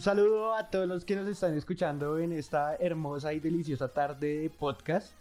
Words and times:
Un 0.00 0.04
saludo 0.04 0.54
a 0.54 0.70
todos 0.70 0.88
los 0.88 1.04
que 1.04 1.14
nos 1.14 1.28
están 1.28 1.54
escuchando 1.58 2.18
en 2.18 2.32
esta 2.32 2.74
hermosa 2.76 3.34
y 3.34 3.38
deliciosa 3.38 3.86
tarde 3.86 4.38
de 4.38 4.48
podcast. 4.48 5.12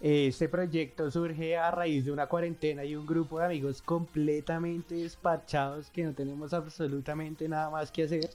Este 0.00 0.48
proyecto 0.48 1.08
surge 1.08 1.56
a 1.56 1.70
raíz 1.70 2.04
de 2.04 2.10
una 2.10 2.26
cuarentena 2.26 2.84
y 2.84 2.96
un 2.96 3.06
grupo 3.06 3.38
de 3.38 3.44
amigos 3.44 3.80
completamente 3.82 4.96
despachados 4.96 5.88
que 5.90 6.02
no 6.02 6.14
tenemos 6.14 6.52
absolutamente 6.52 7.48
nada 7.48 7.70
más 7.70 7.92
que 7.92 8.02
hacer. 8.02 8.28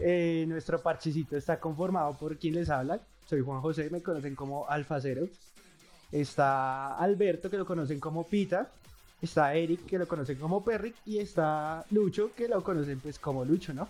Eh, 0.00 0.44
nuestro 0.48 0.82
parchecito 0.82 1.36
está 1.36 1.60
conformado 1.60 2.18
por 2.18 2.36
quien 2.36 2.56
les 2.56 2.70
habla. 2.70 2.98
Soy 3.26 3.40
Juan 3.40 3.60
José, 3.60 3.88
me 3.88 4.02
conocen 4.02 4.34
como 4.34 4.68
Alfa 4.68 5.00
Cero. 5.00 5.28
Está 6.10 6.96
Alberto, 6.96 7.48
que 7.48 7.56
lo 7.56 7.66
conocen 7.66 8.00
como 8.00 8.26
Pita. 8.26 8.68
Está 9.22 9.54
Eric, 9.54 9.86
que 9.86 9.96
lo 9.96 10.08
conocen 10.08 10.38
como 10.38 10.64
Perrick. 10.64 10.96
Y 11.06 11.18
está 11.18 11.84
Lucho, 11.92 12.32
que 12.34 12.48
lo 12.48 12.64
conocen 12.64 12.98
pues 12.98 13.20
como 13.20 13.44
Lucho, 13.44 13.72
¿no? 13.72 13.86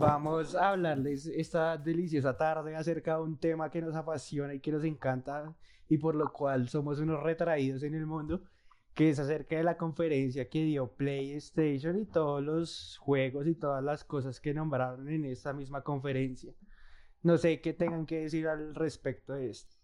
Vamos 0.00 0.54
a 0.56 0.70
hablarles 0.70 1.26
esta 1.26 1.76
deliciosa 1.76 2.36
tarde 2.36 2.74
acerca 2.74 3.16
de 3.16 3.22
un 3.22 3.38
tema 3.38 3.70
que 3.70 3.80
nos 3.80 3.94
apasiona 3.94 4.54
y 4.54 4.60
que 4.60 4.72
nos 4.72 4.82
encanta 4.84 5.54
y 5.88 5.98
por 5.98 6.14
lo 6.14 6.32
cual 6.32 6.68
somos 6.68 6.98
unos 6.98 7.22
retraídos 7.22 7.82
en 7.84 7.94
el 7.94 8.06
mundo, 8.06 8.42
que 8.92 9.10
es 9.10 9.18
acerca 9.18 9.56
de 9.56 9.62
la 9.62 9.76
conferencia 9.76 10.48
que 10.48 10.64
dio 10.64 10.88
PlayStation 10.88 11.98
y 11.98 12.06
todos 12.06 12.42
los 12.42 12.98
juegos 12.98 13.46
y 13.46 13.54
todas 13.54 13.84
las 13.84 14.04
cosas 14.04 14.40
que 14.40 14.52
nombraron 14.52 15.08
en 15.08 15.24
esta 15.26 15.52
misma 15.52 15.82
conferencia. 15.82 16.52
No 17.22 17.38
sé 17.38 17.60
qué 17.60 17.72
tengan 17.72 18.06
que 18.06 18.22
decir 18.22 18.48
al 18.48 18.74
respecto 18.74 19.34
de 19.34 19.50
esto. 19.50 19.76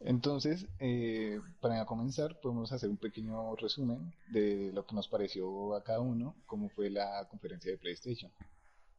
Entonces, 0.00 0.66
eh, 0.78 1.40
para 1.60 1.84
comenzar, 1.84 2.40
podemos 2.40 2.72
hacer 2.72 2.88
un 2.88 2.96
pequeño 2.96 3.54
resumen 3.56 4.14
de 4.30 4.72
lo 4.72 4.86
que 4.86 4.94
nos 4.94 5.08
pareció 5.08 5.74
a 5.74 5.84
cada 5.84 6.00
uno, 6.00 6.36
como 6.46 6.70
fue 6.70 6.88
la 6.88 7.28
conferencia 7.28 7.70
de 7.70 7.78
PlayStation. 7.78 8.32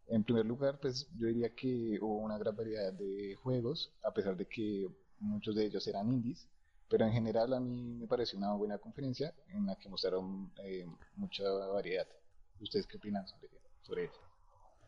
En 0.07 0.23
primer 0.23 0.45
lugar, 0.45 0.79
pues 0.79 1.07
yo 1.17 1.27
diría 1.27 1.55
que 1.55 1.97
hubo 2.01 2.17
una 2.17 2.37
gran 2.37 2.55
variedad 2.55 2.91
de 2.93 3.35
juegos, 3.41 3.93
a 4.03 4.11
pesar 4.13 4.35
de 4.35 4.45
que 4.45 4.87
muchos 5.19 5.55
de 5.55 5.65
ellos 5.65 5.87
eran 5.87 6.11
indies, 6.11 6.47
pero 6.89 7.05
en 7.05 7.13
general 7.13 7.53
a 7.53 7.59
mí 7.59 7.95
me 7.99 8.07
pareció 8.07 8.37
una 8.37 8.53
buena 8.53 8.77
conferencia 8.77 9.33
en 9.47 9.65
la 9.65 9.77
que 9.77 9.87
mostraron 9.87 10.51
eh, 10.63 10.85
mucha 11.15 11.43
variedad. 11.73 12.07
¿Ustedes 12.59 12.85
qué 12.85 12.97
opinan 12.97 13.25
sobre, 13.27 13.47
sobre 13.81 14.05
eso? 14.05 14.19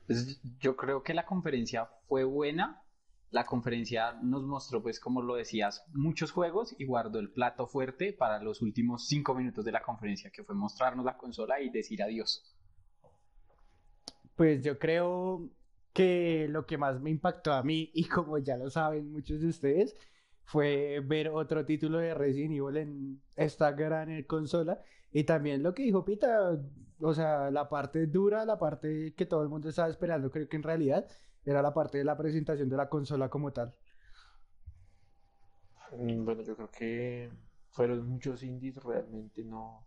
Pues 0.06 0.42
yo 0.60 0.76
creo 0.76 1.02
que 1.02 1.14
la 1.14 1.26
conferencia 1.26 1.90
fue 2.08 2.26
buena, 2.26 2.84
la 3.32 3.46
conferencia 3.46 4.14
nos 4.22 4.44
mostró, 4.44 4.84
pues 4.84 5.00
como 5.00 5.22
lo 5.22 5.36
decías, 5.36 5.84
muchos 5.94 6.32
juegos 6.32 6.76
y 6.78 6.86
guardó 6.86 7.20
el 7.20 7.32
plato 7.32 7.68
fuerte 7.68 8.12
para 8.12 8.44
los 8.44 8.62
últimos 8.62 9.08
cinco 9.08 9.34
minutos 9.34 9.64
de 9.64 9.72
la 9.72 9.82
conferencia, 9.82 10.30
que 10.30 10.44
fue 10.44 10.56
mostrarnos 10.56 11.06
la 11.06 11.18
consola 11.18 11.62
y 11.62 11.70
decir 11.70 12.04
adiós. 12.04 12.44
Pues 14.36 14.64
yo 14.64 14.80
creo 14.80 15.50
que 15.94 16.48
lo 16.50 16.66
que 16.66 16.78
más 16.78 17.00
me 17.02 17.12
impactó 17.12 17.54
a 17.54 17.64
mí, 17.64 17.92
y 17.94 18.06
como 18.06 18.38
ya 18.40 18.58
lo 18.58 18.70
saben 18.70 19.12
muchos 19.12 19.42
de 19.42 19.48
ustedes, 19.48 19.96
fue 20.46 21.00
ver 21.06 21.30
otro 21.30 21.66
título 21.66 22.00
de 22.00 22.14
Resident 22.14 22.54
Evil 22.54 22.78
en 22.78 23.22
esta 23.36 23.72
gran 23.72 24.24
consola. 24.24 24.82
Y 25.12 25.24
también 25.24 25.64
lo 25.64 25.74
que 25.74 25.84
dijo 25.84 26.04
Pita, 26.04 26.60
o 27.00 27.14
sea, 27.14 27.52
la 27.52 27.70
parte 27.70 28.08
dura, 28.08 28.46
la 28.46 28.58
parte 28.58 29.14
que 29.16 29.26
todo 29.26 29.44
el 29.44 29.50
mundo 29.50 29.70
estaba 29.70 29.90
esperando, 29.90 30.32
creo 30.32 30.50
que 30.50 30.58
en 30.58 30.64
realidad 30.64 31.08
era 31.46 31.62
la 31.62 31.74
parte 31.74 31.98
de 32.00 32.04
la 32.06 32.18
presentación 32.18 32.70
de 32.70 32.78
la 32.78 32.90
consola 32.90 33.30
como 33.30 33.52
tal. 33.54 33.74
Mm, 35.98 36.26
bueno, 36.26 36.42
yo 36.42 36.56
creo 36.56 36.72
que 36.72 37.32
fueron 37.70 38.08
muchos 38.08 38.44
indies, 38.44 38.76
realmente 38.84 39.44
no. 39.44 39.86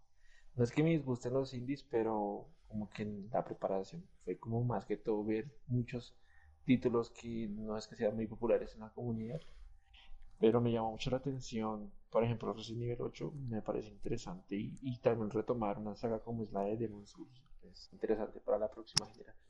No 0.55 0.65
es 0.65 0.71
que 0.71 0.83
me 0.83 0.91
disgusten 0.91 1.33
los 1.35 1.53
indies, 1.55 1.83
pero 1.83 2.49
como 2.69 2.89
que 2.91 3.03
en 3.03 3.29
la 3.31 3.45
preparación 3.45 4.05
fue 4.27 4.39
como 4.39 4.63
más 4.65 4.85
que 4.85 4.97
todo 4.97 5.25
ver 5.25 5.47
muchos 5.69 6.15
títulos 6.65 7.11
que 7.11 7.47
no 7.49 7.79
es 7.79 7.87
que 7.87 7.95
sean 7.95 8.17
muy 8.17 8.27
populares 8.27 8.75
en 8.75 8.81
la 8.81 8.91
comunidad, 8.91 9.41
pero 10.41 10.61
me 10.61 10.73
llamó 10.73 10.91
mucho 10.91 11.11
la 11.11 11.19
atención. 11.19 11.93
Por 12.11 12.25
ejemplo, 12.25 12.53
Resident 12.53 12.83
Evil 12.83 13.03
8 13.03 13.33
me 13.49 13.63
parece 13.63 13.89
interesante 13.89 14.57
y, 14.57 14.99
también 14.99 15.31
retomar 15.31 15.79
una 15.79 15.95
saga 15.95 16.19
como 16.19 16.43
es 16.43 16.53
la 16.53 16.63
de 16.63 16.77
Demon's 16.77 17.11
Souls 17.11 17.47
es 17.63 17.89
interesante 17.93 18.41
para 18.41 18.59
la 18.59 18.69
próxima 18.69 19.07
generación. 19.07 19.47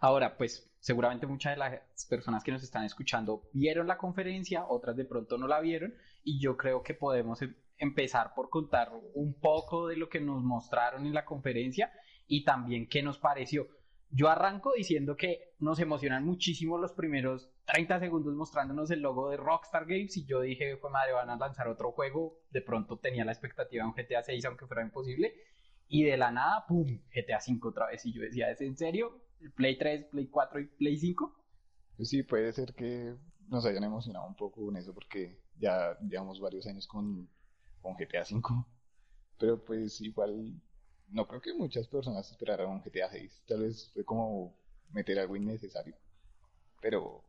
Ahora, 0.00 0.36
pues 0.36 0.70
seguramente 0.80 1.26
muchas 1.26 1.54
de 1.54 1.58
las 1.58 2.06
personas 2.10 2.42
que 2.42 2.52
nos 2.52 2.62
están 2.62 2.84
escuchando 2.84 3.48
vieron 3.52 3.86
la 3.86 3.96
conferencia, 3.96 4.66
otras 4.66 4.96
de 4.96 5.04
pronto 5.04 5.38
no 5.38 5.46
la 5.46 5.60
vieron, 5.60 5.94
y 6.24 6.40
yo 6.40 6.56
creo 6.56 6.82
que 6.82 6.94
podemos 6.94 7.40
em, 7.40 7.54
empezar 7.78 8.34
por 8.34 8.50
contar 8.50 8.90
un 9.14 9.34
poco 9.34 9.86
de 9.86 9.96
lo 9.96 10.08
que 10.08 10.20
nos 10.20 10.42
mostraron 10.42 11.06
en 11.06 11.14
la 11.14 11.24
conferencia 11.24 11.92
y 12.26 12.44
también 12.44 12.88
qué 12.88 13.02
nos 13.02 13.18
pareció. 13.18 13.68
Yo 14.14 14.28
arranco 14.28 14.72
diciendo 14.76 15.16
que 15.16 15.54
nos 15.58 15.80
emocionan 15.80 16.24
muchísimo 16.24 16.76
los 16.76 16.92
primeros 16.92 17.50
30 17.64 17.98
segundos 17.98 18.34
mostrándonos 18.34 18.90
el 18.90 19.00
logo 19.00 19.30
de 19.30 19.38
Rockstar 19.38 19.86
Games 19.86 20.16
y 20.18 20.26
yo 20.26 20.42
dije, 20.42 20.76
fue 20.76 20.90
madre, 20.90 21.12
van 21.12 21.30
a 21.30 21.36
lanzar 21.36 21.66
otro 21.68 21.92
juego. 21.92 22.38
De 22.50 22.60
pronto 22.60 22.98
tenía 22.98 23.24
la 23.24 23.32
expectativa 23.32 23.84
de 23.84 23.88
un 23.88 23.94
GTA 23.94 24.22
6, 24.22 24.44
aunque 24.44 24.66
fuera 24.66 24.82
imposible. 24.82 25.32
Y 25.88 26.04
de 26.04 26.18
la 26.18 26.30
nada, 26.30 26.66
¡pum! 26.66 26.86
GTA 27.10 27.40
5 27.40 27.68
otra 27.68 27.86
vez. 27.86 28.04
Y 28.04 28.12
yo 28.12 28.20
decía, 28.20 28.50
¿es 28.50 28.60
en 28.60 28.76
serio? 28.76 29.18
Play 29.54 29.78
3, 29.78 30.04
Play 30.10 30.26
4 30.28 30.60
y 30.60 30.66
Play 30.66 30.96
5. 30.98 31.34
Pues 31.96 32.08
sí, 32.10 32.22
puede 32.22 32.52
ser 32.52 32.74
que 32.74 33.14
nos 33.48 33.64
hayan 33.64 33.84
emocionado 33.84 34.26
un 34.26 34.36
poco 34.36 34.64
con 34.64 34.76
eso 34.76 34.92
porque 34.92 35.38
ya 35.58 35.96
llevamos 36.00 36.38
varios 36.38 36.66
años 36.66 36.86
con, 36.86 37.30
con 37.80 37.94
GTA 37.94 38.26
5. 38.26 38.68
Pero 39.38 39.64
pues 39.64 40.00
igual 40.02 40.60
no 41.12 41.26
creo 41.28 41.40
que 41.40 41.54
muchas 41.54 41.86
personas 41.86 42.30
esperaran 42.30 42.68
un 42.68 42.80
GTA 42.80 43.10
6. 43.10 43.44
Tal 43.46 43.62
vez 43.62 43.90
fue 43.92 44.04
como 44.04 44.54
meter 44.92 45.18
algo 45.18 45.36
innecesario. 45.36 45.94
Pero 46.80 47.22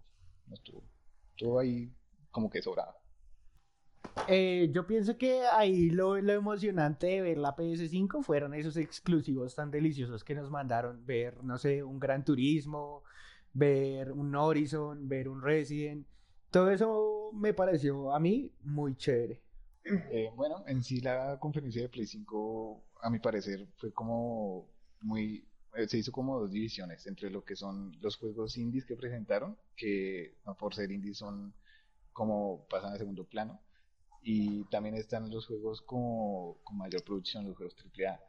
no 0.47 0.55
estuvo. 0.55 0.83
Estuvo 1.31 1.59
ahí 1.59 1.93
como 2.31 2.49
que 2.49 2.61
sobrado. 2.61 2.95
Eh, 4.27 4.69
yo 4.73 4.85
pienso 4.85 5.17
que 5.17 5.41
ahí 5.43 5.89
lo, 5.89 6.19
lo, 6.21 6.33
emocionante 6.33 7.07
de 7.07 7.21
ver 7.21 7.37
la 7.37 7.55
PS5 7.55 8.21
fueron 8.23 8.53
esos 8.53 8.77
exclusivos 8.77 9.55
tan 9.55 9.71
deliciosos 9.71 10.23
que 10.23 10.35
nos 10.35 10.51
mandaron 10.51 11.05
ver, 11.05 11.43
no 11.43 11.57
sé, 11.57 11.83
un 11.83 11.99
Gran 11.99 12.23
Turismo, 12.23 13.03
ver 13.53 14.11
un 14.11 14.35
Horizon, 14.35 15.07
ver 15.07 15.27
un 15.29 15.41
Resident. 15.41 16.05
Todo 16.51 16.69
eso 16.71 17.31
me 17.33 17.53
pareció 17.53 18.13
a 18.13 18.19
mí 18.19 18.51
muy 18.63 18.95
chévere. 18.95 19.41
Eh, 19.85 20.31
bueno, 20.35 20.63
en 20.67 20.83
sí 20.83 21.01
la 21.01 21.37
conferencia 21.39 21.81
de 21.81 21.89
Play 21.89 22.07
5, 22.07 22.83
a 23.01 23.09
mi 23.09 23.19
parecer, 23.19 23.67
fue 23.77 23.91
como 23.93 24.69
muy... 25.01 25.47
Eh, 25.75 25.87
se 25.87 25.97
hizo 25.97 26.11
como 26.11 26.39
dos 26.39 26.51
divisiones 26.51 27.05
entre 27.07 27.29
lo 27.29 27.43
que 27.43 27.55
son 27.55 27.91
los 27.99 28.15
juegos 28.17 28.57
indies 28.57 28.85
que 28.85 28.95
presentaron, 28.95 29.57
que 29.75 30.37
por 30.59 30.75
ser 30.75 30.91
indies 30.91 31.17
son 31.17 31.53
como 32.13 32.67
pasan 32.69 32.93
a 32.93 32.97
segundo 32.97 33.25
plano, 33.25 33.59
y 34.21 34.63
también 34.65 34.95
están 34.95 35.29
los 35.29 35.47
juegos 35.47 35.81
como, 35.81 36.59
con 36.63 36.77
mayor 36.77 37.03
producción, 37.03 37.45
los 37.45 37.57
juegos 37.57 37.75
AAA, 37.75 38.19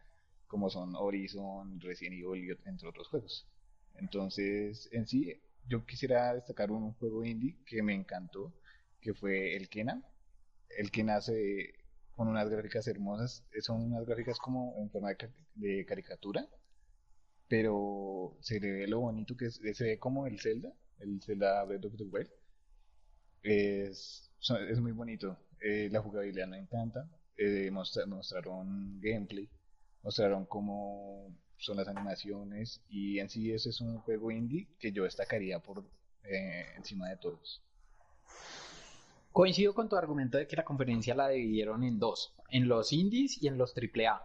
como 0.49 0.71
son 0.71 0.95
Horizon, 0.97 1.81
Resident 1.81 2.17
Evil, 2.17 2.59
entre 2.65 2.89
otros 2.89 3.09
juegos. 3.09 3.47
Entonces, 3.95 4.89
en 4.93 5.07
sí, 5.07 5.41
yo 5.69 5.87
quisiera 5.87 6.35
destacar 6.35 6.71
un, 6.71 6.93
juego 6.95 7.25
indie 7.25 7.57
que 7.65 7.83
me 7.83 7.95
encantó, 7.95 8.53
que 9.01 9.15
fue 9.15 9.57
el 9.57 9.69
Kena. 9.69 10.03
El 10.77 10.91
Kena 10.91 11.17
hace 11.17 11.75
con 12.13 12.29
unas 12.29 12.49
gráficas 12.49 12.87
hermosas, 12.87 13.45
son 13.61 13.83
unas 13.83 14.07
gráficas 14.07 14.39
como 14.39 14.75
en 14.79 14.91
forma 14.91 15.11
de, 15.55 15.85
caricatura, 15.85 16.49
pero 17.49 18.37
se 18.41 18.61
ve 18.61 18.87
lo 18.87 19.01
bonito 19.01 19.37
que 19.37 19.47
es, 19.47 19.61
se 19.73 19.85
ve 19.85 19.99
como 19.99 20.27
el 20.27 20.41
Zelda, 20.41 20.73
el 21.01 21.21
Zelda 21.23 21.65
Breath 21.65 21.87
of 21.87 21.97
the 21.97 22.05
Wild. 22.05 22.31
Es, 23.43 24.31
es 24.71 24.81
muy 24.81 24.93
bonito. 24.93 25.39
Eh, 25.61 25.89
la 25.91 26.01
jugabilidad 26.01 26.47
me 26.47 26.59
encanta. 26.59 27.09
Eh, 27.37 27.71
mostraron 27.71 29.01
gameplay, 29.01 29.49
mostraron 30.03 30.47
cómo 30.47 31.37
son 31.57 31.77
las 31.77 31.89
animaciones 31.89 32.81
y 32.89 33.19
en 33.19 33.29
sí 33.29 33.53
ese 33.53 33.71
es 33.71 33.81
un 33.81 33.99
juego 33.99 34.31
indie 34.31 34.69
que 34.79 34.93
yo 34.93 35.05
destacaría 35.05 35.59
por 35.59 35.85
eh, 36.23 36.67
encima 36.77 37.09
de 37.09 37.17
todos. 37.17 37.63
Coincido 39.35 39.75
con 39.75 39.89
tu 39.89 39.97
argumento 39.97 40.39
de 40.39 40.47
que 40.47 40.55
la 40.55 40.65
conferencia 40.65 41.13
la 41.13 41.27
dividieron 41.27 41.83
en 41.83 41.99
dos, 41.99 42.37
en 42.51 42.69
los 42.69 42.93
indies 42.93 43.43
y 43.43 43.49
en 43.49 43.59
los 43.59 43.75
AAA. 43.77 44.23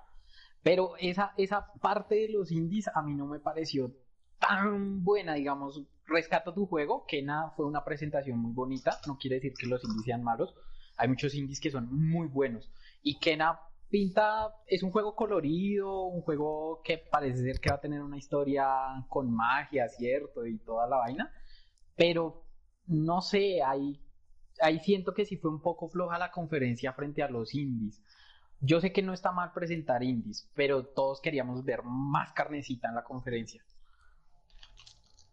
Pero 0.62 0.98
esa, 1.00 1.34
esa 1.36 1.74
parte 1.82 2.14
de 2.14 2.30
los 2.30 2.52
indies 2.52 2.90
a 2.94 3.02
mí 3.02 3.16
no 3.16 3.26
me 3.26 3.40
pareció 3.40 3.92
tan 4.38 5.04
buena, 5.04 5.34
digamos. 5.34 5.82
Rescato 6.06 6.54
tu 6.54 6.68
juego, 6.68 7.06
que 7.08 7.24
nada, 7.24 7.50
fue 7.58 7.66
una 7.66 7.84
presentación 7.84 8.38
muy 8.38 8.54
bonita. 8.54 9.00
No 9.08 9.18
quiere 9.18 9.38
decir 9.38 9.56
que 9.58 9.66
los 9.66 9.84
indies 9.84 10.06
sean 10.06 10.22
malos, 10.22 10.54
hay 10.96 11.08
muchos 11.08 11.34
indies 11.34 11.60
que 11.60 11.72
son 11.72 11.92
muy 11.92 12.28
buenos. 12.28 12.72
Y 13.02 13.18
Kena 13.18 13.60
pinta, 13.90 14.54
es 14.68 14.84
un 14.84 14.92
juego 14.92 15.16
colorido, 15.16 16.04
un 16.04 16.22
juego 16.22 16.84
que 16.84 17.00
parece 17.00 17.40
ser 17.40 17.60
que 17.60 17.72
va 17.72 17.78
a 17.78 17.82
tener 17.82 18.04
una 18.04 18.20
historia 18.20 18.68
con 19.08 19.34
magia, 19.34 19.90
¿cierto? 19.90 20.46
Y 20.46 20.60
toda 20.60 20.88
la 20.88 20.98
vaina. 20.98 21.34
Pero 21.96 22.46
no 22.86 23.22
sé, 23.22 23.64
ahí, 23.64 24.00
ahí 24.62 24.80
siento 24.80 25.14
que 25.14 25.26
sí 25.26 25.38
fue 25.38 25.52
un 25.52 25.62
poco 25.62 25.90
floja 25.90 26.18
la 26.18 26.32
conferencia 26.32 26.94
frente 26.94 27.24
a 27.24 27.30
los 27.30 27.54
indies. 27.54 28.02
Yo 28.62 28.82
sé 28.82 28.92
que 28.92 29.02
no 29.02 29.14
está 29.14 29.32
mal 29.32 29.54
presentar 29.54 30.04
indies, 30.04 30.50
pero 30.54 30.86
todos 30.86 31.22
queríamos 31.22 31.64
ver 31.64 31.82
más 31.84 32.34
carnecita 32.34 32.90
en 32.90 32.96
la 32.96 33.04
conferencia. 33.04 33.64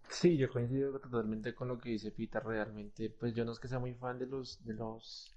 Sí, 0.08 0.36
yo 0.36 0.48
coincido 0.48 0.98
totalmente 0.98 1.54
con 1.54 1.68
lo 1.68 1.78
que 1.78 1.90
dice 1.90 2.10
Peter. 2.10 2.42
Realmente, 2.42 3.10
pues 3.10 3.34
yo 3.34 3.44
no 3.44 3.52
es 3.52 3.58
que 3.58 3.68
sea 3.68 3.78
muy 3.78 3.94
fan 3.94 4.18
de 4.18 4.26
los, 4.26 4.64
de 4.64 4.74
los 4.74 5.34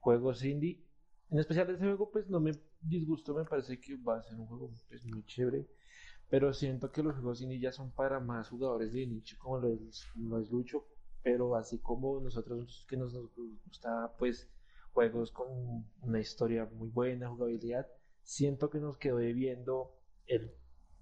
juegos 0.00 0.42
indie. 0.44 0.82
En 1.30 1.38
especial 1.38 1.70
este 1.70 1.84
juego, 1.84 2.10
pues 2.10 2.28
no 2.28 2.40
me 2.40 2.52
disgustó, 2.80 3.34
me 3.34 3.44
parece 3.44 3.78
que 3.78 3.96
va 3.96 4.18
a 4.18 4.22
ser 4.22 4.34
un 4.34 4.46
juego 4.46 4.70
pues, 4.88 5.04
muy 5.06 5.24
chévere. 5.26 5.66
Pero 6.28 6.52
siento 6.52 6.90
que 6.90 7.02
los 7.02 7.14
juegos 7.14 7.40
indie 7.40 7.60
ya 7.60 7.70
son 7.70 7.92
para 7.92 8.18
más 8.18 8.48
jugadores 8.48 8.92
de 8.92 9.06
nicho, 9.06 9.36
como 9.38 9.58
lo 9.58 9.68
es, 9.68 10.06
lo 10.16 10.40
es 10.40 10.50
Lucho. 10.50 10.86
Pero 11.26 11.56
así 11.56 11.80
como 11.80 12.20
nosotros 12.20 12.86
que 12.88 12.96
nos, 12.96 13.12
nos 13.12 13.34
gusta, 13.64 14.14
pues, 14.16 14.48
juegos 14.92 15.32
con 15.32 15.48
una 16.00 16.20
historia 16.20 16.70
muy 16.72 16.88
buena, 16.88 17.28
jugabilidad, 17.28 17.84
siento 18.22 18.70
que 18.70 18.78
nos 18.78 18.96
quedó 18.96 19.16
debiendo 19.16 19.92
el, 20.28 20.54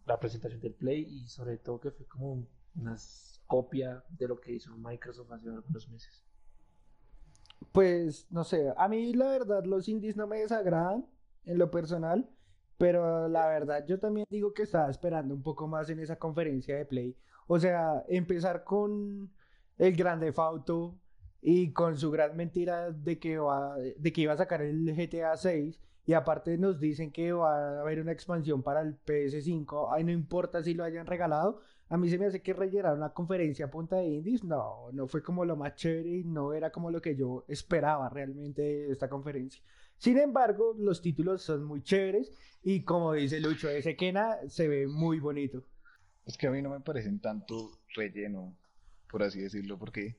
la 0.06 0.18
presentación 0.18 0.62
del 0.62 0.72
Play 0.72 1.02
y 1.02 1.28
sobre 1.28 1.58
todo 1.58 1.78
que 1.78 1.90
fue 1.90 2.06
como 2.06 2.48
una 2.74 2.96
copia 3.46 4.02
de 4.08 4.28
lo 4.28 4.40
que 4.40 4.52
hizo 4.52 4.74
Microsoft 4.78 5.30
hace 5.30 5.50
algunos 5.50 5.90
meses. 5.90 6.24
Pues 7.70 8.26
no 8.30 8.44
sé, 8.44 8.72
a 8.78 8.88
mí 8.88 9.12
la 9.12 9.28
verdad 9.28 9.66
los 9.66 9.90
indies 9.90 10.16
no 10.16 10.26
me 10.26 10.38
desagradan 10.38 11.06
en 11.44 11.58
lo 11.58 11.70
personal, 11.70 12.30
pero 12.78 13.28
la 13.28 13.46
verdad 13.48 13.84
yo 13.86 14.00
también 14.00 14.26
digo 14.30 14.54
que 14.54 14.62
estaba 14.62 14.88
esperando 14.88 15.34
un 15.34 15.42
poco 15.42 15.68
más 15.68 15.90
en 15.90 16.00
esa 16.00 16.16
conferencia 16.16 16.78
de 16.78 16.86
Play. 16.86 17.14
O 17.46 17.58
sea, 17.58 18.02
empezar 18.08 18.64
con 18.64 19.30
el 19.78 19.96
Grande 19.96 20.32
Auto 20.36 20.98
y 21.40 21.72
con 21.72 21.96
su 21.96 22.10
gran 22.10 22.36
mentira 22.36 22.90
de 22.90 23.18
que, 23.18 23.38
va, 23.38 23.76
de 23.76 24.12
que 24.12 24.20
iba 24.22 24.32
a 24.32 24.36
sacar 24.38 24.62
el 24.62 24.94
GTA 24.94 25.36
6 25.36 25.78
y 26.06 26.12
aparte 26.12 26.56
nos 26.58 26.80
dicen 26.80 27.10
que 27.10 27.32
va 27.32 27.78
a 27.78 27.80
haber 27.80 28.00
una 28.00 28.12
expansión 28.12 28.62
para 28.62 28.80
el 28.80 28.98
PS5, 29.04 29.88
ay 29.92 30.04
no 30.04 30.12
importa 30.12 30.62
si 30.62 30.74
lo 30.74 30.84
hayan 30.84 31.06
regalado, 31.06 31.60
a 31.88 31.96
mí 31.96 32.08
se 32.08 32.18
me 32.18 32.26
hace 32.26 32.42
que 32.42 32.52
rellenar 32.52 32.94
una 32.94 33.12
conferencia 33.12 33.66
a 33.66 33.70
punta 33.70 33.96
de 33.96 34.06
indies, 34.06 34.42
no, 34.44 34.90
no 34.92 35.06
fue 35.06 35.22
como 35.22 35.44
lo 35.44 35.56
más 35.56 35.74
chévere 35.76 36.08
y 36.08 36.24
no 36.24 36.52
era 36.52 36.70
como 36.70 36.90
lo 36.90 37.00
que 37.00 37.14
yo 37.14 37.44
esperaba 37.48 38.08
realmente 38.08 38.62
de 38.62 38.90
esta 38.90 39.08
conferencia. 39.08 39.62
Sin 39.98 40.18
embargo, 40.18 40.74
los 40.78 41.00
títulos 41.00 41.42
son 41.42 41.64
muy 41.64 41.82
chéveres 41.82 42.32
y 42.62 42.82
como 42.84 43.12
dice 43.12 43.40
Lucho, 43.40 43.68
ese 43.68 43.96
Kena 43.96 44.38
se 44.48 44.68
ve 44.68 44.86
muy 44.86 45.20
bonito. 45.20 45.62
Es 46.26 46.38
que 46.38 46.46
a 46.46 46.50
mí 46.50 46.62
no 46.62 46.70
me 46.70 46.80
parecen 46.80 47.20
tanto 47.20 47.78
relleno, 47.94 48.56
por 49.14 49.22
así 49.22 49.40
decirlo, 49.40 49.78
porque 49.78 50.16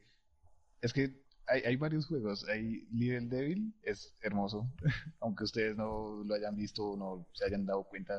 es 0.79 0.93
que 0.93 1.21
hay, 1.47 1.63
hay 1.63 1.75
varios 1.75 2.05
juegos. 2.05 2.47
Hay 2.47 2.87
Little 2.93 3.27
Devil, 3.27 3.73
es 3.83 4.15
hermoso, 4.21 4.71
aunque 5.19 5.43
ustedes 5.43 5.75
no 5.75 6.23
lo 6.23 6.33
hayan 6.33 6.55
visto 6.55 6.91
o 6.91 6.95
no 6.95 7.27
se 7.33 7.43
hayan 7.43 7.65
dado 7.65 7.83
cuenta 7.83 8.15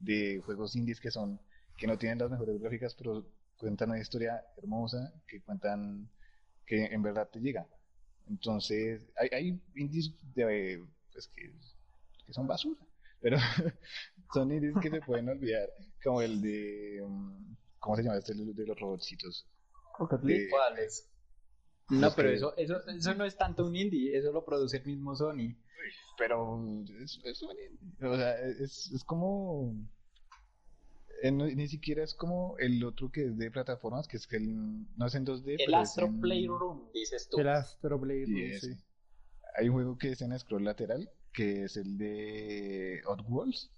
de 0.00 0.38
juegos 0.44 0.76
indies 0.76 1.00
que 1.00 1.10
son 1.10 1.40
que 1.78 1.86
no 1.86 1.96
tienen 1.96 2.18
las 2.18 2.30
mejores 2.30 2.60
gráficas, 2.60 2.94
pero 2.94 3.26
cuentan 3.56 3.88
una 3.88 4.00
historia 4.00 4.44
hermosa, 4.58 5.14
que 5.26 5.40
cuentan 5.40 6.10
que 6.66 6.84
en 6.84 7.02
verdad 7.02 7.30
te 7.32 7.40
llega. 7.40 7.66
Entonces, 8.28 9.08
hay, 9.16 9.30
hay 9.32 9.62
indies 9.76 10.12
de, 10.34 10.84
pues, 11.10 11.26
que, 11.28 11.54
que 12.26 12.32
son 12.34 12.46
basura, 12.46 12.78
pero 13.18 13.38
son 14.34 14.52
indies 14.52 14.74
que 14.82 14.90
se 14.90 15.00
pueden 15.00 15.30
olvidar, 15.30 15.70
como 16.04 16.20
el 16.20 16.42
de, 16.42 17.00
um, 17.02 17.56
¿cómo 17.78 17.96
se 17.96 18.02
llama 18.02 18.18
este 18.18 18.34
de 18.34 18.66
los 18.66 18.78
robotcitos? 18.78 19.46
De, 20.08 20.48
¿Cuáles? 20.48 21.08
No, 21.90 22.10
pero 22.14 22.30
eso, 22.30 22.56
eso, 22.56 22.76
eso 22.86 23.14
no 23.14 23.24
es 23.24 23.36
tanto 23.36 23.66
un 23.66 23.76
indie, 23.76 24.16
eso 24.16 24.32
lo 24.32 24.44
produce 24.44 24.78
el 24.78 24.86
mismo 24.86 25.14
Sony. 25.14 25.56
Pero 26.16 26.84
es, 27.02 27.20
es 27.24 27.42
un 27.42 27.50
indie, 27.50 28.06
o 28.06 28.16
sea, 28.16 28.38
es, 28.38 28.90
es 28.92 29.04
como 29.04 29.74
eh, 31.22 31.30
ni 31.30 31.68
siquiera 31.68 32.02
es 32.02 32.14
como 32.14 32.56
el 32.58 32.82
otro 32.82 33.12
que 33.12 33.26
es 33.26 33.38
de 33.38 33.48
plataformas, 33.48 34.08
que 34.08 34.16
es 34.16 34.26
que 34.26 34.38
el, 34.38 34.86
no 34.96 35.06
es 35.06 35.14
en 35.14 35.24
2D. 35.24 35.56
El 35.56 35.74
Astro 35.74 36.10
Playroom, 36.20 36.90
dices 36.92 37.28
tú. 37.28 37.38
El 37.38 37.48
Astro 37.48 38.00
Playroom, 38.00 38.58
sí. 38.58 38.76
Hay 39.56 39.68
un 39.68 39.74
juego 39.74 39.96
que 39.96 40.10
es 40.10 40.20
en 40.20 40.36
scroll 40.36 40.64
lateral, 40.64 41.08
que 41.32 41.62
es 41.62 41.76
el 41.76 41.96
de 41.96 43.02
Oddworlds. 43.06 43.70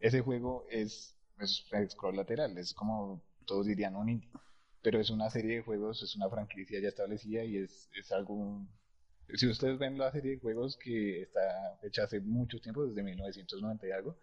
Ese 0.00 0.22
juego 0.22 0.66
es, 0.70 1.16
es 1.38 1.64
scroll 1.90 2.16
lateral, 2.16 2.58
es 2.58 2.74
como 2.74 3.22
todos 3.46 3.66
dirían 3.66 3.94
un 3.94 4.08
indie. 4.08 4.30
Pero 4.82 5.00
es 5.00 5.10
una 5.10 5.30
serie 5.30 5.56
de 5.56 5.62
juegos, 5.62 6.02
es 6.02 6.16
una 6.16 6.28
franquicia 6.28 6.80
ya 6.80 6.88
establecida 6.88 7.44
y 7.44 7.56
es, 7.56 7.88
es 7.94 8.10
algo 8.12 8.66
si 9.34 9.48
ustedes 9.48 9.78
ven 9.78 9.98
la 9.98 10.10
serie 10.10 10.32
de 10.32 10.40
juegos 10.40 10.76
que 10.76 11.22
está 11.22 11.78
hecha 11.82 12.04
hace 12.04 12.20
mucho 12.20 12.60
tiempo, 12.60 12.86
desde 12.86 13.02
1990 13.02 13.86
y 13.86 13.90
algo, 13.90 14.18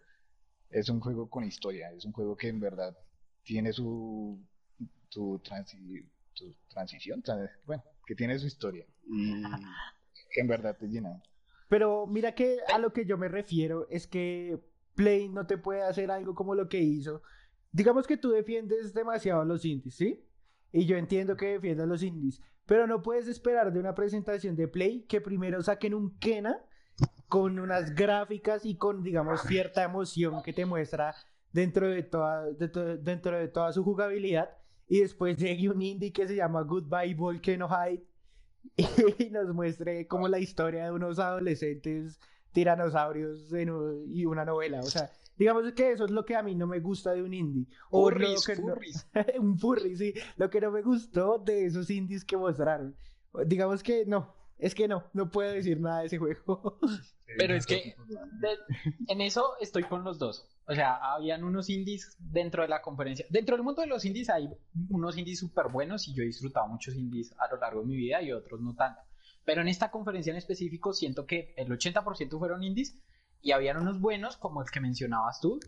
es 0.68 0.88
un 0.88 1.00
juego 1.00 1.28
con 1.28 1.44
historia, 1.44 1.90
es 1.92 2.04
un 2.04 2.12
juego 2.12 2.36
que 2.36 2.48
en 2.48 2.60
verdad 2.60 2.96
tiene 3.42 3.72
su, 3.72 4.40
su, 5.08 5.40
transición, 5.42 7.22
bueno, 7.66 7.82
que 8.06 8.14
tiene 8.14 8.38
su 8.38 8.46
historia 8.46 8.86
y 9.06 9.42
que 10.30 10.40
en 10.40 10.46
verdad 10.46 10.76
te 10.78 10.86
llena. 10.86 11.20
Pero 11.68 12.06
mira 12.06 12.34
que 12.34 12.58
a 12.72 12.78
lo 12.78 12.92
que 12.92 13.04
yo 13.04 13.18
me 13.18 13.28
refiero 13.28 13.88
es 13.90 14.06
que 14.06 14.60
Play 14.94 15.28
no 15.28 15.46
te 15.46 15.58
puede 15.58 15.82
hacer 15.82 16.10
algo 16.10 16.34
como 16.34 16.54
lo 16.54 16.68
que 16.68 16.80
hizo. 16.80 17.22
Digamos 17.72 18.06
que 18.06 18.16
tú 18.16 18.30
defiendes 18.30 18.92
demasiado 18.92 19.44
los 19.44 19.64
indies, 19.64 19.94
¿sí? 19.94 20.24
Y 20.72 20.86
yo 20.86 20.96
entiendo 20.96 21.36
que 21.36 21.46
defiendas 21.46 21.88
los 21.88 22.02
indies, 22.02 22.40
pero 22.66 22.86
no 22.86 23.02
puedes 23.02 23.26
esperar 23.26 23.72
de 23.72 23.80
una 23.80 23.94
presentación 23.94 24.56
de 24.56 24.68
Play 24.68 25.02
que 25.08 25.20
primero 25.20 25.62
saquen 25.62 25.94
un 25.94 26.16
Kena 26.18 26.64
con 27.28 27.58
unas 27.58 27.94
gráficas 27.94 28.64
y 28.64 28.76
con, 28.76 29.02
digamos, 29.02 29.42
cierta 29.42 29.82
emoción 29.82 30.42
que 30.42 30.52
te 30.52 30.66
muestra 30.66 31.14
dentro 31.52 31.88
de 31.88 32.02
toda, 32.02 32.44
dentro 32.52 33.38
de 33.38 33.48
toda 33.48 33.72
su 33.72 33.82
jugabilidad. 33.82 34.50
Y 34.88 35.00
después 35.00 35.36
llegue 35.36 35.68
un 35.68 35.80
indie 35.82 36.12
que 36.12 36.26
se 36.26 36.36
llama 36.36 36.62
Goodbye 36.62 37.14
Volcano 37.14 37.68
High 37.68 38.04
y 39.18 39.30
nos 39.30 39.54
muestre 39.54 40.06
como 40.06 40.28
la 40.28 40.38
historia 40.38 40.84
de 40.84 40.90
unos 40.90 41.18
adolescentes 41.18 42.18
tiranosaurios 42.52 43.52
y 44.08 44.24
una 44.24 44.44
novela. 44.44 44.80
O 44.80 44.90
sea, 44.90 45.10
digamos 45.40 45.72
que 45.72 45.92
eso 45.92 46.04
es 46.04 46.10
lo 46.10 46.26
que 46.26 46.36
a 46.36 46.42
mí 46.42 46.54
no 46.54 46.66
me 46.66 46.80
gusta 46.80 47.12
de 47.12 47.22
un 47.22 47.32
indie. 47.32 47.66
O 47.88 48.10
furries, 48.10 48.46
un 49.40 49.58
furry, 49.58 49.96
sí. 49.96 50.12
Lo 50.36 50.50
que 50.50 50.60
no 50.60 50.70
me 50.70 50.82
gustó 50.82 51.38
de 51.38 51.64
esos 51.64 51.88
indies 51.88 52.26
que 52.26 52.36
mostraron. 52.36 52.94
Digamos 53.46 53.82
que 53.82 54.04
no, 54.04 54.34
es 54.58 54.74
que 54.74 54.86
no, 54.86 55.04
no 55.14 55.30
puedo 55.30 55.50
decir 55.50 55.80
nada 55.80 56.00
de 56.00 56.08
ese 56.08 56.18
juego. 56.18 56.78
Pero 57.38 57.54
es 57.54 57.64
que 57.64 57.96
en 59.08 59.20
eso 59.22 59.54
estoy 59.60 59.84
con 59.84 60.04
los 60.04 60.18
dos. 60.18 60.46
O 60.66 60.74
sea, 60.74 60.96
habían 61.14 61.42
unos 61.42 61.70
indies 61.70 62.18
dentro 62.18 62.62
de 62.62 62.68
la 62.68 62.82
conferencia. 62.82 63.24
Dentro 63.30 63.56
del 63.56 63.64
mundo 63.64 63.80
de 63.80 63.86
los 63.86 64.04
indies 64.04 64.28
hay 64.28 64.46
unos 64.90 65.16
indies 65.16 65.38
súper 65.38 65.68
buenos 65.68 66.06
y 66.06 66.12
yo 66.12 66.22
he 66.22 66.26
disfrutado 66.26 66.68
muchos 66.68 66.94
indies 66.96 67.34
a 67.38 67.50
lo 67.50 67.58
largo 67.58 67.80
de 67.80 67.86
mi 67.86 67.96
vida 67.96 68.20
y 68.20 68.30
otros 68.30 68.60
no 68.60 68.74
tanto. 68.74 69.00
Pero 69.46 69.62
en 69.62 69.68
esta 69.68 69.90
conferencia 69.90 70.32
en 70.32 70.36
específico 70.36 70.92
siento 70.92 71.26
que 71.26 71.54
el 71.56 71.68
80% 71.68 72.38
fueron 72.38 72.62
indies 72.62 73.00
y 73.42 73.52
habían 73.52 73.78
unos 73.78 74.00
buenos 74.00 74.36
como 74.36 74.62
el 74.62 74.70
que 74.70 74.80
mencionabas 74.80 75.40
tú. 75.40 75.60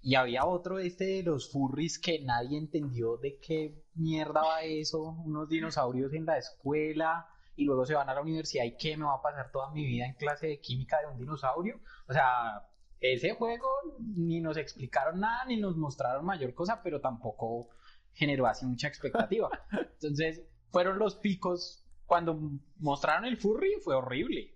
Y 0.00 0.14
había 0.14 0.44
otro 0.44 0.78
este 0.78 1.04
de 1.04 1.22
los 1.24 1.50
furries 1.50 1.98
que 1.98 2.20
nadie 2.20 2.56
entendió 2.56 3.16
de 3.16 3.38
qué 3.40 3.84
mierda 3.94 4.42
va 4.42 4.62
eso. 4.62 5.02
Unos 5.24 5.48
dinosaurios 5.48 6.12
en 6.12 6.24
la 6.24 6.38
escuela 6.38 7.26
y 7.56 7.64
luego 7.64 7.84
se 7.84 7.94
van 7.94 8.08
a 8.08 8.14
la 8.14 8.22
universidad 8.22 8.64
y 8.64 8.76
qué 8.76 8.96
me 8.96 9.04
va 9.04 9.14
a 9.14 9.22
pasar 9.22 9.50
toda 9.50 9.72
mi 9.72 9.84
vida 9.84 10.06
en 10.06 10.14
clase 10.14 10.46
de 10.46 10.60
química 10.60 10.98
de 11.00 11.12
un 11.12 11.18
dinosaurio. 11.18 11.80
O 12.08 12.12
sea, 12.12 12.64
ese 13.00 13.34
juego 13.34 13.66
ni 13.98 14.40
nos 14.40 14.56
explicaron 14.56 15.20
nada 15.20 15.44
ni 15.46 15.56
nos 15.56 15.76
mostraron 15.76 16.24
mayor 16.24 16.54
cosa, 16.54 16.80
pero 16.82 17.00
tampoco 17.00 17.68
generó 18.12 18.46
así 18.46 18.64
mucha 18.64 18.86
expectativa. 18.86 19.50
Entonces, 19.94 20.42
fueron 20.70 20.98
los 20.98 21.16
picos 21.16 21.84
cuando 22.06 22.40
mostraron 22.78 23.24
el 23.24 23.36
furry, 23.36 23.74
fue 23.82 23.94
horrible. 23.94 24.54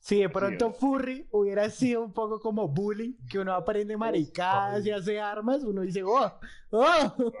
Si 0.00 0.18
de 0.18 0.30
pronto 0.30 0.72
Furry 0.72 1.28
hubiera 1.30 1.68
sido 1.68 2.02
un 2.02 2.12
poco 2.12 2.40
como 2.40 2.66
bullying, 2.68 3.12
que 3.30 3.38
uno 3.38 3.52
aprende 3.52 3.96
maricadas 3.96 4.84
y 4.86 4.90
hace 4.90 5.20
armas, 5.20 5.62
uno 5.62 5.82
dice, 5.82 6.02
¡oh! 6.02 6.32
¡oh! 6.70 7.32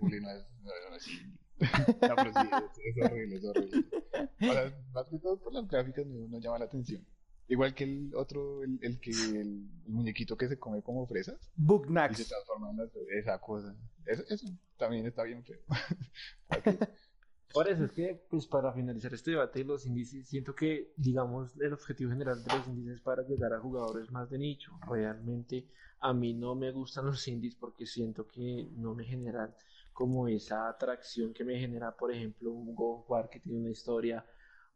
bullying 0.00 0.22
no 0.22 0.30
es, 0.30 0.44
no, 1.58 2.16
pero 2.16 2.32
sí, 2.32 2.48
es, 2.84 3.04
horrible, 3.04 3.36
es 3.36 3.44
horrible. 3.44 3.84
Ahora, 4.40 4.72
más 4.92 5.08
que 5.08 5.18
todo 5.18 5.38
por 5.38 5.52
las 5.52 5.68
gráficas 5.68 6.06
no, 6.06 6.38
llama 6.40 6.58
la 6.58 6.64
atención. 6.64 7.06
Igual 7.48 7.74
que 7.74 7.84
el 7.84 8.14
otro, 8.14 8.62
el, 8.62 8.78
el 8.82 8.98
que 8.98 9.10
el, 9.10 9.68
muñequito 9.86 10.36
que 10.36 10.48
se 10.48 10.58
come 10.58 10.82
como 10.82 11.06
fresas. 11.06 11.52
Bugnax. 11.56 12.18
Y 12.18 12.22
se 12.24 12.28
transforma 12.30 12.70
en 12.70 13.18
esa 13.18 13.38
cosa. 13.38 13.74
Eso, 14.06 14.24
eso 14.28 14.46
también 14.78 15.06
está 15.06 15.22
bien 15.22 15.44
feo. 15.44 15.60
Por 17.54 17.68
eso 17.68 17.84
es 17.84 17.92
que, 17.92 18.20
pues 18.28 18.46
para 18.48 18.72
finalizar 18.72 19.14
este 19.14 19.30
debate 19.30 19.60
de 19.60 19.64
los 19.64 19.86
índices, 19.86 20.26
siento 20.28 20.54
que, 20.54 20.92
digamos, 20.96 21.56
el 21.60 21.72
objetivo 21.72 22.10
general 22.10 22.42
de 22.42 22.52
los 22.52 22.66
índices 22.66 22.96
es 22.96 23.00
para 23.00 23.22
llegar 23.22 23.52
a 23.54 23.60
jugadores 23.60 24.10
más 24.10 24.28
de 24.28 24.38
nicho. 24.38 24.72
Realmente 24.90 25.68
a 26.00 26.12
mí 26.12 26.34
no 26.34 26.56
me 26.56 26.72
gustan 26.72 27.06
los 27.06 27.26
indies 27.28 27.54
porque 27.54 27.86
siento 27.86 28.26
que 28.26 28.68
no 28.76 28.94
me 28.94 29.04
generan 29.04 29.54
como 29.92 30.26
esa 30.26 30.68
atracción 30.68 31.32
que 31.32 31.44
me 31.44 31.56
genera, 31.58 31.96
por 31.96 32.10
ejemplo, 32.12 32.50
un 32.50 32.74
War 32.76 33.28
que 33.30 33.38
tiene 33.38 33.60
una 33.60 33.70
historia, 33.70 34.26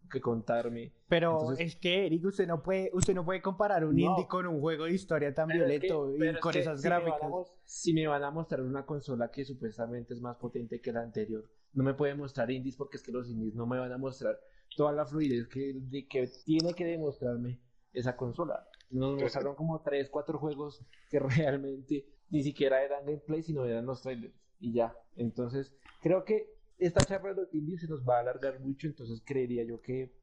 que 0.09 0.21
contarme. 0.21 0.93
Pero 1.09 1.33
Entonces- 1.41 1.67
es 1.67 1.77
que, 1.77 2.07
Eric, 2.07 2.25
usted 2.27 2.47
no 2.47 2.63
puede, 2.63 2.89
usted 2.95 3.13
no 3.15 3.25
puede 3.25 3.43
comparar 3.43 3.85
un 3.85 3.97
No. 3.97 4.01
indie 4.13 4.29
con 4.29 4.47
un 4.47 4.61
juego 4.61 4.85
de 4.85 4.93
historia 4.95 5.35
tan 5.35 5.49
Pero 5.49 5.67
es 5.67 5.81
que- 5.81 5.87
violento 5.89 6.25
y 6.25 6.29
es 6.29 6.39
con 6.39 6.57
esas 6.57 6.81
si 6.81 6.89
me 6.89 6.95
van 6.95 7.03
a 7.03 7.05
gráficas. 7.05 7.53
si 7.65 7.93
me 7.93 8.07
van 8.07 8.23
a 8.23 8.31
mostrar 8.31 8.63
una 8.63 8.87
consola 8.87 9.29
que 9.31 9.45
supuestamente 9.45 10.15
es 10.15 10.21
más 10.21 10.37
potente 10.37 10.81
que 10.81 10.93
la 10.93 11.03
anterior, 11.03 11.45
no 11.73 11.85
me 11.85 11.95
pueden 11.95 12.19
mostrar 12.19 12.51
indies 12.51 12.77
porque 12.77 12.97
es 12.97 13.03
que 13.03 13.13
los 13.13 13.29
indies 13.29 13.55
no 13.55 13.67
me 13.67 13.79
van 13.79 13.93
a 13.93 13.99
mostrar 13.99 14.39
toda 14.77 14.93
la 14.93 15.07
fluidez 15.07 15.49
que, 15.49 15.75
de- 15.75 16.07
que 16.07 16.29
tiene 16.45 16.75
que 16.75 16.85
demostrarme 16.85 17.61
esa 17.93 18.17
consola. 18.17 18.67
Nos 18.91 19.21
mostraron 19.21 19.55
como 19.55 19.81
3, 19.83 20.09
4 20.11 20.39
juegos 20.39 20.85
que 21.11 21.19
realmente 21.21 22.07
ni 22.31 22.43
siquiera 22.43 22.83
eran 22.83 23.05
gameplay, 23.07 23.43
sino 23.43 23.65
eran 23.65 23.87
los 23.87 24.03
trailers. 24.03 24.35
Y 24.61 24.73
ya. 24.73 24.95
Entonces, 25.17 25.73
creo 26.03 26.25
que 26.25 26.47
esta 26.79 27.05
charla 27.05 27.31
de 27.31 27.43
los 27.43 27.55
indies 27.55 27.81
se 27.83 27.89
nos 27.89 28.05
va 28.07 28.17
a 28.19 28.21
alargar 28.21 28.61
mucho, 28.61 28.87
entonces 28.87 29.23
creería 29.25 29.65
yo 29.65 29.81
que 29.81 30.15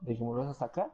dejémoslos 0.00 0.46
hasta 0.46 0.66
acá 0.66 0.92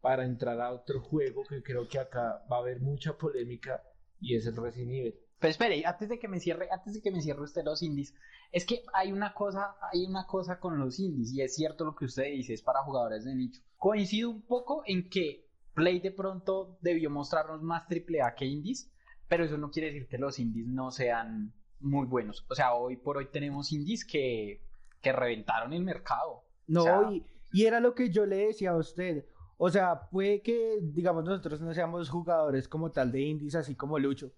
para 0.00 0.24
entrar 0.24 0.60
a 0.60 0.72
otro 0.72 1.00
juego 1.00 1.44
que 1.48 1.62
creo 1.62 1.86
que 1.88 1.98
acá 1.98 2.44
va 2.50 2.56
a 2.56 2.60
haber 2.60 2.80
mucha 2.80 3.16
polémica 3.16 3.82
y 4.20 4.34
es 4.36 4.46
el 4.46 4.56
Resident 4.56 4.90
Evil. 4.92 5.14
Pero 5.42 5.50
espere, 5.50 5.84
antes 5.84 6.08
de 6.08 6.20
que 6.20 6.28
me 6.28 6.38
cierre, 6.38 6.68
antes 6.70 6.94
de 6.94 7.02
que 7.02 7.10
me 7.10 7.20
cierre 7.20 7.42
usted 7.42 7.64
los 7.64 7.82
indies, 7.82 8.14
es 8.52 8.64
que 8.64 8.84
hay 8.94 9.10
una 9.10 9.34
cosa, 9.34 9.74
hay 9.92 10.06
una 10.06 10.24
cosa 10.24 10.60
con 10.60 10.78
los 10.78 11.00
indies, 11.00 11.32
y 11.32 11.42
es 11.42 11.56
cierto 11.56 11.84
lo 11.84 11.96
que 11.96 12.04
usted 12.04 12.26
dice, 12.30 12.54
es 12.54 12.62
para 12.62 12.84
jugadores 12.84 13.24
de 13.24 13.34
nicho. 13.34 13.60
Coincido 13.76 14.30
un 14.30 14.42
poco 14.42 14.84
en 14.86 15.10
que 15.10 15.44
Play 15.74 15.98
de 15.98 16.12
pronto 16.12 16.78
debió 16.80 17.10
mostrarnos 17.10 17.60
más 17.60 17.82
AAA 17.90 18.36
que 18.36 18.44
indies, 18.44 18.88
pero 19.26 19.44
eso 19.44 19.58
no 19.58 19.72
quiere 19.72 19.88
decir 19.88 20.06
que 20.06 20.16
los 20.16 20.38
indies 20.38 20.68
no 20.68 20.92
sean 20.92 21.52
muy 21.80 22.06
buenos. 22.06 22.46
O 22.48 22.54
sea, 22.54 22.74
hoy 22.74 22.96
por 22.96 23.16
hoy 23.16 23.26
tenemos 23.32 23.72
indies 23.72 24.04
que, 24.04 24.62
que 25.00 25.10
reventaron 25.10 25.72
el 25.72 25.82
mercado. 25.82 26.44
No, 26.68 26.82
O 26.82 26.84
sea, 26.84 27.10
y, 27.10 27.26
y 27.50 27.64
era 27.66 27.80
lo 27.80 27.96
que 27.96 28.10
yo 28.10 28.26
le 28.26 28.46
decía 28.46 28.70
a 28.70 28.76
usted. 28.76 29.26
O 29.56 29.70
sea, 29.70 30.08
puede 30.08 30.40
que, 30.40 30.78
digamos, 30.80 31.24
nosotros 31.24 31.60
no 31.60 31.74
seamos 31.74 32.08
jugadores 32.08 32.68
como 32.68 32.92
tal 32.92 33.10
de 33.10 33.22
indies, 33.22 33.56
así 33.56 33.74
como 33.74 33.98
Lucho. 33.98 34.30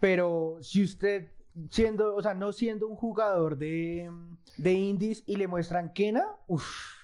Pero 0.00 0.58
si 0.60 0.82
usted, 0.82 1.32
siendo, 1.70 2.14
o 2.14 2.22
sea, 2.22 2.34
no 2.34 2.52
siendo 2.52 2.86
un 2.86 2.96
jugador 2.96 3.56
de, 3.56 4.10
de 4.58 4.72
indies 4.72 5.22
y 5.26 5.36
le 5.36 5.48
muestran 5.48 5.92
Kena, 5.92 6.26
uff, 6.46 6.96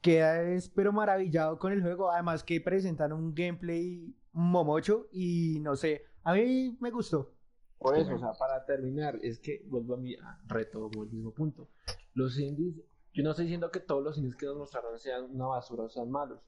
queda 0.00 0.42
es, 0.42 0.68
pero 0.68 0.92
maravillado 0.92 1.58
con 1.58 1.72
el 1.72 1.82
juego. 1.82 2.10
Además 2.10 2.44
que 2.44 2.60
presentan 2.60 3.12
un 3.12 3.34
gameplay 3.34 4.14
momocho 4.32 5.08
y 5.12 5.58
no 5.60 5.76
sé, 5.76 6.04
a 6.22 6.34
mí 6.34 6.76
me 6.80 6.90
gustó. 6.90 7.34
Por 7.78 7.96
eso, 7.96 8.14
o 8.14 8.18
sea, 8.18 8.32
para 8.32 8.64
terminar, 8.64 9.18
es 9.22 9.38
que 9.38 9.62
vuelvo 9.66 9.94
a 9.94 9.98
mi 9.98 10.16
retomo 10.46 11.04
el 11.04 11.10
mismo 11.10 11.32
punto. 11.32 11.68
Los 12.14 12.38
indies, 12.38 12.74
yo 13.12 13.22
no 13.22 13.30
estoy 13.30 13.44
diciendo 13.44 13.70
que 13.70 13.78
todos 13.80 14.02
los 14.02 14.18
indies 14.18 14.36
que 14.36 14.46
nos 14.46 14.56
mostraron 14.56 14.98
sean 14.98 15.30
una 15.30 15.46
basura 15.46 15.84
o 15.84 15.88
sean 15.88 16.10
malos, 16.10 16.40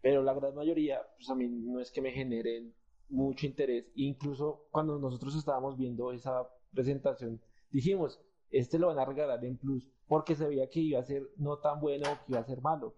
pero 0.00 0.22
la 0.22 0.34
gran 0.34 0.54
mayoría, 0.54 1.00
pues 1.16 1.30
a 1.30 1.36
mí 1.36 1.46
no 1.48 1.78
es 1.78 1.92
que 1.92 2.02
me 2.02 2.10
generen 2.10 2.74
mucho 3.08 3.46
interés. 3.46 3.86
Incluso 3.94 4.66
cuando 4.70 4.98
nosotros 4.98 5.36
estábamos 5.36 5.76
viendo 5.76 6.12
esa 6.12 6.48
presentación, 6.72 7.40
dijimos, 7.70 8.20
este 8.50 8.78
lo 8.78 8.88
van 8.88 8.98
a 8.98 9.04
regalar 9.04 9.44
en 9.44 9.56
Plus, 9.56 9.88
porque 10.06 10.34
se 10.34 10.46
veía 10.46 10.68
que 10.68 10.80
iba 10.80 11.00
a 11.00 11.04
ser 11.04 11.30
no 11.36 11.58
tan 11.58 11.80
bueno 11.80 12.10
o 12.10 12.24
que 12.24 12.32
iba 12.32 12.40
a 12.40 12.44
ser 12.44 12.60
malo. 12.60 12.94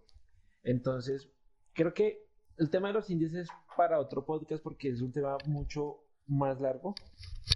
Entonces, 0.62 1.30
creo 1.73 1.94
que 1.94 2.26
el 2.56 2.70
tema 2.70 2.88
de 2.88 2.94
los 2.94 3.11
indies 3.11 3.34
es 3.34 3.49
para 3.76 4.00
otro 4.00 4.25
podcast 4.25 4.62
porque 4.62 4.88
es 4.88 5.00
un 5.00 5.12
tema 5.12 5.37
mucho 5.46 6.00
más 6.26 6.61
largo 6.61 6.94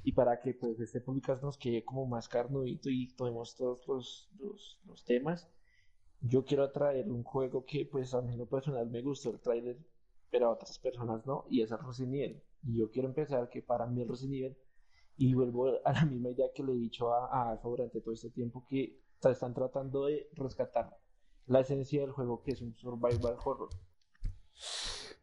y 0.04 0.12
para 0.12 0.40
que 0.40 0.52
pues 0.54 0.78
este 0.80 1.00
podcast 1.00 1.42
nos 1.42 1.56
quede 1.56 1.84
como 1.84 2.06
más 2.06 2.28
carnudito 2.28 2.90
y 2.90 3.08
tomemos 3.14 3.56
todos 3.56 3.86
los, 3.86 4.28
los, 4.38 4.78
los 4.84 5.04
temas 5.04 5.48
yo 6.20 6.44
quiero 6.44 6.70
traer 6.70 7.08
un 7.10 7.22
juego 7.22 7.64
que 7.64 7.86
pues 7.86 8.12
a 8.14 8.20
mí 8.20 8.36
lo 8.36 8.46
personal 8.46 8.88
me 8.90 9.02
gustó 9.02 9.30
el 9.30 9.40
trailer 9.40 9.78
pero 10.30 10.46
a 10.46 10.50
otras 10.50 10.78
personas 10.78 11.26
no 11.26 11.44
y 11.48 11.62
es 11.62 11.70
el 11.70 11.78
Resident 11.78 12.14
Evil. 12.14 12.42
Y 12.62 12.78
yo 12.78 12.90
quiero 12.90 13.08
empezar 13.08 13.48
que 13.48 13.62
para 13.62 13.86
mí 13.86 14.02
el 14.02 14.08
Resident 14.08 14.34
Evil 14.34 14.56
y 15.16 15.34
vuelvo 15.34 15.80
a 15.84 15.92
la 15.92 16.04
misma 16.04 16.30
idea 16.30 16.46
que 16.54 16.62
le 16.62 16.72
he 16.72 16.76
dicho 16.76 17.12
a, 17.12 17.26
a 17.26 17.50
Alfa 17.50 17.68
durante 17.68 18.00
todo 18.00 18.14
este 18.14 18.30
tiempo 18.30 18.64
que 18.68 19.00
están 19.22 19.54
tratando 19.54 20.06
de 20.06 20.28
rescatar 20.32 20.96
la 21.46 21.60
esencia 21.60 22.00
del 22.00 22.12
juego 22.12 22.42
que 22.42 22.52
es 22.52 22.60
un 22.60 22.76
survival 22.76 23.36
horror 23.44 23.70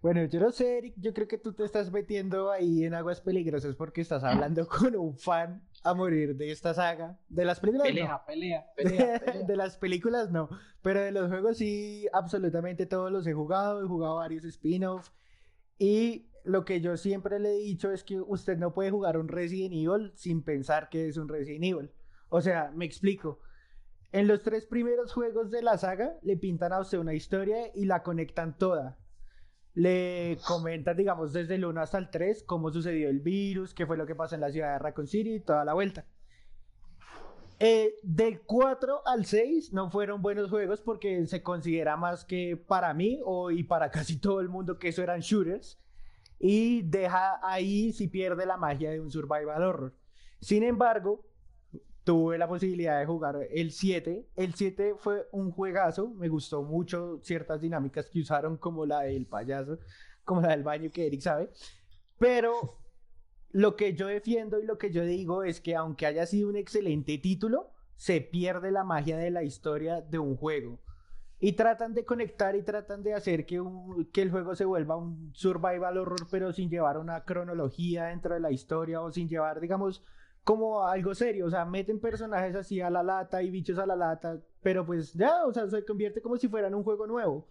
Bueno, 0.05 0.23
yo 0.25 0.39
no 0.39 0.51
sé, 0.51 0.77
Eric, 0.77 0.93
yo 0.97 1.15
creo 1.15 1.27
que 1.27 1.39
tú 1.39 1.53
te 1.53 1.63
estás 1.63 1.91
metiendo 1.91 2.51
ahí 2.51 2.83
en 2.83 2.93
aguas 2.93 3.21
peligrosas 3.21 3.75
porque 3.75 4.01
estás 4.01 4.23
hablando 4.23 4.67
con 4.67 4.95
un 4.95 5.17
fan 5.17 5.67
a 5.83 5.95
morir 5.95 6.35
de 6.35 6.51
esta 6.51 6.75
saga. 6.75 7.17
De 7.27 7.43
las 7.43 7.59
películas 7.59 7.87
no. 7.87 7.91
pelea, 7.95 8.23
pelea, 8.27 8.65
pelea, 8.77 9.19
pelea. 9.19 9.47
De 9.47 9.55
las 9.55 9.77
películas 9.77 10.29
no, 10.29 10.47
pero 10.83 11.01
de 11.01 11.11
los 11.11 11.27
juegos 11.31 11.57
sí, 11.57 12.05
absolutamente 12.13 12.85
todos 12.85 13.11
los 13.11 13.25
he 13.25 13.33
jugado, 13.33 13.83
he 13.83 13.87
jugado 13.87 14.17
varios 14.17 14.45
spin-off 14.45 15.09
y 15.79 16.29
lo 16.43 16.65
que 16.65 16.81
yo 16.81 16.97
siempre 16.97 17.39
le 17.39 17.55
he 17.55 17.57
dicho 17.57 17.89
es 17.89 18.03
que 18.03 18.21
usted 18.21 18.59
no 18.59 18.75
puede 18.75 18.91
jugar 18.91 19.17
un 19.17 19.27
Resident 19.27 19.73
Evil 19.73 20.11
sin 20.13 20.43
pensar 20.43 20.89
que 20.89 21.07
es 21.07 21.17
un 21.17 21.29
Resident 21.29 21.63
Evil. 21.63 21.91
O 22.29 22.41
sea, 22.41 22.71
me 22.75 22.85
explico. 22.85 23.39
En 24.11 24.27
los 24.27 24.43
tres 24.43 24.67
primeros 24.67 25.13
juegos 25.13 25.49
de 25.49 25.63
la 25.63 25.79
saga 25.79 26.13
le 26.21 26.37
pintan 26.37 26.73
a 26.73 26.79
usted 26.79 26.99
una 26.99 27.15
historia 27.15 27.71
y 27.73 27.85
la 27.85 28.03
conectan 28.03 28.55
toda. 28.55 28.99
Le 29.75 30.37
comentan, 30.47 30.97
digamos, 30.97 31.33
desde 31.33 31.55
el 31.55 31.65
1 31.65 31.81
hasta 31.81 31.97
el 31.97 32.09
3 32.09 32.43
cómo 32.43 32.71
sucedió 32.71 33.09
el 33.09 33.19
virus, 33.19 33.73
qué 33.73 33.85
fue 33.85 33.97
lo 33.97 34.05
que 34.05 34.15
pasó 34.15 34.35
en 34.35 34.41
la 34.41 34.51
ciudad 34.51 34.73
de 34.73 34.79
Raccoon 34.79 35.07
City 35.07 35.35
y 35.35 35.39
toda 35.41 35.65
la 35.65 35.73
vuelta. 35.73 36.05
Eh, 37.59 37.95
del 38.03 38.41
4 38.41 39.07
al 39.07 39.25
6 39.25 39.71
no 39.71 39.89
fueron 39.89 40.21
buenos 40.21 40.49
juegos 40.49 40.81
porque 40.81 41.25
se 41.25 41.41
considera 41.41 41.95
más 41.95 42.25
que 42.25 42.57
para 42.57 42.93
mí 42.93 43.21
o, 43.23 43.49
y 43.51 43.63
para 43.63 43.91
casi 43.91 44.17
todo 44.19 44.41
el 44.41 44.49
mundo 44.49 44.77
que 44.77 44.89
eso 44.89 45.01
eran 45.03 45.21
shooters 45.21 45.79
y 46.37 46.81
deja 46.81 47.39
ahí 47.41 47.93
si 47.93 48.07
pierde 48.07 48.45
la 48.45 48.57
magia 48.57 48.91
de 48.91 48.99
un 48.99 49.09
survival 49.09 49.63
horror. 49.63 49.93
Sin 50.41 50.63
embargo, 50.63 51.23
tuve 52.05 52.37
la 52.37 52.47
posibilidad 52.47 52.99
de 52.99 53.05
jugar 53.05 53.37
el 53.51 53.71
7. 53.71 54.29
El 54.37 54.53
7 54.53 54.95
fue 54.97 55.27
un 55.33 55.51
juegazo, 55.51 56.09
me 56.11 56.29
gustó 56.29 56.63
mucho 56.63 57.19
ciertas 57.23 57.59
dinámicas 57.59 58.09
que 58.09 58.21
usaron 58.21 58.57
como 58.57 58.85
la 58.85 59.01
del 59.01 59.25
payaso, 59.27 59.79
como 60.23 60.41
la 60.41 60.49
del 60.51 60.63
baño 60.63 60.91
que 60.91 61.07
Eric 61.07 61.21
sabe, 61.21 61.51
pero 62.17 62.53
lo 63.51 63.75
que 63.75 63.93
yo 63.95 64.07
defiendo 64.07 64.59
y 64.59 64.65
lo 64.65 64.77
que 64.77 64.91
yo 64.91 65.03
digo 65.03 65.43
es 65.43 65.61
que 65.61 65.75
aunque 65.75 66.05
haya 66.05 66.25
sido 66.25 66.49
un 66.49 66.55
excelente 66.57 67.17
título, 67.17 67.71
se 67.95 68.21
pierde 68.21 68.71
la 68.71 68.83
magia 68.83 69.17
de 69.17 69.31
la 69.31 69.43
historia 69.43 70.01
de 70.01 70.19
un 70.19 70.35
juego. 70.37 70.79
Y 71.39 71.53
tratan 71.53 71.93
de 71.93 72.05
conectar 72.05 72.55
y 72.55 72.63
tratan 72.63 73.03
de 73.03 73.13
hacer 73.13 73.45
que, 73.45 73.59
un- 73.61 74.05
que 74.11 74.21
el 74.21 74.31
juego 74.31 74.55
se 74.55 74.65
vuelva 74.65 74.95
un 74.97 75.31
survival 75.33 75.97
horror, 75.97 76.27
pero 76.31 76.53
sin 76.53 76.69
llevar 76.69 76.97
una 76.97 77.23
cronología 77.23 78.05
dentro 78.05 78.33
de 78.33 78.39
la 78.41 78.51
historia 78.51 79.01
o 79.01 79.11
sin 79.11 79.27
llevar, 79.29 79.59
digamos, 79.59 80.03
como 80.45 80.85
algo 80.85 81.13
serio. 81.13 81.47
O 81.47 81.49
sea, 81.49 81.65
meten 81.65 81.99
personajes 81.99 82.55
así 82.55 82.79
a 82.79 82.89
la 82.89 83.03
lata 83.03 83.43
y 83.43 83.49
bichos 83.49 83.77
a 83.79 83.85
la 83.85 83.97
lata, 83.97 84.39
pero 84.61 84.85
pues 84.85 85.13
ya, 85.13 85.45
o 85.45 85.51
sea, 85.53 85.67
se 85.67 85.83
convierte 85.83 86.21
como 86.21 86.37
si 86.37 86.47
fueran 86.47 86.73
un 86.73 86.83
juego 86.83 87.05
nuevo. 87.07 87.49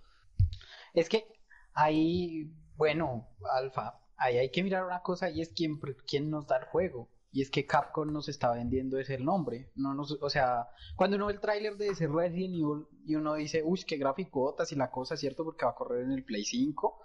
Es 0.95 1.09
que 1.11 1.27
ahí, 1.75 2.51
bueno, 2.77 3.29
Alfa, 3.53 4.01
ahí 4.17 4.39
hay 4.39 4.51
que 4.51 4.63
mirar 4.63 4.87
una 4.87 5.03
cosa 5.03 5.29
y 5.29 5.43
es 5.43 5.51
quién, 5.51 5.79
quién 6.07 6.31
nos 6.31 6.47
da 6.47 6.59
el 6.59 6.65
juego. 6.67 7.11
Y 7.33 7.43
es 7.43 7.51
que 7.51 7.67
Capcom 7.67 8.13
nos 8.13 8.29
está 8.29 8.53
vendiendo 8.53 8.97
ese 8.97 9.19
nombre. 9.19 9.73
No 9.75 9.93
nos, 9.93 10.13
o 10.13 10.31
sea, 10.31 10.69
cuando 10.95 11.17
uno 11.17 11.27
ve 11.27 11.33
el 11.33 11.41
tráiler 11.41 11.77
de 11.77 11.89
ese 11.89 12.07
Resident 12.07 12.55
Evil 12.55 12.87
y 13.05 13.17
uno 13.17 13.35
dice, 13.35 13.65
uy, 13.65 13.83
qué 13.85 13.97
graficotas 13.97 14.71
y 14.71 14.77
la 14.77 14.93
cosa, 14.93 15.17
¿cierto? 15.17 15.43
Porque 15.43 15.65
va 15.65 15.73
a 15.73 15.75
correr 15.75 16.05
en 16.05 16.13
el 16.13 16.25
Play 16.25 16.45
5. 16.45 16.97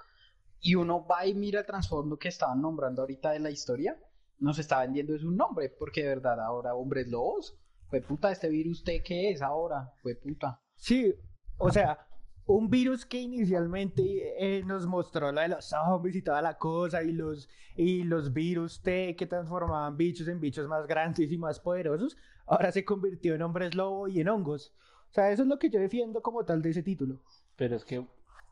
Y 0.62 0.76
uno 0.76 1.04
va 1.08 1.26
y 1.26 1.34
mira 1.34 1.62
el 1.62 1.66
trasfondo 1.66 2.20
que 2.20 2.28
estaban 2.28 2.62
nombrando 2.62 3.02
ahorita 3.02 3.32
de 3.32 3.40
la 3.40 3.50
historia. 3.50 3.98
Nos 4.40 4.60
está 4.60 4.82
vendiendo 4.82 5.14
es 5.16 5.24
un 5.24 5.38
nombre, 5.38 5.70
porque 5.70 6.02
de 6.02 6.10
verdad 6.10 6.40
ahora 6.40 6.76
hombres 6.76 7.08
lobos. 7.08 7.58
Fue 7.90 8.02
puta, 8.02 8.32
este 8.32 8.50
virus 8.50 8.80
¿usted 8.80 9.02
qué 9.04 9.32
es 9.32 9.42
ahora? 9.42 9.92
Fue 10.02 10.16
puta. 10.16 10.62
Sí, 10.76 11.14
o 11.58 11.72
sea, 11.72 12.08
un 12.46 12.70
virus 12.70 13.06
que 13.06 13.20
inicialmente 13.20 14.04
eh, 14.38 14.64
nos 14.64 14.86
mostró 14.88 15.32
lo 15.32 15.42
de 15.42 15.50
los 15.50 15.66
zombies 15.66 16.16
y 16.16 16.22
toda 16.22 16.42
la 16.42 16.58
cosa, 16.58 17.04
y 17.04 17.12
los, 17.12 17.50
y 17.76 18.04
los 18.04 18.34
virus 18.34 18.82
T 18.82 19.16
que 19.16 19.28
transformaban 19.28 19.98
bichos 19.98 20.28
en 20.28 20.40
bichos 20.40 20.68
más 20.68 20.88
grandes 20.88 21.32
y 21.32 21.38
más 21.38 21.60
poderosos, 21.60 22.18
ahora 22.46 22.72
se 22.72 22.86
convirtió 22.86 23.36
en 23.36 23.42
hombres 23.42 23.76
lobo 23.76 24.08
y 24.08 24.20
en 24.22 24.30
hongos. 24.30 24.74
O 25.10 25.14
sea, 25.14 25.32
eso 25.32 25.44
es 25.44 25.48
lo 25.48 25.60
que 25.60 25.70
yo 25.70 25.80
defiendo 25.80 26.22
como 26.22 26.46
tal 26.46 26.62
de 26.62 26.70
ese 26.70 26.84
título. 26.84 27.20
Pero 27.56 27.76
es 27.76 27.84
que 27.84 28.06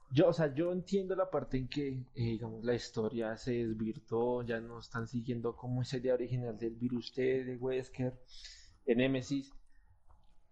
yo, 0.10 0.28
o 0.30 0.34
sea, 0.34 0.54
yo 0.54 0.72
entiendo 0.72 1.16
la 1.16 1.30
parte 1.30 1.58
en 1.58 1.68
que, 1.68 1.90
eh, 1.90 2.04
digamos, 2.16 2.64
la 2.64 2.74
historia 2.74 3.36
se 3.38 3.52
desvirtuó, 3.66 4.42
ya 4.44 4.60
no 4.60 4.80
están 4.80 5.08
siguiendo 5.08 5.56
como 5.56 5.82
esa 5.82 5.98
idea 5.98 6.14
original 6.14 6.58
del 6.58 6.76
virus 6.76 7.12
T 7.14 7.44
de 7.44 7.58
Wesker, 7.58 8.14
de 8.86 8.96
Nemesis. 8.96 9.54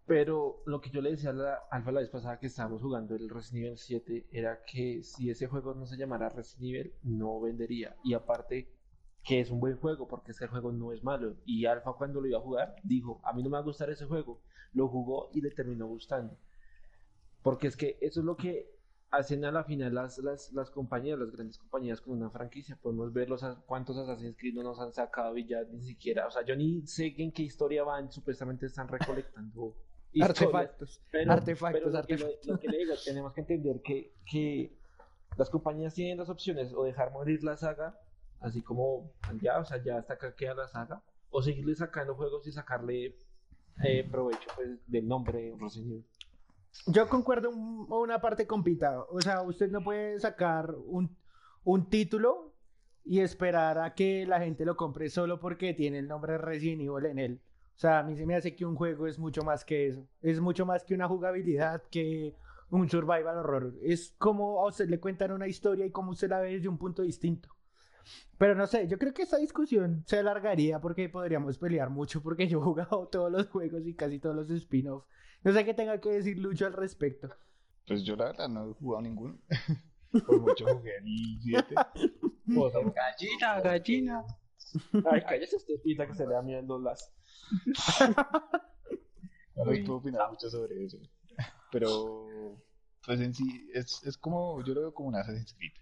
Pero 0.06 0.62
lo 0.66 0.82
que 0.82 0.92
yo 0.92 1.02
le 1.02 1.12
decía 1.12 1.32
a 1.32 1.34
la 1.34 1.54
Alfa 1.72 1.92
la 1.92 2.02
vez 2.02 2.10
pasada 2.10 2.38
que 2.40 2.48
estábamos 2.48 2.82
jugando 2.82 3.16
el 3.16 3.28
Resident 3.30 3.66
Evil 3.66 3.78
7 3.78 4.28
era 4.32 4.64
que 4.64 5.02
si 5.04 5.32
ese 5.32 5.48
juego 5.48 5.74
no 5.74 5.88
se 5.88 5.98
llamara 5.98 6.30
Resident 6.30 6.76
Evil, 6.76 6.94
no 7.04 7.40
vendería. 7.42 7.96
Y 8.04 8.14
aparte, 8.14 8.70
que 9.24 9.40
es 9.40 9.50
un 9.50 9.60
buen 9.60 9.78
juego, 9.78 10.08
porque 10.08 10.32
ese 10.32 10.48
juego 10.48 10.72
no 10.72 10.92
es 10.92 11.04
malo. 11.04 11.38
Y 11.46 11.66
Alfa 11.66 11.94
cuando 11.94 12.22
lo 12.22 12.28
iba 12.28 12.38
a 12.38 12.42
jugar, 12.42 12.76
dijo, 12.84 13.20
a 13.24 13.34
mí 13.34 13.42
no 13.42 13.50
me 13.50 13.54
va 13.54 13.60
a 13.60 13.64
gustar 13.64 13.90
ese 13.90 14.06
juego. 14.06 14.42
Lo 14.74 14.88
jugó 14.90 15.30
y 15.34 15.42
le 15.42 15.50
terminó 15.50 15.88
gustando. 15.88 16.38
Porque 17.42 17.68
es 17.68 17.78
que 17.78 17.98
eso 18.02 18.20
es 18.20 18.26
lo 18.26 18.38
que 18.38 18.75
hacen 19.16 19.46
a 19.46 19.52
la 19.52 19.64
final 19.64 19.94
las, 19.94 20.18
las, 20.20 20.52
las 20.54 20.70
compañías, 20.70 21.18
las 21.18 21.32
grandes 21.32 21.58
compañías 21.58 22.02
con 22.02 22.18
una 22.18 22.30
franquicia. 22.30 22.78
Podemos 22.82 23.14
ver 23.14 23.30
los, 23.30 23.44
cuántos 23.66 23.98
Assassin's 23.98 24.36
Creed 24.38 24.56
no 24.56 24.64
nos 24.64 24.80
han 24.80 24.94
sacado 24.94 25.38
y 25.38 25.48
ya 25.48 25.64
ni 25.64 25.82
siquiera, 25.82 26.28
o 26.28 26.32
sea, 26.32 26.44
yo 26.44 26.56
ni 26.56 26.86
sé 26.86 27.14
en 27.18 27.32
qué 27.32 27.44
historia 27.44 27.84
van, 27.84 28.12
supuestamente 28.12 28.66
están 28.66 28.88
recolectando 28.88 29.76
artefactos. 30.22 31.02
Pero, 31.12 31.32
artefactos, 31.32 31.82
pero 31.82 31.92
lo, 31.92 31.98
artefactos. 31.98 32.40
Que, 32.42 32.52
lo, 32.52 32.60
que 32.60 32.68
le 32.68 32.78
digo, 32.80 32.94
tenemos 33.06 33.34
que 33.34 33.42
entender 33.42 33.82
que, 33.82 34.14
que 34.30 34.78
las 35.38 35.50
compañías 35.50 35.94
tienen 35.94 36.18
las 36.18 36.30
opciones 36.30 36.74
o 36.74 36.84
dejar 36.84 37.12
morir 37.12 37.44
la 37.44 37.58
saga, 37.58 38.00
así 38.42 38.62
como 38.62 39.12
ya, 39.42 39.60
o 39.60 39.66
sea, 39.66 39.82
ya 39.84 39.98
hasta 39.98 40.16
acá 40.16 40.36
queda 40.36 40.56
la 40.56 40.68
saga, 40.68 41.02
o 41.30 41.42
seguirle 41.42 41.76
sacando 41.76 42.16
juegos 42.16 42.46
y 42.48 42.52
sacarle 42.52 43.18
eh, 43.84 44.08
provecho 44.10 44.50
pues, 44.56 44.70
del 44.88 45.08
nombre 45.08 45.54
Resident. 45.60 46.06
Yo 46.88 47.08
concuerdo 47.10 47.50
un, 47.50 47.88
una 47.90 48.20
parte 48.22 48.46
con 48.46 48.64
Pita. 48.64 49.04
O 49.10 49.22
sea, 49.22 49.42
usted 49.42 49.72
no 49.72 49.84
puede 49.84 50.20
sacar 50.20 50.74
un, 50.86 51.16
un, 51.64 51.90
título 51.90 52.54
y 53.04 53.20
esperar 53.20 53.80
a 53.80 53.94
que 53.94 54.26
la 54.26 54.40
gente 54.40 54.66
lo 54.66 54.76
compre 54.76 55.10
solo 55.10 55.40
porque 55.40 55.74
tiene 55.74 56.00
el 56.00 56.08
nombre 56.08 56.38
Resident 56.38 56.82
Evil 56.82 57.06
en 57.06 57.20
él. 57.20 57.42
O 57.76 57.78
sea, 57.78 58.00
a 58.00 58.04
mí 58.04 58.16
se 58.16 58.26
me 58.26 58.36
hace 58.36 58.56
que 58.56 58.66
un 58.66 58.76
juego 58.76 59.08
es 59.08 59.20
mucho 59.20 59.44
más 59.44 59.66
que 59.66 59.88
eso. 59.88 60.08
Es 60.22 60.40
mucho 60.40 60.66
más 60.66 60.84
que 60.84 60.94
una 60.94 61.08
jugabilidad, 61.08 61.84
que 61.92 62.36
un 62.70 62.90
survival 62.90 63.38
horror. 63.38 63.74
Es 63.84 64.16
como 64.18 64.62
a 64.62 64.68
usted 64.68 64.90
le 64.90 65.00
cuentan 65.00 65.32
una 65.32 65.48
historia 65.48 65.86
y 65.86 65.92
cómo 65.92 66.12
usted 66.12 66.30
la 66.30 66.40
ve 66.40 66.54
desde 66.54 66.70
un 66.70 66.78
punto 66.78 67.02
distinto. 67.02 67.50
Pero 68.38 68.54
no 68.54 68.68
sé, 68.68 68.88
yo 68.88 68.98
creo 68.98 69.14
que 69.14 69.24
esta 69.24 69.38
discusión 69.38 70.04
se 70.06 70.20
alargaría 70.20 70.80
porque 70.80 71.10
podríamos 71.10 71.58
pelear 71.58 71.90
mucho 71.90 72.22
porque 72.22 72.48
yo 72.48 72.60
he 72.60 72.64
jugado 72.64 73.08
todos 73.08 73.32
los 73.32 73.48
juegos 73.48 73.86
y 73.86 73.96
casi 73.96 74.20
todos 74.20 74.36
los 74.36 74.50
spin-offs. 74.50 75.08
No 75.46 75.54
sé 75.54 75.64
qué 75.64 75.76
tenga 75.76 76.02
que 76.02 76.10
decir 76.10 76.40
Lucho 76.40 76.66
al 76.66 76.74
respecto. 76.74 77.30
Pues 77.88 78.04
yo 78.04 78.16
la 78.16 78.26
verdad 78.26 78.50
no 78.50 78.72
he 78.72 78.74
jugado 78.74 79.04
ninguno. 79.04 79.38
Por 80.26 80.42
mucho 80.42 80.66
jugué 80.66 80.98
el 80.98 81.40
7. 81.40 81.76
Gallina, 82.96 83.62
gallina. 83.62 84.26
Ay, 85.12 85.22
cállese 85.22 85.58
usted, 85.58 85.76
pita, 85.84 86.08
que 86.08 86.16
se 86.16 86.26
le 86.26 86.34
da 86.34 86.42
miedo 86.42 86.80
las. 86.80 87.14
No 89.56 89.66
les 89.66 89.86
puedo 89.86 90.00
opinar 90.00 90.30
mucho 90.32 90.50
sobre 90.50 90.84
eso. 90.84 90.98
Pero, 91.72 92.58
pues 93.06 93.22
en 93.22 93.34
sí, 93.34 93.70
es, 93.74 94.04
es 94.04 94.18
como, 94.18 94.64
yo 94.64 94.74
lo 94.74 94.82
veo 94.82 94.94
como 94.94 95.10
un 95.10 95.16
Assassin's 95.16 95.54
Creed. 95.54 95.74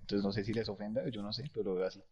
Entonces 0.00 0.24
no 0.24 0.32
sé 0.32 0.44
si 0.44 0.52
les 0.52 0.68
ofenda, 0.68 1.08
yo 1.08 1.22
no 1.22 1.32
sé, 1.32 1.44
pero 1.52 1.70
lo 1.70 1.74
veo 1.74 1.88
así. 1.88 2.02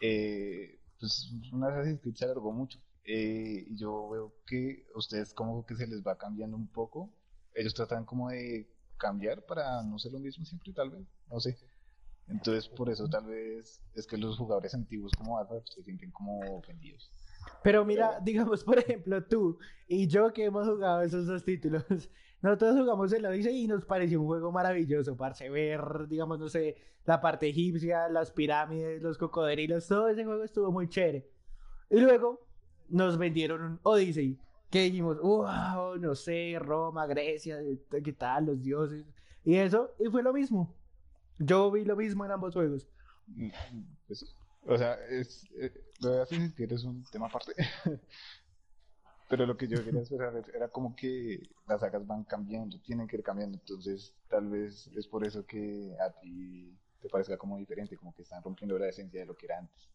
Eh, 0.00 0.80
pues 1.00 1.32
un 1.52 1.64
Assassin's 1.64 2.00
Creed 2.00 2.14
se 2.14 2.24
alargó 2.24 2.52
mucho. 2.52 2.78
Eh, 3.04 3.66
yo 3.70 4.08
veo 4.08 4.34
que 4.46 4.86
ustedes 4.94 5.34
como 5.34 5.66
que 5.66 5.74
se 5.76 5.86
les 5.86 6.02
va 6.02 6.16
cambiando 6.16 6.56
un 6.56 6.68
poco. 6.68 7.12
Ellos 7.54 7.74
tratan 7.74 8.04
como 8.04 8.30
de 8.30 8.68
cambiar 8.96 9.44
para 9.44 9.82
no 9.82 9.98
ser 9.98 10.12
lo 10.12 10.18
mismo 10.18 10.44
siempre, 10.44 10.72
tal 10.72 10.90
vez, 10.90 11.06
no 11.28 11.40
sé. 11.40 11.58
Entonces 12.28 12.68
por 12.68 12.88
eso 12.88 13.08
tal 13.08 13.26
vez 13.26 13.82
es 13.94 14.06
que 14.06 14.16
los 14.16 14.38
jugadores 14.38 14.74
antiguos 14.74 15.12
como 15.12 15.38
Alpha 15.38 15.56
se 15.66 15.82
sienten 15.82 16.10
como 16.10 16.40
ofendidos. 16.58 17.12
Pero 17.62 17.84
mira, 17.84 18.18
digamos, 18.22 18.64
por 18.64 18.78
ejemplo, 18.78 19.22
tú 19.24 19.58
y 19.86 20.06
yo 20.06 20.32
que 20.32 20.44
hemos 20.44 20.66
jugado 20.66 21.02
esos 21.02 21.26
dos 21.26 21.44
títulos, 21.44 21.84
nosotros 22.42 22.78
jugamos 22.78 23.12
el 23.12 23.26
Odyssey 23.26 23.64
y 23.64 23.66
nos 23.66 23.84
pareció 23.84 24.20
un 24.20 24.26
juego 24.26 24.50
maravilloso, 24.50 25.16
parce, 25.16 25.50
ver, 25.50 26.08
digamos, 26.08 26.38
no 26.38 26.48
sé, 26.48 26.76
la 27.04 27.20
parte 27.20 27.48
egipcia, 27.48 28.08
las 28.08 28.30
pirámides, 28.30 29.02
los 29.02 29.18
cocodrilos, 29.18 29.86
todo 29.86 30.08
ese 30.08 30.24
juego 30.24 30.44
estuvo 30.44 30.72
muy 30.72 30.88
chévere. 30.88 31.28
Y 31.90 32.00
luego 32.00 32.46
nos 32.88 33.18
vendieron 33.18 33.62
un 33.62 33.80
Odyssey, 33.82 34.38
que 34.70 34.82
dijimos, 34.82 35.20
wow, 35.20 35.96
no 35.98 36.14
sé, 36.14 36.56
Roma, 36.58 37.06
Grecia, 37.06 37.58
qué 37.90 38.12
tal, 38.12 38.46
los 38.46 38.62
dioses, 38.62 39.04
y 39.44 39.56
eso, 39.56 39.94
y 39.98 40.08
fue 40.08 40.22
lo 40.22 40.32
mismo. 40.32 40.74
Yo 41.38 41.70
vi 41.70 41.84
lo 41.84 41.96
mismo 41.96 42.24
en 42.24 42.32
ambos 42.32 42.54
juegos. 42.54 42.88
Pues, 44.06 44.36
o 44.66 44.76
sea, 44.76 44.94
es, 45.08 45.46
eh, 45.58 45.72
lo 46.00 46.10
de 46.10 46.22
Assassin's 46.22 46.54
Creed 46.54 46.72
es 46.72 46.84
un 46.84 47.04
tema 47.10 47.26
aparte. 47.26 47.54
Pero 49.28 49.46
lo 49.46 49.56
que 49.56 49.66
yo 49.66 49.82
quería 49.82 50.02
esperar 50.02 50.44
era 50.54 50.68
como 50.68 50.94
que 50.94 51.48
las 51.66 51.80
sagas 51.80 52.06
van 52.06 52.24
cambiando, 52.24 52.78
tienen 52.80 53.06
que 53.06 53.16
ir 53.16 53.22
cambiando. 53.22 53.56
Entonces, 53.58 54.14
tal 54.28 54.50
vez 54.50 54.88
es 54.94 55.08
por 55.08 55.26
eso 55.26 55.46
que 55.46 55.96
a 55.98 56.10
ti 56.20 56.78
te 57.00 57.08
parezca 57.08 57.38
como 57.38 57.56
diferente, 57.56 57.96
como 57.96 58.14
que 58.14 58.22
están 58.22 58.42
rompiendo 58.42 58.78
la 58.78 58.88
esencia 58.88 59.20
de 59.20 59.26
lo 59.26 59.34
que 59.34 59.46
era 59.46 59.58
antes. 59.58 59.88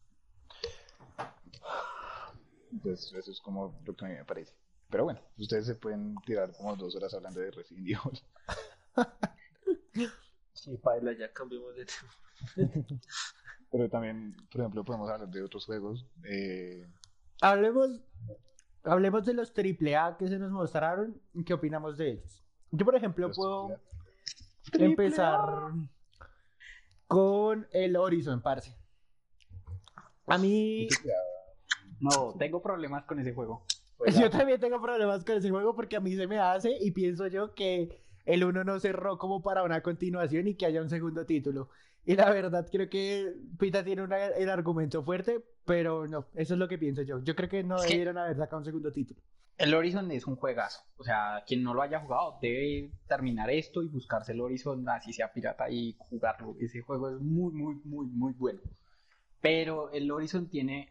Entonces, 2.72 3.14
eso 3.14 3.32
es 3.32 3.40
como 3.42 3.80
lo 3.86 3.96
que 3.96 4.06
a 4.06 4.08
mí 4.10 4.16
me 4.16 4.26
parece. 4.26 4.54
Pero 4.90 5.04
bueno, 5.04 5.20
ustedes 5.38 5.66
se 5.68 5.76
pueden 5.76 6.16
tirar 6.26 6.52
como 6.56 6.76
dos 6.76 6.96
horas 6.96 7.14
hablando 7.14 7.40
de 7.40 7.52
Resident 7.52 7.88
Evil. 7.88 9.20
Sí, 10.54 10.78
Paila, 10.78 11.14
ya 11.14 11.32
cambiamos 11.32 11.76
de 11.76 11.86
tema. 11.86 12.86
Pero 13.72 13.90
también, 13.90 14.36
por 14.52 14.62
ejemplo, 14.62 14.84
podemos 14.84 15.10
hablar 15.10 15.30
de 15.30 15.44
otros 15.44 15.66
juegos. 15.66 16.06
Eh... 16.24 16.88
Hablemos, 17.42 18.02
hablemos 18.84 19.26
de 19.26 19.34
los 19.34 19.54
AAA 19.56 20.18
que 20.18 20.28
se 20.28 20.40
nos 20.40 20.52
mostraron. 20.52 21.22
¿Qué 21.46 21.54
opinamos 21.54 21.98
de 21.98 22.12
ellos? 22.12 22.44
Yo, 22.72 22.84
por 22.86 22.96
ejemplo, 22.96 23.28
Los 23.28 23.38
puedo 23.38 23.68
AAA. 24.74 24.86
empezar 24.86 25.40
con 27.08 27.68
el 27.72 27.96
Horizon, 27.96 28.42
parce. 28.42 28.76
A 30.28 30.38
mí, 30.38 30.88
No, 32.00 32.34
tengo 32.38 32.62
problemas 32.62 33.06
con 33.06 33.20
ese 33.20 33.34
juego. 33.34 33.64
yo 34.20 34.30
también 34.30 34.60
tengo 34.60 34.82
problemas 34.82 35.24
con 35.26 35.38
ese 35.38 35.50
juego 35.50 35.76
porque 35.76 35.98
a 35.98 36.00
mí 36.00 36.16
se 36.16 36.28
me 36.28 36.40
hace 36.40 36.78
y 36.80 36.92
pienso 36.92 37.28
yo 37.28 37.54
que 37.54 38.02
el 38.26 38.44
uno 38.44 38.64
no 38.64 38.80
cerró 38.80 39.18
como 39.18 39.42
para 39.42 39.64
una 39.64 39.82
continuación 39.82 40.48
y 40.48 40.56
que 40.56 40.66
haya 40.66 40.82
un 40.82 40.90
segundo 40.90 41.26
título. 41.26 41.70
Y 42.06 42.16
la 42.16 42.30
verdad 42.32 42.66
creo 42.72 42.90
que 42.90 43.34
Pita 43.60 43.84
tiene 43.84 44.02
una- 44.04 44.28
el 44.28 44.50
argumento 44.50 45.04
fuerte, 45.04 45.44
pero 45.66 46.08
no, 46.08 46.26
eso 46.36 46.54
es 46.54 46.60
lo 46.60 46.68
que 46.68 46.78
pienso 46.78 47.02
yo. 47.02 47.22
Yo 47.24 47.36
creo 47.36 47.50
que 47.50 47.64
no 47.64 47.76
Es 47.76 47.84
que- 47.84 47.90
debieron 47.90 48.18
haber 48.18 48.38
sacado 48.38 48.60
un 48.60 48.66
segundo 48.66 48.92
título. 48.92 49.20
El 49.58 49.74
Horizon 49.74 50.10
es 50.12 50.26
un 50.26 50.38
juegazo. 50.38 50.80
O 50.98 51.04
sea, 51.04 51.44
quien 51.46 51.62
no 51.64 51.74
lo 51.74 51.82
haya 51.82 52.00
jugado 52.00 52.38
debe 52.42 52.92
terminar 53.10 53.50
esto 53.50 53.84
y 53.84 53.90
buscarse 53.90 54.32
el 54.32 54.40
Horizon, 54.40 54.88
así 54.88 55.12
sea 55.12 55.34
pirata, 55.34 55.70
y 55.70 55.98
jugarlo. 56.00 56.56
Ese 56.62 56.80
juego 56.82 57.10
es 57.10 57.20
muy, 57.20 57.52
muy, 57.52 57.76
muy, 57.84 58.06
muy 58.08 58.32
bueno. 58.34 58.62
Pero 59.42 59.92
el 59.92 60.10
Horizon 60.12 60.48
tiene. 60.50 60.90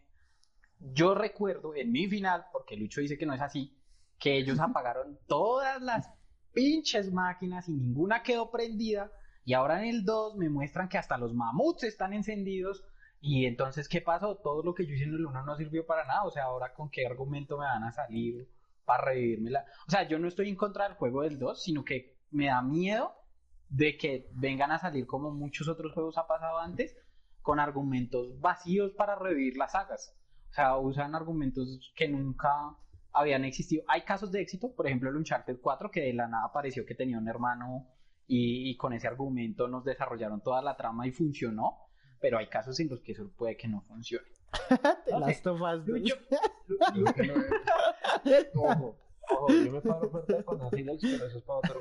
Yo 0.81 1.15
recuerdo 1.15 1.75
en 1.75 1.91
mi 1.91 2.09
final, 2.09 2.47
porque 2.53 2.77
Lucho 2.77 3.01
dice 3.01 3.19
que 3.19 3.27
no 3.27 3.35
es 3.35 3.41
así, 3.41 3.77
que 4.19 4.37
ellos 4.37 4.61
apagaron 4.61 5.19
todas 5.27 5.81
las 5.83 6.11
pinches 6.53 7.13
máquinas 7.13 7.69
y 7.69 7.73
ninguna 7.73 8.23
quedó 8.23 8.51
prendida. 8.51 9.11
Y 9.45 9.55
ahora 9.55 9.83
en 9.83 9.89
el 9.89 10.05
2 10.05 10.37
me 10.37 10.51
muestran 10.51 10.89
que 10.89 10.99
hasta 10.99 11.19
los 11.19 11.35
mamuts 11.35 11.85
están 11.85 12.13
encendidos. 12.13 12.85
Y 13.21 13.47
entonces, 13.47 13.89
¿qué 13.89 14.01
pasó? 14.01 14.37
Todo 14.37 14.63
lo 14.63 14.75
que 14.75 14.87
yo 14.87 14.95
hice 14.95 15.05
en 15.05 15.15
el 15.15 15.27
1 15.27 15.45
no 15.45 15.57
sirvió 15.57 15.87
para 15.87 16.05
nada. 16.05 16.25
O 16.25 16.31
sea, 16.31 16.45
ahora 16.45 16.75
con 16.75 16.91
qué 16.91 17.07
argumento 17.07 17.59
me 17.59 17.65
van 17.65 17.85
a 17.85 17.93
salir 17.93 18.49
para 18.85 19.05
revivírmela. 19.05 19.65
O 19.87 19.91
sea, 19.91 20.07
yo 20.07 20.19
no 20.19 20.29
estoy 20.29 20.49
en 20.49 20.57
contra 20.57 20.85
del 20.85 20.97
juego 20.97 21.23
del 21.23 21.39
2, 21.39 21.63
sino 21.63 21.85
que 21.85 22.19
me 22.31 22.47
da 22.47 22.63
miedo 22.63 23.15
de 23.69 23.97
que 23.97 24.29
vengan 24.33 24.71
a 24.71 24.79
salir 24.79 25.07
como 25.07 25.31
muchos 25.31 25.69
otros 25.69 25.93
juegos 25.93 26.17
ha 26.19 26.27
pasado 26.27 26.59
antes, 26.59 26.97
con 27.43 27.61
argumentos 27.61 28.41
vacíos 28.41 28.93
para 28.93 29.17
revivir 29.17 29.57
las 29.57 29.73
sagas. 29.73 30.18
O 30.51 30.53
sea, 30.55 30.77
usan 30.77 31.15
argumentos 31.15 31.93
que 31.95 32.09
nunca 32.09 32.75
habían 33.13 33.45
existido. 33.45 33.85
Hay 33.89 34.03
casos 34.03 34.33
de 34.33 34.41
éxito, 34.41 34.75
por 34.75 34.87
ejemplo 34.87 35.11
el 35.11 35.17
Uncharted 35.17 35.59
4, 35.61 35.91
que 35.91 36.01
de 36.01 36.13
la 36.15 36.29
nada 36.29 36.53
pareció 36.53 36.85
que 36.87 36.95
tenía 36.95 37.19
un 37.19 37.29
hermano 37.29 37.87
y, 38.27 38.71
y 38.71 38.77
con 38.77 38.93
ese 38.93 39.09
argumento 39.09 39.69
nos 39.69 39.85
desarrollaron 39.85 40.43
toda 40.43 40.63
la 40.63 40.77
trama 40.77 41.07
y 41.07 41.13
funcionó, 41.13 41.89
pero 42.21 42.39
hay 42.39 42.49
casos 42.49 42.79
en 42.81 42.89
los 42.89 43.01
que 43.01 43.13
eso 43.13 43.31
puede 43.37 43.57
que 43.57 43.69
no 43.69 43.83
funcione. 43.83 44.27
The 45.05 45.13
No 45.13 45.27
Us 45.27 45.43
dos. 45.43 45.87
Lucho, 45.87 46.15
Ojo, 48.55 48.97
ojo, 49.31 49.49
yo 49.53 49.73
me 49.73 49.81
paro 49.81 50.11
fuerte 50.11 50.45
con 50.45 50.63
Asilex, 50.63 51.03
pero 51.03 51.27
eso 51.27 51.39
es 51.39 51.45
para 51.45 51.59
otro. 51.59 51.81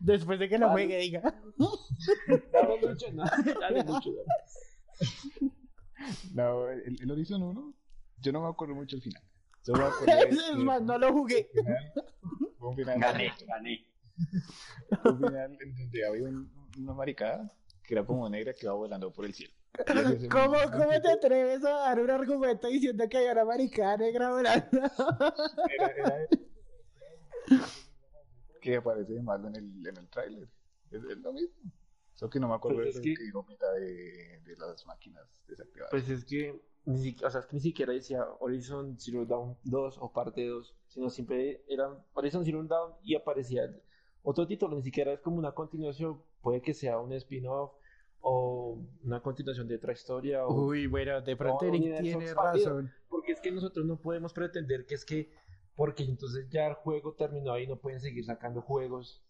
Después 0.00 0.38
de 0.38 0.48
que 0.48 0.58
lo 0.58 0.70
juegue, 0.70 0.98
diga. 0.98 1.22
Dale, 2.52 2.80
Lucho, 2.80 3.12
no, 3.12 3.24
dale, 3.60 3.84
Lucho, 3.84 4.10
dale. 4.12 5.52
No, 6.34 6.68
el, 6.68 6.96
el 7.00 7.10
Horizon 7.10 7.42
1, 7.42 7.74
yo 8.20 8.32
no 8.32 8.42
me 8.42 8.48
acuerdo 8.48 8.74
mucho 8.74 8.96
el 8.96 9.02
final. 9.02 9.22
Me 9.66 9.72
acuerdo 9.84 10.12
Es 10.28 10.56
más, 10.56 10.80
no 10.82 10.98
lo 10.98 11.12
jugué. 11.12 11.50
fue 11.52 11.60
un 11.60 11.66
final- 11.66 11.92
fue 12.58 12.68
un 12.68 12.76
final 12.76 13.00
gané, 13.00 13.32
gané. 13.46 13.86
Fue 15.02 15.12
un 15.12 15.18
final 15.18 15.58
en 15.60 15.76
donde 15.76 16.06
había 16.06 16.24
un- 16.24 16.50
una 16.78 16.92
maricada 16.94 17.52
que 17.82 17.94
era 17.94 18.04
como 18.04 18.28
negra 18.28 18.52
que 18.52 18.66
iba 18.66 18.72
volando 18.74 19.12
por 19.12 19.24
el 19.24 19.34
cielo. 19.34 19.52
¿Cómo, 20.30 20.56
¿Cómo 20.72 21.00
te 21.00 21.08
atreves 21.10 21.64
a 21.64 21.70
dar 21.70 22.00
un 22.00 22.10
argumento 22.10 22.68
diciendo 22.68 23.08
que 23.08 23.16
hay 23.18 23.28
una 23.28 23.44
maricada 23.44 23.96
negra 23.98 24.30
volando? 24.30 24.80
Era- 25.78 25.86
era- 25.96 26.28
que 28.60 28.76
aparece 28.76 29.12
de 29.14 29.22
malo 29.22 29.48
en 29.48 29.56
el, 29.56 29.86
en 29.86 29.96
el 29.96 30.08
tráiler. 30.08 30.48
Es, 30.90 31.02
es 31.04 31.18
lo 31.18 31.32
mismo. 31.32 31.54
Solo 32.18 32.30
que 32.30 32.40
no 32.40 32.48
me 32.48 32.54
acuerdo 32.56 32.78
Pues 32.82 32.94
de 32.94 33.00
es 33.00 33.04
que- 33.04 33.14
que 33.14 33.22
dijo 33.22 33.46
Pita 33.46 33.72
de, 33.74 34.40
de 34.44 34.56
las 34.56 34.84
máquinas 34.86 35.24
desactivadas. 35.46 35.90
Pues 35.92 36.08
es 36.10 36.24
que 36.24 36.60
ni 36.84 36.98
si- 36.98 37.24
o 37.24 37.30
sea, 37.30 37.40
es 37.40 37.46
que 37.46 37.54
ni 37.54 37.60
siquiera 37.62 37.92
decía 37.92 38.24
Horizon 38.40 38.98
Zero 38.98 39.24
Dawn 39.24 39.56
2 39.62 39.98
o 40.00 40.12
parte 40.12 40.44
2, 40.46 40.74
sino 40.88 41.10
siempre 41.10 41.62
era 41.68 41.88
Horizon 42.14 42.44
Zero 42.44 42.64
Dawn 42.64 42.94
y 43.04 43.14
aparecía 43.14 43.62
otro 44.24 44.46
título, 44.48 44.74
ni 44.74 44.82
siquiera 44.82 45.12
es 45.12 45.20
como 45.20 45.36
una 45.38 45.52
continuación, 45.52 46.20
puede 46.42 46.60
que 46.60 46.74
sea 46.74 46.98
un 46.98 47.12
spin-off 47.12 47.72
o 48.20 48.82
una 49.04 49.22
continuación 49.22 49.68
de 49.68 49.76
otra 49.76 49.92
historia, 49.92 50.44
o- 50.44 50.64
Uy, 50.66 50.88
bueno, 50.88 51.20
de 51.22 51.36
pronto 51.36 51.66
Eric 51.66 52.00
tiene 52.00 52.34
razón. 52.34 52.92
porque 53.08 53.30
es 53.30 53.40
que 53.40 53.52
nosotros 53.52 53.86
no 53.86 54.00
podemos 54.00 54.32
pretender 54.32 54.86
que 54.86 54.96
es 54.96 55.04
que, 55.04 55.30
porque 55.76 56.02
entonces 56.02 56.48
ya 56.50 56.66
el 56.66 56.74
juego 56.74 57.14
terminó 57.14 57.52
ahí, 57.52 57.68
no 57.68 57.76
pueden 57.76 58.00
seguir 58.00 58.24
sacando 58.24 58.60
juegos, 58.60 59.22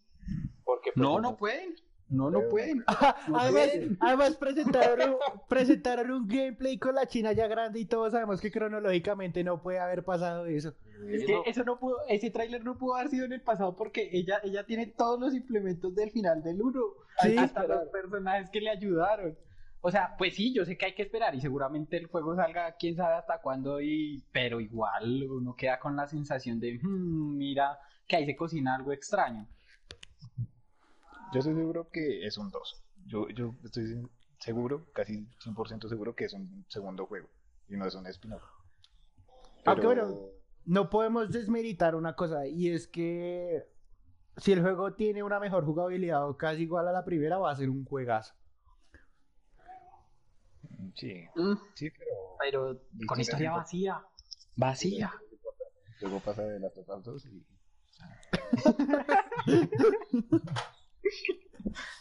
porque 0.65 0.91
pues, 0.93 1.03
No, 1.03 1.21
no 1.21 1.37
pueden. 1.37 1.75
No, 2.11 2.31
no 2.31 2.39
Pero- 2.39 2.51
pueden. 2.51 2.85
Además, 3.35 3.69
además 4.01 4.37
presentaron, 4.37 5.11
un- 5.11 5.17
presentaron 5.49 6.11
un 6.11 6.27
gameplay 6.27 6.79
con 6.79 6.95
la 6.95 7.07
China 7.07 7.33
ya 7.33 7.47
grande 7.47 7.81
y 7.81 7.85
todos 7.85 8.13
sabemos 8.13 8.41
que 8.41 8.51
cronológicamente 8.51 9.45
no 9.45 9.61
puede 9.63 9.79
haber 9.79 10.05
pasado 10.05 10.47
eso. 10.47 10.75
Es 11.09 11.25
que 11.25 11.39
eso 11.47 11.65
no 11.65 11.79
pudo, 11.79 11.97
ese 12.09 12.31
tráiler 12.31 12.65
no 12.65 12.77
pudo 12.79 12.95
haber 12.97 13.09
sido 13.11 13.25
en 13.27 13.33
el 13.35 13.43
pasado 13.43 13.77
porque 13.77 14.09
ella, 14.13 14.41
ella 14.43 14.65
tiene 14.65 14.87
todos 14.87 15.21
los 15.21 15.35
implementos 15.35 15.95
del 15.95 16.11
final 16.11 16.43
del 16.43 16.61
1. 16.63 16.81
Sí. 17.23 17.37
hasta 17.37 17.67
los 17.67 17.89
personajes 17.89 18.49
que 18.51 18.61
le 18.61 18.71
ayudaron. 18.71 19.37
O 19.81 19.91
sea, 19.91 20.15
pues 20.19 20.35
sí, 20.35 20.53
yo 20.55 20.65
sé 20.65 20.77
que 20.77 20.87
hay 20.87 20.95
que 20.95 21.03
esperar 21.03 21.35
y 21.35 21.41
seguramente 21.41 21.97
el 21.97 22.07
juego 22.07 22.35
salga 22.35 22.75
quién 22.79 22.97
sabe 22.97 23.15
hasta 23.15 23.41
cuándo 23.41 23.81
y 23.81 24.25
pero 24.33 24.61
igual 24.61 25.25
uno 25.31 25.55
queda 25.55 25.79
con 25.79 25.95
la 25.95 26.07
sensación 26.07 26.59
de 26.59 26.79
"Hmm, 26.83 27.37
mira 27.37 27.79
que 28.09 28.17
ahí 28.17 28.25
se 28.27 28.35
cocina 28.35 28.75
algo 28.75 28.93
extraño. 28.93 29.47
Yo 31.33 31.41
estoy 31.41 31.55
seguro 31.55 31.89
que 31.91 32.27
es 32.27 32.39
un 32.39 32.51
2. 32.51 32.85
Yo, 33.07 33.29
yo 33.31 33.55
estoy 33.65 34.09
seguro, 34.39 34.87
casi 34.93 35.27
100% 35.45 35.89
seguro 35.89 36.15
que 36.15 36.25
es 36.25 36.33
un 36.33 36.65
segundo 36.69 37.07
juego 37.07 37.29
y 37.69 37.77
no 37.77 37.87
es 37.87 37.95
un 37.95 38.07
spin-off. 38.07 38.43
Aunque 39.65 39.87
Pero- 39.87 40.07
bueno, 40.07 40.19
no 40.65 40.91
podemos 40.91 41.31
desmeritar 41.31 41.95
una 41.95 42.15
cosa 42.15 42.47
y 42.47 42.69
es 42.71 42.87
que 42.87 43.65
si 44.37 44.53
el 44.53 44.61
juego 44.63 44.95
tiene 44.95 45.23
una 45.23 45.41
mejor 45.41 45.65
jugabilidad 45.65 46.29
o 46.29 46.37
casi 46.37 46.63
igual 46.63 46.87
a 46.89 46.93
la 46.93 47.05
primera 47.05 47.39
va 47.39 47.51
a 47.51 47.57
ser 47.57 47.69
un 47.71 47.85
juegazo. 47.85 48.35
Sí, 50.95 51.25
Mm, 51.35 51.55
sí, 51.75 51.91
pero 51.91 52.11
pero 52.39 52.81
con 53.07 53.21
historia 53.21 53.53
vacía. 53.53 54.03
Vacía. 54.57 55.13
luego 56.01 56.21
pasa 56.21 56.43
de 56.43 56.61
las 56.61 56.73
2 57.05 57.27
y 57.27 57.45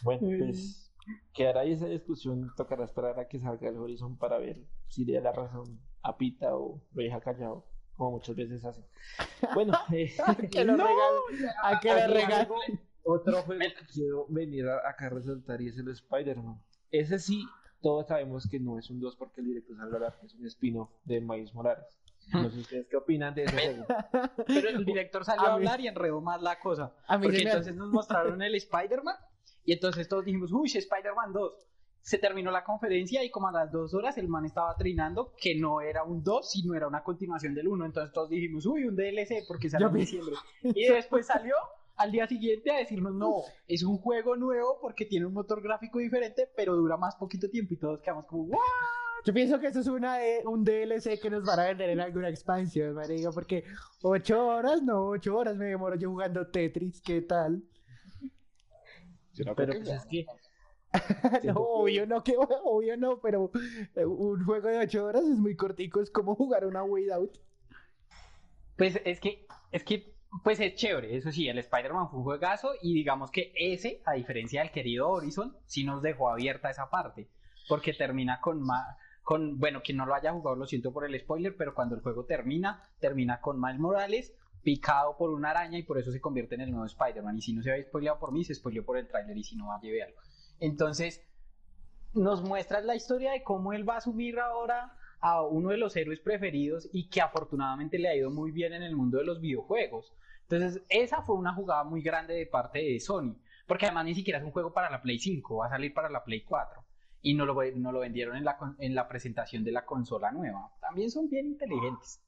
Bueno, 0.02 0.20
pues 0.38 0.92
quedará 1.32 1.60
ahí 1.60 1.72
esa 1.72 1.86
discusión, 1.86 2.52
tocará 2.56 2.84
esperar 2.84 3.18
a 3.18 3.28
que 3.28 3.38
salga 3.38 3.68
el 3.68 3.76
Horizon 3.76 4.16
para 4.16 4.38
ver 4.38 4.64
si 4.88 5.04
le 5.04 5.14
da 5.14 5.20
la 5.20 5.32
razón 5.32 5.80
a 6.02 6.16
Pita 6.16 6.54
o 6.56 6.82
lo 6.92 7.02
deja 7.02 7.20
callado, 7.20 7.66
como 7.96 8.12
muchas 8.12 8.36
veces 8.36 8.64
hacen. 8.64 8.84
Bueno, 9.54 9.72
eh, 9.92 10.14
que 10.50 10.64
lo 10.64 10.72
regalen, 10.76 11.50
a 11.62 11.80
que 11.80 11.94
le 11.94 12.06
regalen. 12.08 12.80
otro 13.02 13.42
juego 13.42 13.60
que 13.60 13.86
quiero 13.92 14.26
venir 14.28 14.66
a, 14.68 14.88
acá 14.88 15.06
a 15.06 15.10
resaltar 15.10 15.60
y 15.60 15.68
es 15.68 15.78
el 15.78 15.88
Spider-Man. 15.88 16.60
Ese 16.90 17.18
sí, 17.18 17.44
todos 17.80 18.06
sabemos 18.08 18.48
que 18.48 18.58
no 18.60 18.78
es 18.78 18.90
un 18.90 19.00
2 19.00 19.16
porque 19.16 19.40
el 19.40 19.48
director 19.48 19.76
es 20.22 20.34
un 20.34 20.46
spin-off 20.46 20.90
de 21.04 21.20
Miles 21.20 21.54
Morales. 21.54 21.98
No 22.32 22.50
sé 22.50 22.60
ustedes 22.60 22.86
qué 22.88 22.96
opinan 22.96 23.34
de 23.34 23.46
juego. 23.48 23.86
Pero 24.46 24.68
el 24.68 24.84
director 24.84 25.24
salió 25.24 25.46
A 25.46 25.54
hablar 25.54 25.80
y 25.80 25.88
enredó 25.88 26.20
más 26.20 26.42
la 26.42 26.58
cosa. 26.58 26.94
A 27.06 27.18
mí 27.18 27.26
Porque 27.26 27.38
me 27.38 27.50
entonces 27.50 27.74
nos 27.74 27.90
mostraron 27.90 28.42
el 28.42 28.54
Spider-Man 28.54 29.16
y 29.64 29.72
entonces 29.72 30.08
todos 30.08 30.24
dijimos, 30.24 30.52
uy, 30.52 30.70
Spider-Man 30.72 31.32
2. 31.32 31.52
Se 32.00 32.16
terminó 32.16 32.50
la 32.50 32.64
conferencia 32.64 33.22
y 33.22 33.30
como 33.30 33.48
a 33.48 33.52
las 33.52 33.70
dos 33.70 33.92
horas 33.92 34.16
el 34.16 34.28
man 34.28 34.46
estaba 34.46 34.74
trinando 34.76 35.34
que 35.38 35.56
no 35.56 35.82
era 35.82 36.04
un 36.04 36.22
2, 36.22 36.50
sino 36.50 36.74
era 36.74 36.86
una 36.86 37.02
continuación 37.02 37.54
del 37.54 37.68
1. 37.68 37.84
Entonces 37.84 38.12
todos 38.14 38.30
dijimos, 38.30 38.64
uy, 38.64 38.84
un 38.84 38.96
DLC 38.96 39.44
porque 39.46 39.68
salió 39.68 39.88
en 39.88 39.94
diciembre. 39.94 40.36
Y 40.62 40.86
después 40.86 41.26
salió 41.26 41.54
al 41.96 42.12
día 42.12 42.26
siguiente 42.26 42.70
a 42.70 42.78
decirnos, 42.78 43.12
no, 43.12 43.42
es 43.66 43.82
un 43.82 43.98
juego 43.98 44.36
nuevo 44.36 44.78
porque 44.80 45.04
tiene 45.04 45.26
un 45.26 45.34
motor 45.34 45.60
gráfico 45.60 45.98
diferente, 45.98 46.48
pero 46.56 46.76
dura 46.76 46.96
más 46.96 47.16
poquito 47.16 47.50
tiempo 47.50 47.74
y 47.74 47.76
todos 47.76 48.00
quedamos 48.00 48.24
como, 48.26 48.44
¿what? 48.44 48.58
Yo 49.24 49.34
pienso 49.34 49.58
que 49.60 49.66
eso 49.68 49.80
es 49.80 49.86
una 49.88 50.16
de- 50.18 50.42
un 50.46 50.64
DLC 50.64 51.18
que 51.20 51.30
nos 51.30 51.44
van 51.44 51.60
a 51.60 51.64
vender 51.64 51.90
en 51.90 52.00
alguna 52.00 52.28
expansión, 52.28 52.94
marica, 52.94 53.30
porque 53.32 53.64
ocho 54.02 54.46
horas, 54.46 54.82
no, 54.82 55.08
ocho 55.08 55.36
horas 55.36 55.56
me 55.56 55.66
demoro 55.66 55.96
yo 55.96 56.10
jugando 56.10 56.46
Tetris, 56.46 57.00
¿qué 57.02 57.20
tal? 57.22 57.62
yo 59.34 59.44
no 59.44 59.54
Pero 59.54 59.72
pues 59.74 59.88
es 59.88 60.06
que 60.06 60.26
no, 61.44 61.54
obvio 61.56 62.06
no, 62.06 62.22
que 62.24 62.34
obvio 62.38 62.96
no, 62.96 63.20
pero 63.20 63.50
eh, 63.94 64.04
un 64.04 64.44
juego 64.44 64.68
de 64.68 64.78
ocho 64.78 65.04
horas 65.04 65.22
es 65.24 65.36
muy 65.38 65.54
cortico, 65.54 66.00
es 66.00 66.10
como 66.10 66.34
jugar 66.34 66.64
una 66.66 66.82
Wade 66.82 67.12
Out. 67.12 67.38
Pues 68.76 69.00
es 69.04 69.20
que, 69.20 69.46
es 69.72 69.84
que, 69.84 70.14
pues 70.44 70.60
es 70.60 70.74
chévere, 70.76 71.16
eso 71.16 71.30
sí, 71.32 71.48
el 71.48 71.58
Spider-Man 71.58 72.08
fue 72.10 72.18
un 72.20 72.24
juegazo 72.24 72.70
y 72.80 72.94
digamos 72.94 73.30
que 73.30 73.52
ese, 73.56 74.00
a 74.06 74.12
diferencia 74.14 74.62
del 74.62 74.70
querido 74.70 75.08
Horizon, 75.10 75.56
sí 75.66 75.84
nos 75.84 76.00
dejó 76.02 76.30
abierta 76.30 76.70
esa 76.70 76.88
parte, 76.88 77.28
porque 77.68 77.92
termina 77.92 78.40
con 78.40 78.62
más, 78.62 78.96
con, 79.28 79.58
bueno, 79.58 79.82
quien 79.82 79.98
no 79.98 80.06
lo 80.06 80.14
haya 80.14 80.32
jugado 80.32 80.56
lo 80.56 80.64
siento 80.64 80.90
por 80.90 81.04
el 81.04 81.20
spoiler, 81.20 81.54
pero 81.54 81.74
cuando 81.74 81.94
el 81.94 82.00
juego 82.00 82.24
termina, 82.24 82.82
termina 82.98 83.42
con 83.42 83.60
Miles 83.60 83.78
Morales 83.78 84.34
picado 84.62 85.18
por 85.18 85.28
una 85.28 85.50
araña 85.50 85.76
y 85.76 85.82
por 85.82 85.98
eso 85.98 86.10
se 86.10 86.18
convierte 86.18 86.54
en 86.54 86.62
el 86.62 86.70
nuevo 86.70 86.86
Spider-Man, 86.86 87.36
y 87.36 87.42
si 87.42 87.52
no 87.52 87.62
se 87.62 87.70
había 87.70 87.84
spoileado 87.84 88.18
por 88.18 88.32
mí, 88.32 88.42
se 88.42 88.54
spoileó 88.54 88.86
por 88.86 88.96
el 88.96 89.06
tráiler 89.06 89.36
y 89.36 89.44
si 89.44 89.54
no, 89.54 89.66
vaya 89.66 89.92
véalo. 89.92 90.14
Entonces, 90.60 91.22
nos 92.14 92.42
muestra 92.42 92.80
la 92.80 92.96
historia 92.96 93.32
de 93.32 93.42
cómo 93.42 93.74
él 93.74 93.86
va 93.86 93.96
a 93.96 93.98
asumir 93.98 94.38
ahora 94.38 94.96
a 95.20 95.42
uno 95.42 95.68
de 95.68 95.76
los 95.76 95.94
héroes 95.94 96.20
preferidos 96.20 96.88
y 96.90 97.10
que 97.10 97.20
afortunadamente 97.20 97.98
le 97.98 98.08
ha 98.08 98.16
ido 98.16 98.30
muy 98.30 98.50
bien 98.50 98.72
en 98.72 98.82
el 98.82 98.96
mundo 98.96 99.18
de 99.18 99.26
los 99.26 99.42
videojuegos. 99.42 100.14
Entonces, 100.48 100.82
esa 100.88 101.20
fue 101.20 101.36
una 101.36 101.52
jugada 101.52 101.84
muy 101.84 102.00
grande 102.00 102.32
de 102.32 102.46
parte 102.46 102.78
de 102.78 102.98
Sony, 102.98 103.36
porque 103.66 103.84
además 103.84 104.06
ni 104.06 104.14
siquiera 104.14 104.38
es 104.38 104.44
un 104.46 104.52
juego 104.52 104.72
para 104.72 104.88
la 104.88 105.02
Play 105.02 105.18
5, 105.18 105.58
va 105.58 105.66
a 105.66 105.68
salir 105.68 105.92
para 105.92 106.08
la 106.08 106.24
Play 106.24 106.44
4 106.44 106.87
y 107.22 107.34
no 107.34 107.44
lo, 107.46 107.54
no 107.76 107.92
lo 107.92 108.00
vendieron 108.00 108.36
en 108.36 108.44
la, 108.44 108.56
en 108.78 108.94
la 108.94 109.08
presentación 109.08 109.64
de 109.64 109.72
la 109.72 109.84
consola 109.84 110.30
nueva. 110.30 110.70
También 110.80 111.10
son 111.10 111.28
bien 111.28 111.46
inteligentes. 111.46 112.20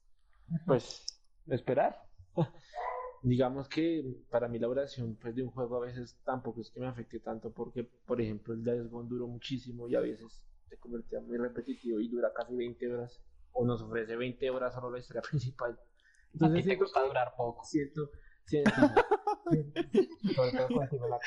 pues 0.65 1.05
esperar. 1.47 2.01
Digamos 3.23 3.69
que 3.69 4.03
para 4.29 4.47
mí 4.47 4.57
la 4.57 4.67
duración 4.67 5.15
pues, 5.15 5.35
de 5.35 5.43
un 5.43 5.51
juego 5.51 5.77
a 5.77 5.85
veces 5.85 6.17
tampoco 6.23 6.61
es 6.61 6.71
que 6.71 6.79
me 6.79 6.87
afecte 6.87 7.19
tanto 7.19 7.51
porque, 7.51 7.83
por 7.83 8.19
ejemplo, 8.19 8.53
el 8.53 8.63
Days 8.63 8.89
Gone 8.89 9.07
duró 9.07 9.27
muchísimo 9.27 9.87
y 9.87 9.95
a 9.95 9.99
veces 9.99 10.43
se 10.67 10.77
convertía 10.77 11.19
muy 11.19 11.37
repetitivo 11.37 11.99
y 11.99 12.07
dura 12.09 12.31
casi 12.33 12.55
20 12.55 12.93
horas 12.93 13.21
o 13.51 13.65
nos 13.65 13.81
ofrece 13.81 14.15
20 14.15 14.49
horas 14.49 14.73
solo 14.73 14.89
la 14.89 14.99
historia 14.99 15.21
principal. 15.21 15.73
A 16.39 16.51
ti 16.51 16.63
Entonces 16.63 16.65
te 16.65 16.75
gusta 16.75 17.05
durar 17.05 17.33
poco. 17.37 17.63
siento, 17.63 18.09
siento 18.45 18.71
sobre 20.35 20.51
todo 20.51 20.67
contigo 20.69 21.07
la 21.07 21.19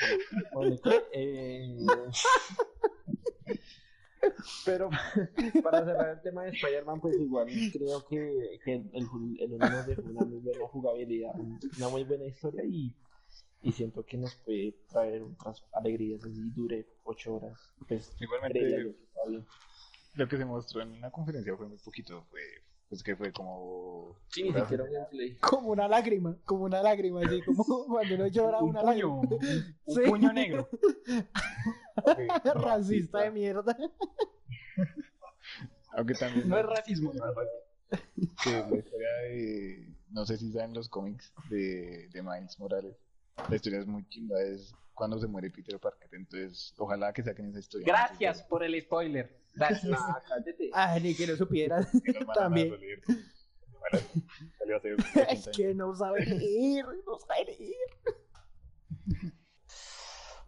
eh, 1.13 1.77
pero 4.65 4.89
para 5.63 5.85
cerrar 5.85 6.09
el 6.17 6.21
tema 6.21 6.43
de 6.43 6.51
Spider-Man, 6.51 6.99
pues 7.01 7.17
igual 7.19 7.47
creo 7.71 8.05
que, 8.07 8.59
que 8.63 8.73
el, 8.73 8.89
el, 8.93 9.57
nos 9.57 9.85
dejó 9.87 10.01
una 10.03 10.25
muy 10.25 10.39
buena 10.39 10.67
jugabilidad, 10.67 11.33
una 11.77 11.89
muy 11.89 12.03
buena 12.03 12.25
historia 12.25 12.63
y, 12.65 12.93
y 13.61 13.71
siento 13.71 14.03
que 14.05 14.17
nos 14.17 14.35
puede 14.35 14.75
traer 14.89 15.21
otras 15.23 15.63
alegrías 15.73 16.23
así 16.23 16.41
dure 16.55 16.85
8 17.03 17.35
horas. 17.35 17.73
Pues 17.87 18.15
Igualmente- 18.19 18.95
lo 20.15 20.27
que 20.27 20.37
se 20.37 20.45
mostró 20.45 20.81
en 20.81 21.01
la 21.01 21.11
conferencia 21.11 21.55
fue 21.57 21.67
muy 21.67 21.77
poquito, 21.77 22.23
fue 22.29 22.39
pues 22.87 23.01
que 23.01 23.15
fue 23.15 23.31
como 23.33 24.15
Sí, 24.29 24.43
ni 24.43 24.53
siquiera 24.53 24.83
un 24.83 24.91
gameplay. 24.93 25.35
Como 25.37 25.69
una 25.71 25.87
lágrima, 25.87 26.37
como 26.45 26.65
una 26.65 26.83
lágrima, 26.83 27.21
así 27.21 27.41
como 27.41 27.65
cuando 27.87 28.13
uno 28.15 28.27
llora 28.27 28.59
Un 28.59 28.69
una 28.69 28.81
puño, 28.83 29.21
lágrima. 29.23 29.39
un 29.85 29.95
Sí. 29.95 30.01
puño 30.07 30.31
negro. 30.33 30.69
Racista 32.55 33.23
de 33.23 33.31
mierda. 33.31 33.75
Aunque 35.95 36.13
también 36.15 36.47
No 36.49 36.57
es 36.57 36.65
racismo, 36.65 37.13
no 37.13 37.29
es 37.29 37.35
racismo. 37.35 38.33
que 38.43 38.51
la 38.51 38.77
historia 38.77 39.09
de 39.29 39.95
no 40.09 40.25
sé 40.25 40.37
si 40.37 40.51
saben 40.51 40.73
los 40.73 40.89
cómics 40.89 41.33
de, 41.49 42.07
de 42.09 42.21
Miles 42.23 42.57
Morales 42.59 42.95
la 43.49 43.55
historia 43.55 43.79
es 43.79 43.85
muy 43.87 44.07
chimba 44.09 44.41
es 44.41 44.73
cuando 44.93 45.19
se 45.19 45.27
muere 45.27 45.49
Peter 45.51 45.79
Parker 45.79 46.09
entonces 46.13 46.73
ojalá 46.77 47.11
que 47.13 47.21
saquen 47.23 47.49
esa 47.49 47.59
historia 47.59 47.85
Gracias 47.87 48.43
por 48.43 48.63
el 48.63 48.79
spoiler. 48.81 49.39
Gracias. 49.53 49.99
Ah, 49.99 50.23
cállate. 50.27 50.69
Ah, 50.73 50.97
ni 51.01 51.15
que 51.15 51.27
no 51.27 51.35
supieras. 51.35 51.87
Que 52.03 52.17
a 52.17 52.33
También. 52.33 52.73
salió 54.57 54.77
hace 54.77 54.93
80 54.93 55.23
Es 55.31 55.49
que 55.55 55.73
no 55.73 55.93
sabe 55.95 56.25
leer, 56.25 56.85
no 57.05 57.19
sabe 57.19 57.45
leer. 57.45 57.75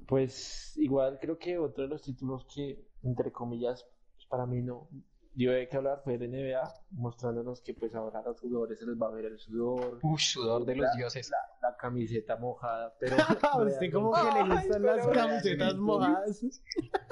Pues 0.07 0.73
igual 0.77 1.19
creo 1.19 1.37
que 1.37 1.57
otro 1.57 1.83
de 1.83 1.89
los 1.89 2.01
títulos 2.01 2.45
que, 2.53 2.85
entre 3.03 3.31
comillas, 3.31 3.85
para 4.29 4.45
mí 4.45 4.61
no 4.61 4.89
dio 5.37 5.51
de 5.51 5.67
qué 5.69 5.77
hablar 5.77 6.01
fue 6.03 6.15
el 6.15 6.31
NBA, 6.31 6.73
mostrándonos 6.91 7.61
que 7.61 7.75
pues 7.75 7.93
ahora 7.93 8.19
a 8.19 8.23
los 8.23 8.39
jugadores 8.39 8.79
se 8.79 8.85
les 8.87 8.99
va 8.99 9.07
a 9.07 9.11
ver 9.11 9.25
el 9.25 9.37
sudor, 9.37 9.99
Uf, 10.01 10.19
sudor 10.19 10.65
de 10.65 10.75
los 10.75 10.91
dioses. 10.95 11.29
la 11.61 11.77
camiseta 11.77 12.37
mojada, 12.37 12.95
pero 12.99 13.15
A 13.17 13.57
usted 13.63 13.91
como 13.93 14.11
que 14.13 14.31
le 14.43 14.55
gustan 14.55 14.81
las 14.81 15.07
camisetas 15.07 15.75
mojadas. 15.75 16.41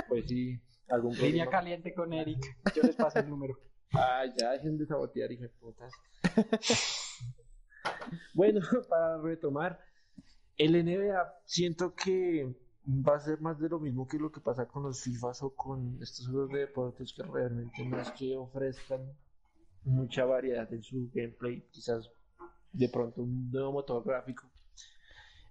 pues 0.10 0.26
sí, 0.28 0.60
algún 0.90 1.16
Línea 1.16 1.48
caliente 1.48 1.94
con 1.94 2.14
Eric. 2.14 2.44
Yo 2.76 2.82
les 2.82 2.96
paso 2.96 3.20
el 3.20 3.30
número. 3.30 3.60
Ah, 3.94 4.24
ya 4.36 4.52
dejen 4.54 4.78
de 4.80 4.88
sabotear, 4.88 5.32
hijo 5.32 5.44
de 5.44 5.50
putas. 5.50 5.94
bueno, 8.34 8.60
para 8.90 9.22
retomar, 9.22 9.80
el 10.58 10.84
NBA 10.84 11.32
siento 11.46 11.94
que 11.94 12.56
va 12.88 13.16
a 13.16 13.20
ser 13.20 13.42
más 13.42 13.60
de 13.60 13.70
lo 13.70 13.80
mismo 13.80 14.08
que 14.08 14.18
lo 14.20 14.32
que 14.32 14.40
pasa 14.42 14.68
con 14.68 14.84
los 14.84 15.02
FIFAs 15.02 15.42
o 15.44 15.50
con 15.56 15.98
estos 16.02 16.28
juegos 16.28 16.52
de 16.52 16.60
deportes 16.60 17.14
que 17.14 17.24
realmente 17.24 17.84
no 17.86 18.00
es 18.00 18.12
que 18.12 18.36
ofrezcan 18.38 19.02
mucha 19.84 20.26
variedad 20.26 20.72
en 20.74 20.84
su 20.84 21.10
gameplay, 21.14 21.62
quizás 21.72 22.10
de 22.74 22.90
pronto 22.90 23.22
un 23.24 23.52
nuevo 23.52 23.72
motor 23.72 24.04
gráfico, 24.04 24.48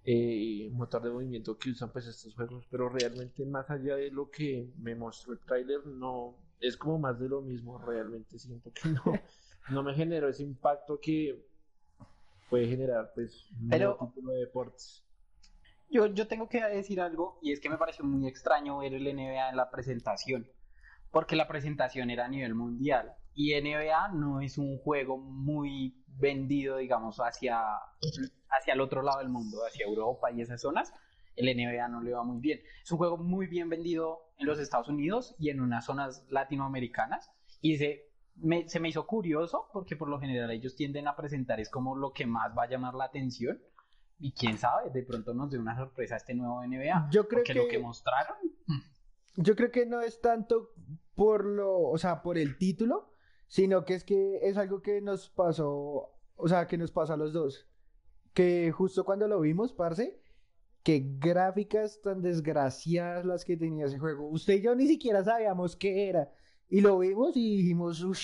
eh, 0.05 0.69
motor 0.71 1.01
de 1.03 1.09
movimiento 1.09 1.57
que 1.57 1.71
usan 1.71 1.91
pues 1.91 2.05
estos 2.05 2.35
juegos, 2.35 2.65
pero 2.69 2.89
realmente 2.89 3.45
más 3.45 3.69
allá 3.69 3.95
de 3.95 4.11
lo 4.11 4.29
que 4.29 4.71
me 4.77 4.93
mostró 4.95 5.33
el 5.33 5.39
trailer, 5.39 5.85
no 5.87 6.35
es 6.59 6.77
como 6.77 6.99
más 6.99 7.19
de 7.19 7.27
lo 7.27 7.41
mismo, 7.41 7.77
realmente 7.79 8.37
siento 8.39 8.71
que 8.71 8.89
no, 8.89 9.01
no 9.71 9.83
me 9.83 9.93
generó 9.95 10.29
ese 10.29 10.43
impacto 10.43 10.99
que 11.01 11.43
puede 12.49 12.67
generar 12.67 13.11
pues 13.15 13.49
un 13.61 13.69
Pero- 13.69 13.97
nuevo 13.97 14.13
tipo 14.13 14.31
de 14.31 14.39
deportes. 14.39 15.01
Yo, 15.89 16.07
yo 16.07 16.27
tengo 16.27 16.49
que 16.49 16.63
decir 16.63 16.99
algo 16.99 17.37
y 17.41 17.51
es 17.51 17.59
que 17.59 17.69
me 17.69 17.77
pareció 17.77 18.05
muy 18.05 18.27
extraño 18.27 18.79
ver 18.79 18.93
el 18.93 19.03
NBA 19.03 19.49
en 19.49 19.57
la 19.57 19.69
presentación, 19.69 20.47
porque 21.11 21.35
la 21.35 21.47
presentación 21.47 22.09
era 22.09 22.25
a 22.25 22.29
nivel 22.29 22.55
mundial 22.55 23.13
y 23.35 23.53
NBA 23.59 24.09
no 24.13 24.39
es 24.39 24.57
un 24.57 24.77
juego 24.79 25.17
muy 25.17 26.01
vendido, 26.07 26.77
digamos, 26.77 27.17
hacia, 27.17 27.61
hacia 28.49 28.73
el 28.73 28.81
otro 28.81 29.01
lado 29.01 29.19
del 29.19 29.29
mundo, 29.29 29.57
hacia 29.67 29.85
Europa 29.85 30.31
y 30.31 30.41
esas 30.41 30.61
zonas. 30.61 30.93
El 31.35 31.47
NBA 31.47 31.89
no 31.89 32.01
le 32.01 32.13
va 32.13 32.23
muy 32.23 32.39
bien. 32.39 32.61
Es 32.81 32.91
un 32.91 32.97
juego 32.97 33.17
muy 33.17 33.47
bien 33.47 33.69
vendido 33.69 34.31
en 34.37 34.47
los 34.47 34.57
Estados 34.57 34.87
Unidos 34.87 35.35
y 35.37 35.49
en 35.49 35.59
unas 35.59 35.85
zonas 35.85 36.25
latinoamericanas 36.29 37.29
y 37.59 37.77
se 37.77 38.05
me, 38.37 38.69
se 38.69 38.79
me 38.79 38.87
hizo 38.87 39.05
curioso 39.05 39.67
porque 39.73 39.97
por 39.97 40.09
lo 40.09 40.19
general 40.19 40.51
ellos 40.51 40.75
tienden 40.75 41.07
a 41.07 41.15
presentar 41.15 41.59
es 41.59 41.69
como 41.69 41.95
lo 41.95 42.11
que 42.13 42.25
más 42.25 42.57
va 42.57 42.63
a 42.63 42.69
llamar 42.69 42.93
la 42.93 43.05
atención 43.05 43.61
y 44.19 44.31
quién 44.31 44.57
sabe, 44.57 44.89
de 44.89 45.03
pronto 45.03 45.33
nos 45.33 45.51
dé 45.51 45.57
una 45.57 45.75
sorpresa 45.75 46.15
este 46.15 46.33
nuevo 46.33 46.63
NBA. 46.63 47.09
Yo 47.11 47.27
creo 47.27 47.39
Porque 47.39 47.53
que, 47.53 47.59
lo 47.59 47.67
que 47.67 47.79
mostraron, 47.79 48.37
yo 49.37 49.55
creo 49.55 49.71
que 49.71 49.85
no 49.85 50.01
es 50.01 50.21
tanto 50.21 50.71
por 51.15 51.45
lo, 51.45 51.79
o 51.79 51.97
sea, 51.97 52.21
por 52.21 52.37
el 52.37 52.57
título, 52.57 53.13
sino 53.47 53.85
que 53.85 53.95
es 53.95 54.03
que 54.03 54.39
es 54.41 54.57
algo 54.57 54.81
que 54.81 55.01
nos 55.01 55.29
pasó, 55.29 56.13
o 56.35 56.47
sea, 56.47 56.67
que 56.67 56.77
nos 56.77 56.91
pasó 56.91 57.13
a 57.13 57.17
los 57.17 57.33
dos. 57.33 57.67
Que 58.33 58.71
justo 58.71 59.05
cuando 59.05 59.27
lo 59.27 59.39
vimos, 59.39 59.73
parce, 59.73 60.21
qué 60.83 61.03
gráficas 61.19 62.01
tan 62.01 62.21
desgraciadas 62.21 63.25
las 63.25 63.45
que 63.45 63.57
tenía 63.57 63.85
ese 63.85 63.99
juego. 63.99 64.27
Usted 64.29 64.55
y 64.55 64.61
yo 64.61 64.75
ni 64.75 64.87
siquiera 64.87 65.23
sabíamos 65.23 65.75
qué 65.75 66.09
era. 66.09 66.31
Y 66.69 66.81
lo 66.81 66.99
vimos 66.99 67.35
y 67.35 67.57
dijimos, 67.57 68.01
uff, 68.03 68.19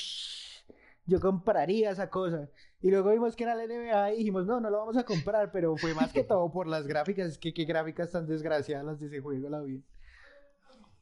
yo 1.06 1.20
compraría 1.20 1.92
esa 1.92 2.10
cosa. 2.10 2.50
Y 2.82 2.90
luego 2.90 3.12
vimos 3.12 3.36
que 3.36 3.44
era 3.44 3.56
la 3.56 3.66
NBA 3.66 4.14
y 4.14 4.18
dijimos, 4.20 4.46
no, 4.46 4.60
no 4.60 4.70
lo 4.70 4.80
vamos 4.80 4.98
a 4.98 5.04
comprar, 5.04 5.52
pero 5.52 5.76
fue 5.78 5.94
más 5.94 6.12
que 6.12 6.24
todo 6.24 6.52
por 6.52 6.68
las 6.68 6.88
gráficas. 6.88 7.32
Es 7.32 7.38
que 7.38 7.54
qué 7.54 7.66
gráficas 7.66 8.12
tan 8.12 8.28
desgraciadas 8.28 8.86
las 8.86 9.00
de 9.00 9.08
ese 9.08 9.20
juego, 9.20 9.50
la 9.50 9.62
vi. 9.62 9.84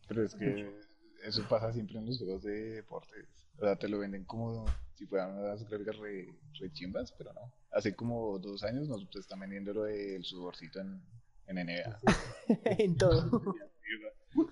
Pero 0.08 0.24
es 0.24 0.34
que 0.36 0.80
eso 1.24 1.48
pasa 1.48 1.72
siempre 1.72 2.00
en 2.00 2.06
los 2.06 2.18
juegos 2.18 2.44
de 2.44 2.76
deportes. 2.76 3.28
O 3.58 3.62
sea, 3.62 3.76
te 3.76 3.90
lo 3.90 4.00
venden 4.00 4.26
como 4.26 4.66
si 4.96 5.06
fueran 5.06 5.38
unas 5.38 5.68
gráficas 5.70 5.98
re, 5.98 6.28
re 6.60 6.72
chimbas, 6.72 7.12
pero 7.18 7.34
no. 7.34 7.54
Hace 7.72 7.96
como 7.96 8.40
dos 8.40 8.64
años 8.64 8.88
nos 8.88 9.08
están 9.16 9.40
vendiendo 9.40 9.74
lo 9.74 9.84
del 9.84 10.24
sudorcito 10.24 10.80
en, 10.80 11.02
en 11.48 11.56
NBA. 11.66 12.00
en 12.78 12.98
todo. 12.98 13.56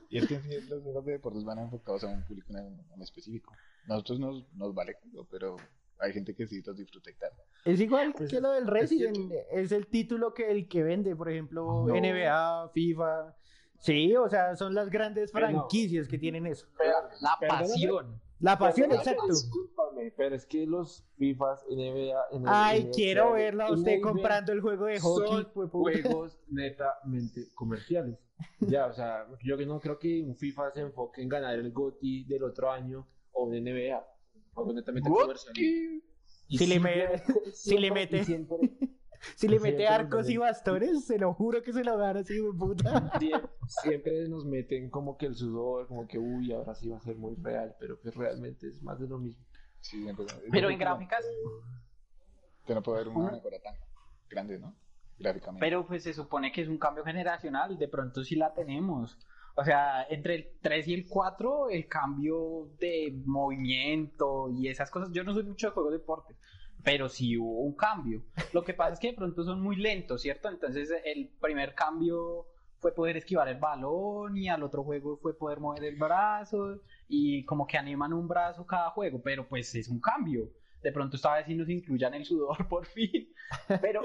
Y 0.10 0.18
es 0.18 0.28
que 0.28 0.36
en 0.36 0.42
sí, 0.42 0.62
los 0.70 0.82
juegos 0.82 1.06
de 1.06 1.12
deportes 1.14 1.44
van 1.44 1.60
enfocados 1.60 2.04
a 2.04 2.08
un 2.08 2.24
público 2.24 2.52
en, 2.58 2.84
en 2.92 3.02
específico. 3.02 3.54
Nosotros 3.88 4.19
nos, 4.19 4.54
nos 4.54 4.73
vale, 4.73 4.95
culo, 5.02 5.26
pero 5.30 5.56
hay 6.00 6.13
gente 6.13 6.36
que 6.36 6.45
sí 6.45 6.62
los 6.65 6.78
disfruta 6.78 7.10
y 7.10 7.15
tal. 7.15 7.32
Es 7.65 7.80
igual 7.80 8.13
Pues, 8.15 8.30
que 8.30 8.39
lo 8.41 8.52
del 8.52 8.63
es 8.63 8.69
Resident, 8.69 9.32
es 9.52 9.71
el 9.71 9.88
título 9.88 10.34
que 10.34 10.52
el 10.52 10.67
que 10.67 10.84
vende, 10.84 11.15
por 11.15 11.30
ejemplo, 11.30 11.86
No. 11.88 11.95
NBA, 11.95 12.69
FIFA. 12.73 13.36
Sí, 13.80 14.15
o 14.15 14.28
sea, 14.30 14.56
son 14.56 14.73
las 14.73 14.89
grandes 14.89 15.32
Pero- 15.32 15.47
franquicias 15.47 16.08
que 16.08 16.17
tienen 16.17 16.45
eso. 16.47 16.67
la 17.21 17.38
Perdóname. 17.39 17.67
pasión. 17.69 18.21
La 18.39 18.58
pasión, 18.58 18.89
Perdóname, 18.89 19.12
exacto. 19.12 19.34
Discúlpame, 19.34 20.12
pero 20.15 20.36
es 20.36 20.45
que 20.45 20.65
los 20.67 21.04
FIFAs, 21.17 21.65
NBA, 21.69 22.15
NBA 22.32 22.67
Ay, 22.67 22.82
NBA, 22.84 22.91
quiero 22.91 23.32
verlo 23.34 23.63
a 23.63 23.71
usted 23.71 23.97
NBA, 24.00 24.02
comprando 24.12 24.52
el 24.52 24.62
juego 24.62 24.86
de 24.86 25.00
hockey. 25.00 25.28
son 25.28 25.69
juegos 25.69 26.38
netamente 26.47 27.47
comerciales. 27.56 28.17
Ya, 28.60 28.86
o 28.86 28.93
sea, 28.93 29.26
yo 29.43 29.58
que 29.58 29.65
no 29.65 29.80
creo 29.80 29.97
que 29.97 30.21
un 30.21 30.36
FIFA 30.36 30.71
se 30.71 30.82
enfoque 30.82 31.21
en 31.23 31.30
ganar 31.30 31.56
el 31.56 31.71
GOTY 31.71 32.26
del 32.26 32.43
otro 32.43 32.69
año 32.71 33.08
o 33.38 33.43
un 33.45 33.54
NBA. 33.56 34.06
Comerciales. 34.54 36.04
Y 36.50 36.58
Si 36.58 36.65
le 36.65 36.80
me- 36.80 37.08
si 37.54 37.78
le 37.78 37.91
mete- 37.91 38.23
siempre- 38.23 38.58
Si 39.36 39.47
le 39.47 39.60
mete 39.60 39.88
arcos 39.88 40.30
y 40.30 40.38
bastones, 40.38 41.06
se 41.06 41.17
lo 41.17 41.34
juro 41.34 41.63
que 41.63 41.73
se 41.73 41.84
lo 41.84 41.97
gana 41.97 42.19
así, 42.19 42.39
puta. 42.58 43.10
siempre, 43.19 43.50
siempre 43.67 44.30
nos 44.30 44.45
meten 44.45 44.91
como 44.91 45.17
que 45.17 45.26
el 45.26 45.34
sudor, 45.36 45.88
como 45.88 46.08
que 46.08 46.19
uy, 46.19 46.54
ahora 46.54 46.76
sí 46.76 46.88
va 46.88 46.97
a 46.97 47.02
ser 47.02 47.15
muy 47.17 47.36
real, 47.36 47.76
pero 47.80 48.00
pues 48.00 48.13
realmente 48.15 48.67
es 48.67 48.82
más 48.84 49.00
de 49.00 49.08
lo 49.08 49.17
mismo. 49.17 49.43
Sí, 49.82 50.06
Pero 50.52 50.69
en 50.69 50.78
que 50.78 50.84
gráficas, 50.84 51.26
Que 52.65 52.76
no 52.76 52.84
puede 52.84 53.02
haber 53.02 53.13
una 53.13 53.32
mejora 53.32 53.60
tan 53.60 53.76
grande, 54.30 54.60
¿no? 54.60 54.76
Gráficamente. 55.19 55.65
pero 55.65 55.86
pues 55.88 56.04
se 56.04 56.13
supone 56.13 56.52
que 56.52 56.62
es 56.62 56.67
un 56.67 56.78
cambio 56.78 57.04
generacional, 57.04 57.76
de 57.76 57.88
pronto 57.88 58.23
sí 58.23 58.36
la 58.36 58.54
tenemos. 58.54 59.17
O 59.60 59.63
sea, 59.63 60.06
entre 60.08 60.36
el 60.36 60.48
3 60.62 60.88
y 60.88 60.93
el 60.93 61.08
4, 61.08 61.70
el 61.72 61.88
cambio 61.88 62.70
de 62.80 63.12
movimiento 63.26 64.52
y 64.52 64.67
esas 64.67 64.91
cosas, 64.91 65.10
yo 65.12 65.24
no 65.24 65.34
soy 65.34 65.46
mucho 65.46 65.67
de 65.67 65.74
juegos 65.74 65.91
de 65.93 65.98
deporte, 65.98 66.36
pero 66.84 67.10
sí 67.10 67.36
hubo 67.39 67.62
un 67.62 67.76
cambio. 67.76 68.22
Lo 68.54 68.63
que 68.63 68.76
pasa 68.76 68.93
es 68.93 69.00
que 69.00 69.08
de 69.08 69.13
pronto 69.13 69.43
son 69.43 69.60
muy 69.60 69.76
lentos, 69.76 70.22
¿cierto? 70.22 70.48
Entonces 70.50 70.93
el 71.04 71.32
primer 71.41 71.74
cambio 71.74 72.46
fue 72.78 72.93
poder 72.93 73.17
esquivar 73.17 73.48
el 73.48 73.58
balón 73.58 74.38
y 74.38 74.48
al 74.48 74.62
otro 74.62 74.84
juego 74.84 75.17
fue 75.17 75.36
poder 75.36 75.60
mover 75.60 75.86
el 75.86 75.96
brazo 75.96 76.80
y 77.08 77.43
como 77.46 77.65
que 77.65 77.80
animan 77.80 78.13
un 78.13 78.28
brazo 78.28 78.63
cada 78.67 78.91
juego, 78.91 79.24
pero 79.24 79.48
pues 79.48 79.74
es 79.74 79.88
un 79.89 80.00
cambio. 80.00 80.52
De 80.84 80.91
pronto 80.91 81.15
esta 81.15 81.34
vez 81.36 81.48
sí 81.48 81.56
nos 81.56 81.67
incluyan 81.67 82.13
el 82.13 82.26
sudor 82.26 82.67
por 82.70 82.86
fin, 82.86 83.34
pero 83.82 84.02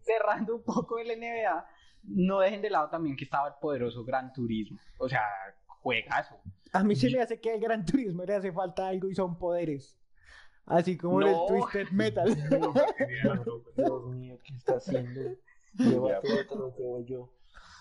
cerrando 0.00 0.56
un 0.56 0.64
poco 0.64 0.98
el 0.98 1.08
NBA, 1.08 1.66
no 2.06 2.40
dejen 2.40 2.62
de 2.62 2.70
lado 2.70 2.88
también 2.88 3.16
que 3.16 3.24
estaba 3.24 3.48
el 3.48 3.54
poderoso 3.60 4.04
Gran 4.04 4.32
Turismo. 4.32 4.78
O 4.98 5.08
sea, 5.08 5.22
juegazo. 5.66 6.36
A 6.72 6.82
mí 6.82 6.96
se 6.96 7.10
me 7.10 7.20
hace 7.20 7.40
que 7.40 7.52
al 7.52 7.60
Gran 7.60 7.84
Turismo 7.84 8.24
le 8.24 8.34
hace 8.34 8.52
falta 8.52 8.88
algo 8.88 9.08
y 9.08 9.14
son 9.14 9.38
poderes. 9.38 9.98
Así 10.66 10.96
como 10.96 11.20
en 11.22 11.28
el 11.28 11.34
No. 11.34 11.46
Twisted 11.46 11.88
Metal. 11.90 12.26
Dios 13.76 14.06
mío, 14.06 14.38
¿qué 14.42 14.54
está 14.54 14.76
haciendo? 14.76 15.36
Llévate 15.74 16.32
otro, 16.40 16.72
te 16.76 16.82
voy 16.82 17.04
yo. 17.04 17.30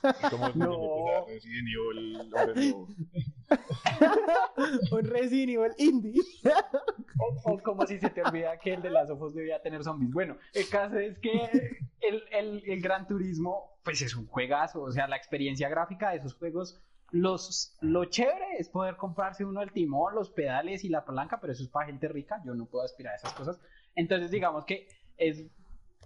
Como 0.30 0.48
el 0.48 0.60
No. 0.60 1.26
Resident 1.28 1.68
Evil, 1.70 2.30
no. 2.30 2.88
un 4.92 5.06
Resident 5.06 5.52
Evil 5.52 5.72
Indie. 5.78 6.22
O, 7.20 7.54
o 7.54 7.60
como 7.60 7.88
si 7.88 7.98
se 8.00 8.10
te 8.10 8.22
olvida 8.22 8.58
que 8.58 8.74
el 8.74 8.82
de 8.82 8.90
las 8.90 9.10
ojos 9.10 9.34
debía 9.34 9.62
tener 9.62 9.82
zombies. 9.82 10.12
Bueno, 10.12 10.36
el 10.54 10.68
caso 10.68 10.98
es 11.00 11.18
que 11.20 11.78
el, 12.08 12.24
el, 12.32 12.64
el 12.66 12.82
Gran 12.82 13.08
Turismo, 13.08 13.78
pues 13.84 14.02
es 14.02 14.16
un 14.16 14.28
juegazo. 14.28 14.82
O 14.82 14.92
sea, 14.92 15.08
la 15.08 15.18
experiencia 15.18 15.70
gráfica 15.70 16.12
de 16.12 16.18
esos 16.18 16.36
juegos, 16.36 16.80
los, 17.12 17.78
lo 17.82 18.06
chévere 18.06 18.58
es 18.58 18.70
poder 18.70 18.96
comprarse 18.96 19.46
uno 19.46 19.62
el 19.62 19.72
timón, 19.72 20.16
los 20.16 20.32
pedales 20.32 20.84
y 20.84 20.90
la 20.90 21.06
palanca, 21.06 21.40
pero 21.40 21.54
eso 21.54 21.64
es 21.64 21.70
para 21.70 21.88
gente 21.88 22.08
rica. 22.08 22.42
Yo 22.46 22.56
no 22.56 22.66
puedo 22.66 22.86
aspirar 22.86 23.14
a 23.14 23.18
esas 23.18 23.34
cosas. 23.34 23.60
Entonces, 23.96 24.32
digamos 24.32 24.66
que 24.66 24.88
es 25.18 25.46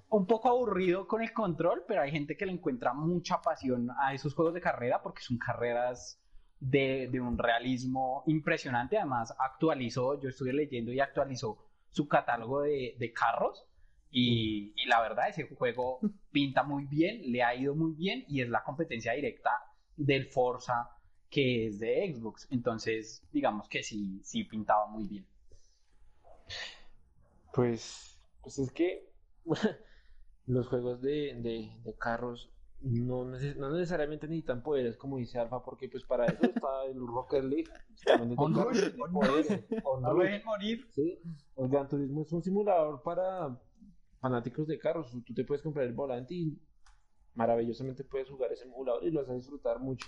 un 0.10 0.26
poco 0.26 0.50
aburrido 0.50 1.08
con 1.08 1.22
el 1.22 1.34
control, 1.34 1.84
pero 1.88 2.02
hay 2.02 2.12
gente 2.12 2.38
que 2.38 2.46
le 2.46 2.54
encuentra 2.54 2.94
mucha 2.94 3.42
pasión 3.42 3.90
a 4.00 4.14
esos 4.14 4.34
juegos 4.34 4.54
de 4.54 4.62
carrera 4.62 5.02
porque 5.02 5.22
son 5.22 5.38
carreras 5.38 6.22
de, 6.60 7.10
de 7.12 7.20
un 7.20 7.38
realismo 7.38 8.24
impresionante. 8.26 8.98
Además, 8.98 9.36
actualizó, 9.38 10.20
yo 10.20 10.30
estuve 10.30 10.54
leyendo 10.54 10.92
y 10.92 11.00
actualizó 11.00 11.58
su 11.90 12.08
catálogo 12.08 12.62
de, 12.62 12.96
de 13.00 13.14
carros. 13.14 13.66
Y, 14.10 14.74
y 14.76 14.88
la 14.88 15.02
verdad, 15.02 15.30
ese 15.30 15.44
juego 15.56 16.00
pinta 16.32 16.64
muy 16.64 16.86
bien, 16.86 17.22
le 17.32 17.44
ha 17.44 17.56
ido 17.56 17.76
muy 17.76 17.94
bien 17.94 18.24
y 18.28 18.42
es 18.42 18.50
la 18.50 18.64
competencia 18.64 19.14
directa 19.14 19.52
del 19.96 20.28
Forza 20.28 20.90
que 21.30 21.68
es 21.68 21.80
de 21.80 22.14
Xbox. 22.16 22.48
Entonces, 22.52 23.22
digamos 23.32 23.68
que 23.70 23.84
sí, 23.84 24.22
sí 24.24 24.44
pintaba 24.46 24.88
muy 24.88 25.08
bien. 25.08 25.26
Pues, 27.54 28.18
pues 28.42 28.60
es 28.60 28.72
que 28.72 29.10
los 30.46 30.68
juegos 30.68 31.02
de, 31.02 31.36
de, 31.42 31.72
de 31.84 31.96
carros 31.98 32.50
no, 32.80 33.26
neces- 33.26 33.56
no 33.56 33.72
necesariamente 33.72 34.28
necesitan 34.28 34.62
poderes 34.62 34.96
como 34.98 35.18
dice 35.18 35.40
Alfa, 35.40 35.64
porque 35.64 35.90
pues 35.90 36.04
para 36.04 36.26
eso 36.28 36.44
está 36.46 36.86
el 36.86 37.00
Rocket 37.06 37.44
League. 37.44 37.70
On 38.38 38.52
No 38.54 38.64
Road. 38.64 40.14
lo 40.14 40.24
dejen 40.24 40.46
morir. 40.46 40.88
Sí, 40.94 41.20
el 41.58 41.68
Gran 41.70 41.88
Turismo 41.90 42.22
es 42.22 42.32
un 42.32 42.44
simulador 42.44 43.02
para 43.02 43.60
fanáticos 44.20 44.68
de 44.68 44.80
carros. 44.80 45.12
Tú 45.26 45.34
te 45.34 45.46
puedes 45.46 45.62
comprar 45.62 45.86
el 45.86 45.94
volante 45.94 46.34
y 46.34 46.60
maravillosamente 47.36 48.04
puedes 48.04 48.30
jugar 48.30 48.52
ese 48.52 48.66
emulador 48.66 49.04
y 49.04 49.12
lo 49.12 49.22
vas 49.22 49.30
a 49.30 49.34
disfrutar 49.34 49.80
mucho. 49.80 50.08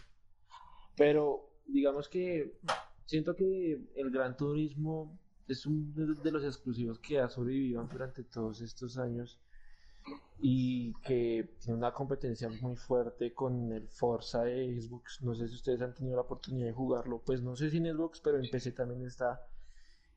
Pero 0.96 1.50
digamos 1.66 2.10
que 2.10 2.60
siento 3.06 3.36
que 3.36 3.80
el 3.96 4.12
Gran 4.12 4.36
Turismo 4.36 5.20
es 5.48 5.66
uno 5.66 6.14
de 6.16 6.32
los 6.32 6.44
exclusivos 6.44 7.00
que 7.00 7.20
ha 7.20 7.30
sobrevivido 7.30 7.84
durante 7.84 8.24
todos 8.24 8.62
estos 8.62 8.98
años 8.98 9.40
y 10.42 10.94
que 11.02 11.56
tiene 11.60 11.78
una 11.78 11.92
competencia 11.92 12.50
muy 12.62 12.76
fuerte 12.76 13.34
con 13.34 13.72
el 13.74 13.88
Forza 13.90 14.44
de 14.44 14.80
Xbox. 14.80 15.22
No 15.22 15.36
sé 15.36 15.48
si 15.48 15.56
ustedes 15.56 15.82
han 15.82 15.94
tenido 15.94 16.16
la 16.16 16.22
oportunidad 16.22 16.68
de 16.68 16.74
jugarlo, 16.74 17.22
pues 17.26 17.42
no 17.42 17.56
sé 17.56 17.70
si 17.70 17.78
en 17.78 17.94
Xbox, 17.94 18.22
pero 18.22 18.38
en 18.38 18.50
PC 18.50 18.72
también 18.72 19.06
está. 19.06 19.42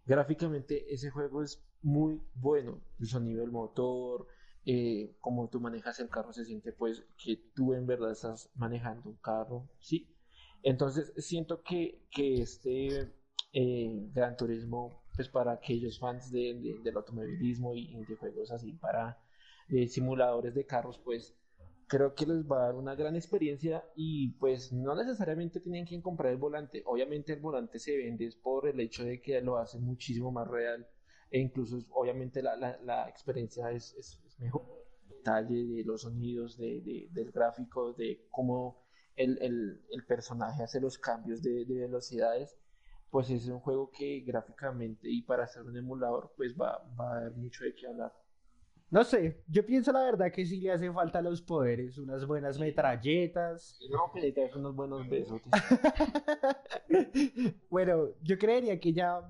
Gráficamente 0.04 0.92
ese 0.92 1.10
juego 1.10 1.42
es 1.42 1.64
muy 1.82 2.20
bueno, 2.34 2.80
el 3.00 3.06
sonido 3.06 3.40
del 3.40 3.50
motor, 3.50 4.26
eh, 4.64 5.16
como 5.20 5.48
tú 5.48 5.60
manejas 5.60 5.98
el 6.00 6.08
carro 6.08 6.32
se 6.32 6.44
siente 6.44 6.72
pues 6.72 7.04
que 7.18 7.36
tú 7.54 7.74
en 7.74 7.86
verdad 7.86 8.12
estás 8.12 8.50
manejando 8.54 9.10
un 9.10 9.16
carro, 9.16 9.68
¿sí? 9.80 10.08
Entonces 10.62 11.12
siento 11.16 11.62
que, 11.62 12.06
que 12.10 12.42
este 12.42 13.12
eh, 13.52 14.08
Gran 14.14 14.36
Turismo, 14.36 15.02
pues 15.16 15.28
para 15.28 15.52
aquellos 15.52 15.98
fans 15.98 16.30
de, 16.30 16.78
del 16.82 16.96
automovilismo 16.96 17.74
y, 17.74 18.04
de 18.04 18.16
juegos 18.16 18.50
así 18.52 18.72
para 18.74 19.18
simuladores 19.88 20.54
de 20.54 20.66
carros, 20.66 20.98
pues 21.02 21.34
creo 21.92 22.14
que 22.14 22.24
les 22.24 22.50
va 22.50 22.56
a 22.56 22.66
dar 22.66 22.74
una 22.74 22.94
gran 22.94 23.16
experiencia 23.16 23.84
y 23.94 24.30
pues 24.38 24.72
no 24.72 24.94
necesariamente 24.94 25.60
tienen 25.60 25.84
que 25.84 26.00
comprar 26.00 26.32
el 26.32 26.38
volante. 26.38 26.82
Obviamente 26.86 27.34
el 27.34 27.40
volante 27.40 27.78
se 27.78 27.96
vende 27.96 28.30
por 28.42 28.66
el 28.66 28.80
hecho 28.80 29.04
de 29.04 29.20
que 29.20 29.40
lo 29.42 29.58
hace 29.58 29.78
muchísimo 29.78 30.32
más 30.32 30.48
real 30.48 30.88
e 31.32 31.40
incluso 31.40 31.78
obviamente 31.90 32.42
la, 32.42 32.56
la, 32.56 33.08
experiencia 33.08 33.72
es, 33.72 33.94
es, 33.98 34.20
mejor. 34.38 34.62
Detalle 35.08 35.66
de 35.66 35.84
los 35.84 36.02
sonidos, 36.02 36.58
de, 36.58 37.08
del 37.10 37.32
gráfico, 37.32 37.92
de 37.94 38.26
cómo 38.30 38.84
el, 39.16 39.38
el, 39.40 39.80
el, 39.90 40.04
personaje 40.04 40.62
hace 40.62 40.80
los 40.80 40.98
cambios 40.98 41.42
de, 41.42 41.64
de 41.64 41.74
velocidades 41.74 42.56
pues 43.12 43.28
es 43.28 43.46
un 43.46 43.60
juego 43.60 43.90
que 43.90 44.20
gráficamente 44.20 45.06
y 45.08 45.20
para 45.20 45.44
hacer 45.44 45.62
un 45.62 45.76
emulador 45.76 46.32
pues 46.34 46.56
va, 46.56 46.82
va 46.98 47.12
a 47.12 47.16
haber 47.18 47.32
mucho 47.32 47.62
de 47.62 47.74
qué 47.74 47.86
hablar. 47.86 48.10
No 48.92 49.04
sé, 49.04 49.42
yo 49.48 49.64
pienso 49.64 49.90
la 49.92 50.02
verdad 50.02 50.30
que 50.30 50.44
sí 50.44 50.60
le 50.60 50.70
hacen 50.70 50.92
falta 50.92 51.22
los 51.22 51.40
poderes, 51.40 51.96
unas 51.96 52.26
buenas 52.26 52.58
metralletas. 52.58 53.80
No, 53.90 54.12
que 54.12 54.20
le 54.20 54.50
unos 54.54 54.74
buenos 54.74 55.08
besos. 55.08 55.40
bueno, 57.70 58.10
yo 58.22 58.38
creería 58.38 58.78
que 58.78 58.92
ya, 58.92 59.22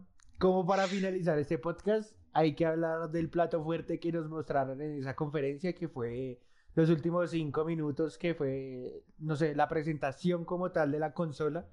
como 0.43 0.67
para 0.67 0.89
finalizar 0.89 1.39
este 1.39 1.57
podcast, 1.57 2.17
hay 2.33 2.57
que 2.57 2.67
hablar 2.67 3.13
del 3.13 3.31
plato 3.31 3.63
fuerte 3.63 4.01
que 4.01 4.11
nos 4.11 4.29
mostraron 4.29 4.81
en 4.81 4.99
esa 4.99 5.15
conferencia, 5.15 5.73
que 5.73 5.87
fue 5.87 6.41
los 6.75 6.91
últimos 6.91 7.31
cinco 7.31 7.65
minutos, 7.65 8.19
que 8.19 8.35
fue, 8.35 9.05
no 9.21 9.37
sé, 9.37 9.55
la 9.55 9.69
presentación 9.69 10.45
como 10.45 10.73
tal 10.73 10.91
de 10.91 10.99
la 10.99 11.15
consola 11.15 11.69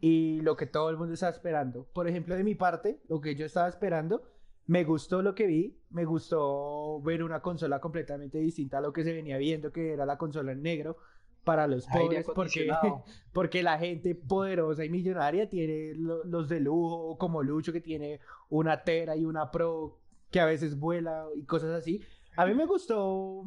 y 0.00 0.40
lo 0.40 0.56
que 0.56 0.66
todo 0.66 0.90
el 0.90 0.96
mundo 0.96 1.14
está 1.14 1.28
esperando. 1.28 1.84
Por 1.92 2.08
ejemplo, 2.08 2.34
de 2.34 2.42
mi 2.42 2.56
parte, 2.56 3.00
lo 3.08 3.20
que 3.20 3.36
yo 3.36 3.46
estaba 3.46 3.68
esperando, 3.68 4.24
me 4.66 4.82
gustó 4.82 5.22
lo 5.22 5.36
que 5.36 5.46
vi, 5.46 5.78
me 5.90 6.04
gustó 6.04 7.00
ver 7.02 7.22
una 7.22 7.40
consola 7.40 7.80
completamente 7.80 8.38
distinta 8.38 8.78
a 8.78 8.80
lo 8.80 8.92
que 8.92 9.04
se 9.04 9.12
venía 9.12 9.38
viendo, 9.38 9.70
que 9.70 9.92
era 9.92 10.04
la 10.04 10.18
consola 10.18 10.50
en 10.50 10.62
negro 10.62 10.96
para 11.44 11.66
los 11.66 11.86
pobres, 11.86 12.26
porque, 12.34 12.70
porque 13.32 13.62
la 13.62 13.78
gente 13.78 14.14
poderosa 14.14 14.84
y 14.84 14.90
millonaria 14.90 15.48
tiene 15.48 15.94
los 15.94 16.48
de 16.48 16.60
lujo, 16.60 17.16
como 17.18 17.42
Lucho, 17.42 17.72
que 17.72 17.80
tiene 17.80 18.20
una 18.48 18.82
Tera 18.82 19.16
y 19.16 19.24
una 19.24 19.50
Pro 19.50 19.98
que 20.30 20.40
a 20.40 20.44
veces 20.44 20.78
vuela 20.78 21.26
y 21.34 21.44
cosas 21.44 21.70
así. 21.70 22.02
A 22.36 22.46
mí 22.46 22.54
me 22.54 22.66
gustó 22.66 23.44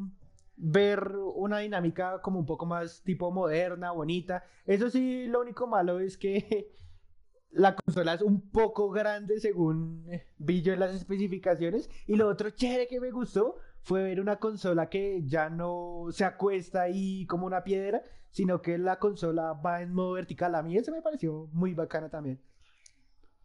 ver 0.56 1.16
una 1.16 1.58
dinámica 1.58 2.20
como 2.20 2.38
un 2.38 2.46
poco 2.46 2.66
más 2.66 3.02
tipo 3.02 3.30
moderna, 3.30 3.92
bonita. 3.92 4.44
Eso 4.66 4.90
sí, 4.90 5.26
lo 5.26 5.40
único 5.40 5.66
malo 5.66 6.00
es 6.00 6.16
que 6.16 6.72
la 7.50 7.74
consola 7.74 8.14
es 8.14 8.22
un 8.22 8.50
poco 8.50 8.90
grande 8.90 9.40
según 9.40 10.06
vi 10.38 10.62
yo 10.62 10.72
en 10.74 10.80
las 10.80 10.94
especificaciones. 10.94 11.88
Y 12.06 12.16
lo 12.16 12.28
otro 12.28 12.50
chévere 12.50 12.86
que 12.86 13.00
me 13.00 13.10
gustó 13.10 13.56
fue 13.84 14.02
ver 14.02 14.18
una 14.18 14.36
consola 14.36 14.88
que 14.88 15.22
ya 15.26 15.50
no 15.50 16.06
se 16.10 16.24
acuesta 16.24 16.82
ahí 16.82 17.26
como 17.26 17.44
una 17.44 17.62
piedra, 17.62 18.02
sino 18.30 18.62
que 18.62 18.78
la 18.78 18.98
consola 18.98 19.52
va 19.52 19.82
en 19.82 19.92
modo 19.92 20.12
vertical. 20.12 20.54
A 20.54 20.62
mí 20.62 20.76
eso 20.76 20.90
me 20.90 21.02
pareció 21.02 21.50
muy 21.52 21.74
bacana 21.74 22.08
también. 22.08 22.40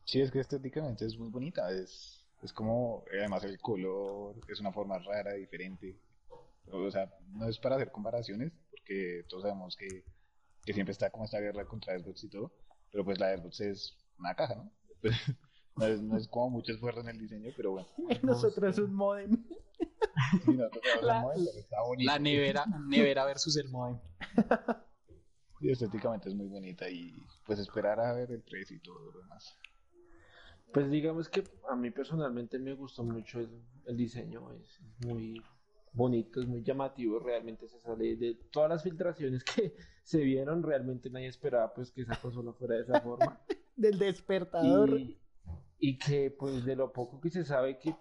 Sí, 0.05 0.21
es 0.21 0.31
que 0.31 0.39
estéticamente 0.39 1.05
es 1.05 1.17
muy 1.19 1.29
bonita. 1.29 1.69
Es, 1.71 2.25
es 2.41 2.53
como, 2.53 3.03
además 3.11 3.43
el 3.43 3.59
color 3.59 4.37
es 4.47 4.61
una 4.61 4.71
forma 4.71 4.97
rara, 4.99 5.33
diferente. 5.33 5.99
O 6.71 6.89
sea, 6.89 7.13
no 7.33 7.49
es 7.49 7.59
para 7.59 7.75
hacer 7.75 7.91
comparaciones, 7.91 8.53
porque 8.71 9.25
todos 9.27 9.43
sabemos 9.43 9.75
que, 9.75 10.05
que 10.63 10.73
siempre 10.73 10.93
está 10.93 11.09
como 11.09 11.25
esta 11.25 11.41
guerra 11.41 11.65
contra 11.65 11.99
Xbox 11.99 12.23
y 12.23 12.29
todo, 12.29 12.53
pero 12.91 13.03
pues 13.03 13.19
la 13.19 13.37
Xbox 13.37 13.59
es 13.59 13.97
una 14.17 14.33
caja, 14.35 14.55
¿no? 14.55 14.71
no, 15.75 15.85
es, 15.85 16.01
no 16.01 16.15
es 16.15 16.29
como 16.29 16.49
mucho 16.49 16.71
esfuerzo 16.71 17.01
en 17.01 17.09
el 17.09 17.19
diseño, 17.19 17.51
pero 17.57 17.71
bueno. 17.71 17.87
Nosotros 18.23 18.79
un 18.79 18.93
modem. 18.93 19.43
Sí, 20.45 20.57
la, 21.01 21.21
modem 21.21 21.45
está 21.57 21.81
bonito. 21.81 22.11
la 22.11 22.19
nevera, 22.19 22.65
nevera 22.87 23.25
versus 23.25 23.57
el 23.57 23.69
modem. 23.69 23.99
Y 25.61 25.71
estéticamente 25.71 26.29
es 26.29 26.35
muy 26.35 26.47
bonita 26.47 26.89
y 26.89 27.13
pues 27.45 27.59
esperar 27.59 27.99
a 27.99 28.13
ver 28.13 28.31
el 28.31 28.41
precio 28.41 28.77
y 28.77 28.79
todo 28.79 28.99
lo 28.99 29.19
demás. 29.19 29.57
Pues 30.71 30.89
digamos 30.89 31.29
que 31.29 31.43
a 31.69 31.75
mí 31.75 31.91
personalmente 31.91 32.59
me 32.59 32.73
gustó 32.73 33.03
mucho 33.03 33.39
el, 33.39 33.49
el 33.85 33.97
diseño, 33.97 34.51
es 34.53 34.79
muy 35.05 35.41
bonito, 35.93 36.41
es 36.41 36.47
muy 36.47 36.63
llamativo, 36.63 37.19
realmente 37.19 37.67
se 37.67 37.79
sale 37.79 38.15
de 38.15 38.35
todas 38.51 38.69
las 38.69 38.83
filtraciones 38.83 39.43
que 39.43 39.75
se 40.03 40.19
vieron, 40.19 40.63
realmente 40.63 41.09
nadie 41.09 41.27
esperaba 41.27 41.73
pues 41.73 41.91
que 41.91 42.01
esa 42.01 42.15
consola 42.19 42.53
fuera 42.53 42.75
de 42.75 42.81
esa 42.81 43.01
forma. 43.01 43.39
Del 43.75 43.97
despertador. 43.97 44.99
Y, 45.81 45.97
que 45.97 46.29
pues 46.31 46.65
de 46.65 46.75
lo 46.75 46.91
poco 46.91 47.21
que 47.21 47.29
se 47.29 47.45
sabe 47.45 47.79
que 47.79 47.95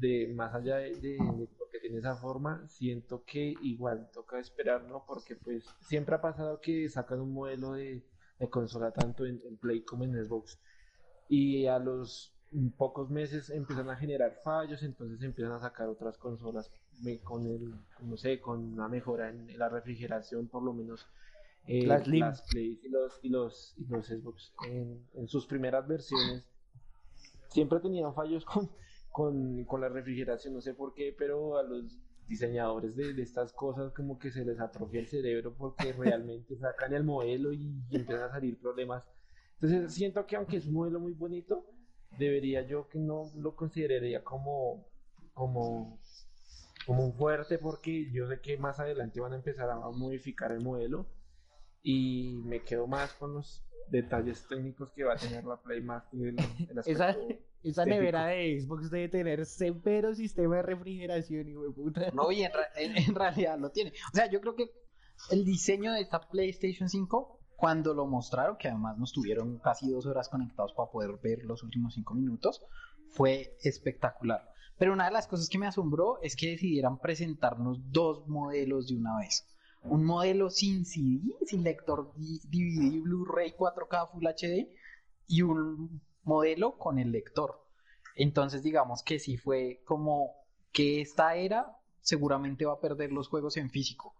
de 0.00 0.32
más 0.34 0.54
allá 0.54 0.76
de, 0.76 0.96
de, 0.96 1.48
porque 1.58 1.78
tiene 1.80 1.98
esa 1.98 2.16
forma, 2.16 2.66
siento 2.68 3.22
que 3.24 3.54
igual 3.62 4.10
toca 4.12 4.38
esperar, 4.38 4.84
¿no? 4.84 5.04
Porque 5.06 5.36
pues 5.36 5.64
siempre 5.80 6.14
ha 6.14 6.20
pasado 6.20 6.60
que 6.60 6.88
sacan 6.88 7.20
un 7.20 7.32
modelo 7.32 7.72
de, 7.72 8.02
consola 8.48 8.90
tanto 8.90 9.26
en, 9.26 9.40
en 9.44 9.58
Play 9.58 9.82
como 9.82 10.04
en 10.04 10.24
Xbox 10.24 10.58
y 11.28 11.66
a 11.66 11.78
los 11.78 12.34
pocos 12.76 13.10
meses 13.10 13.50
empiezan 13.50 13.90
a 13.90 13.96
generar 13.96 14.40
fallos, 14.42 14.82
entonces 14.82 15.22
empiezan 15.22 15.52
a 15.52 15.60
sacar 15.60 15.88
otras 15.88 16.18
consolas 16.18 16.70
con 17.22 17.46
el, 17.46 17.74
no 18.00 18.16
sé, 18.16 18.40
con 18.40 18.72
una 18.72 18.88
mejora 18.88 19.28
en, 19.28 19.56
la 19.58 19.68
refrigeración, 19.68 20.48
por 20.48 20.62
lo 20.62 20.72
menos 20.72 21.06
eh, 21.66 21.86
las, 21.86 22.02
Play 22.02 22.80
y 22.82 22.88
los, 22.88 23.20
y 23.22 23.28
los, 23.28 23.74
y 23.76 23.84
los 23.86 24.06
Xbox 24.06 24.52
en, 24.66 25.06
en, 25.14 25.28
sus 25.28 25.46
primeras 25.46 25.86
versiones 25.86 26.44
siempre 27.48 27.80
tenían 27.80 28.14
fallos 28.14 28.44
con, 28.44 28.70
con, 29.10 29.64
con, 29.64 29.80
la 29.80 29.88
refrigeración, 29.88 30.54
no 30.54 30.60
sé 30.60 30.74
por 30.74 30.94
qué, 30.94 31.14
pero 31.16 31.58
a 31.58 31.62
los 31.62 31.98
diseñadores 32.28 32.94
de, 32.96 33.12
de, 33.12 33.22
estas 33.22 33.52
cosas 33.52 33.92
como 33.92 34.18
que 34.18 34.30
se 34.30 34.44
les 34.44 34.60
atrofia 34.60 35.00
el 35.00 35.08
cerebro 35.08 35.54
porque 35.56 35.92
realmente 35.98 36.56
sacan 36.56 36.94
el 36.94 37.04
modelo 37.04 37.52
y, 37.52 37.82
y 37.90 37.96
empiezan 37.96 38.24
a 38.24 38.30
salir 38.30 38.58
problemas. 38.60 39.04
Entonces 39.54 39.92
siento 39.92 40.26
que 40.26 40.36
aunque 40.36 40.58
es 40.58 40.66
un 40.66 40.74
modelo 40.74 41.00
muy 41.00 41.12
bonito, 41.12 41.66
debería 42.18 42.62
yo 42.62 42.88
que 42.88 42.98
no 42.98 43.30
lo 43.36 43.56
consideraría 43.56 44.22
como, 44.22 44.86
como 45.34 45.98
como 46.86 47.04
un 47.04 47.14
fuerte 47.14 47.58
porque 47.58 48.10
yo 48.10 48.26
sé 48.26 48.40
que 48.40 48.56
más 48.56 48.80
adelante 48.80 49.20
van 49.20 49.32
a 49.32 49.36
empezar 49.36 49.70
a 49.70 49.76
modificar 49.90 50.50
el 50.52 50.60
modelo 50.60 51.06
y 51.82 52.40
me 52.44 52.62
quedo 52.62 52.86
más 52.86 53.12
con 53.14 53.34
los 53.34 53.64
detalles 53.88 54.46
técnicos 54.48 54.90
que 54.92 55.04
va 55.04 55.14
a 55.14 55.16
tener 55.16 55.44
la 55.44 55.56
Play 55.60 55.82
más 55.82 56.04
esa, 57.62 57.84
nevera 57.84 58.26
de 58.26 58.60
Xbox 58.60 58.90
debe 58.90 59.08
tener 59.08 59.46
severo 59.46 60.14
sistema 60.14 60.56
de 60.56 60.62
refrigeración 60.62 61.48
y 61.48 61.54
puta. 61.72 62.10
no 62.12 62.30
y 62.32 62.42
en, 62.42 63.14
realidad 63.14 63.58
lo 63.58 63.70
tiene 63.70 63.92
o 64.12 64.16
sea 64.16 64.30
yo 64.30 64.40
creo 64.40 64.54
que 64.54 64.70
el 65.30 65.44
diseño 65.44 65.92
de 65.92 66.00
esta 66.00 66.20
PlayStation 66.28 66.88
5 66.88 67.40
cuando 67.60 67.92
lo 67.92 68.06
mostraron, 68.06 68.56
que 68.56 68.68
además 68.68 68.96
nos 68.96 69.12
tuvieron 69.12 69.58
casi 69.58 69.90
dos 69.90 70.06
horas 70.06 70.30
conectados 70.30 70.72
para 70.72 70.90
poder 70.90 71.18
ver 71.22 71.44
los 71.44 71.62
últimos 71.62 71.92
cinco 71.92 72.14
minutos, 72.14 72.62
fue 73.10 73.54
espectacular. 73.62 74.48
Pero 74.78 74.94
una 74.94 75.04
de 75.04 75.10
las 75.10 75.26
cosas 75.26 75.50
que 75.50 75.58
me 75.58 75.66
asombró 75.66 76.18
es 76.22 76.36
que 76.36 76.52
decidieran 76.52 76.98
presentarnos 76.98 77.78
dos 77.92 78.26
modelos 78.26 78.88
de 78.88 78.96
una 78.96 79.18
vez. 79.18 79.46
Un 79.82 80.04
modelo 80.04 80.48
sin 80.48 80.86
CD, 80.86 81.20
sin 81.44 81.62
lector 81.62 82.14
DVD, 82.16 83.02
Blu-ray 83.02 83.52
4K 83.52 84.10
Full 84.10 84.26
HD 84.26 84.70
y 85.26 85.42
un 85.42 86.00
modelo 86.22 86.76
con 86.78 86.98
el 86.98 87.12
lector. 87.12 87.60
Entonces 88.14 88.62
digamos 88.62 89.02
que 89.02 89.18
sí 89.18 89.36
fue 89.36 89.82
como 89.84 90.34
que 90.72 91.00
esta 91.00 91.34
era 91.34 91.76
seguramente 92.00 92.66
va 92.66 92.74
a 92.74 92.80
perder 92.80 93.12
los 93.12 93.28
juegos 93.28 93.56
en 93.56 93.70
físico. 93.70 94.14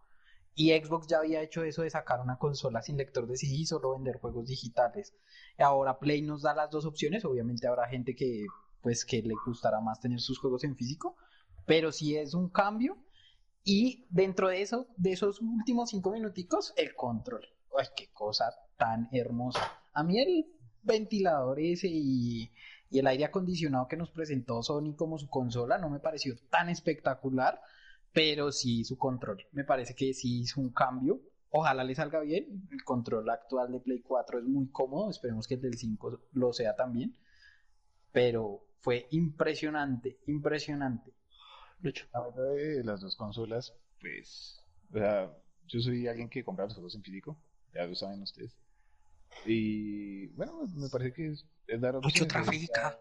Y 0.55 0.73
Xbox 0.73 1.07
ya 1.07 1.19
había 1.19 1.43
hecho 1.43 1.63
eso 1.63 1.83
de 1.83 1.91
sacar 1.91 2.21
una 2.21 2.39
consola 2.39 2.83
sin 2.83 2.97
lector 2.97 3.27
de 3.27 3.37
CD 3.37 3.55
y 3.55 3.67
solo 3.67 3.93
vender 3.93 4.19
juegos 4.19 4.47
digitales. 4.49 5.15
Ahora 5.59 5.99
Play 5.99 6.23
nos 6.23 6.43
da 6.43 6.55
las 6.55 6.71
dos 6.71 6.85
opciones. 6.85 7.25
Obviamente 7.25 7.67
habrá 7.67 7.89
gente 7.89 8.15
que 8.15 8.47
pues 8.83 9.05
que 9.05 9.23
le 9.23 9.35
gustará 9.47 9.81
más 9.81 10.01
tener 10.01 10.21
sus 10.21 10.39
juegos 10.39 10.65
en 10.65 10.77
físico, 10.77 11.17
pero 11.67 11.93
sí 11.93 12.17
es 12.17 12.35
un 12.35 12.49
cambio. 12.49 12.97
Y 13.63 14.07
dentro 14.11 14.49
de 14.49 14.63
eso, 14.63 14.87
de 14.97 15.13
esos 15.13 15.41
últimos 15.41 15.91
cinco 15.91 16.11
minuticos, 16.11 16.73
el 16.77 16.95
control. 16.95 17.47
Ay, 17.79 17.87
qué 17.95 18.11
cosa 18.13 18.47
tan 18.77 19.09
hermosa. 19.13 19.61
A 19.93 20.03
mí 20.03 20.19
el 20.19 20.47
ventilador 20.93 21.61
ese 21.61 21.89
y, 21.91 22.51
Y 22.91 22.99
el 22.99 23.07
aire 23.07 23.25
acondicionado 23.25 23.89
que 23.89 23.97
nos 23.97 24.11
presentó 24.11 24.63
Sony 24.63 24.95
como 24.97 25.19
su 25.19 25.29
consola 25.29 25.79
no 25.79 25.91
me 25.91 26.01
pareció 26.01 26.35
tan 26.51 26.69
espectacular, 26.69 27.61
pero 28.13 28.53
sí 28.53 28.85
su 28.85 28.99
control. 28.99 29.47
Me 29.53 29.65
parece 29.65 29.95
que 29.95 30.13
sí 30.15 30.41
hizo 30.41 30.61
un 30.61 30.71
cambio. 30.73 31.21
Ojalá 31.51 31.85
le 31.85 31.95
salga 31.95 32.21
bien. 32.21 32.69
El 32.71 32.85
control 32.85 33.29
actual 33.31 33.73
de 33.73 33.81
Play 33.81 34.01
4 34.03 34.41
es 34.41 34.45
muy 34.45 34.69
cómodo. 34.71 35.11
Esperemos 35.11 35.47
que 35.47 35.55
el 35.55 35.61
del 35.61 35.77
5 35.79 36.21
lo 36.33 36.53
sea 36.53 36.75
también. 36.77 37.17
Pero 38.13 38.67
fue 38.81 39.07
impresionante, 39.11 40.19
impresionante. 40.27 41.13
Lucho. 41.81 42.07
De 42.37 42.83
las 42.85 43.01
dos 43.01 43.17
consolas, 43.17 43.75
pues, 44.01 44.63
o 44.93 44.99
sea, 44.99 45.33
yo 45.67 45.81
soy 45.81 46.07
alguien 46.09 46.29
que 46.29 46.45
compra 46.45 46.65
los 46.65 46.75
juegos 46.75 46.95
en 46.95 47.03
físico, 47.03 47.41
ya 47.75 47.87
lo 47.87 47.95
saben 47.95 48.23
ustedes. 48.23 48.57
Y 49.47 50.27
bueno, 50.29 50.67
me 50.75 50.89
parece 50.89 51.13
que 51.13 51.27
es, 51.29 51.47
dar 51.81 51.97
opciones. 51.97 52.23
otra 52.23 52.45
física. 52.45 52.99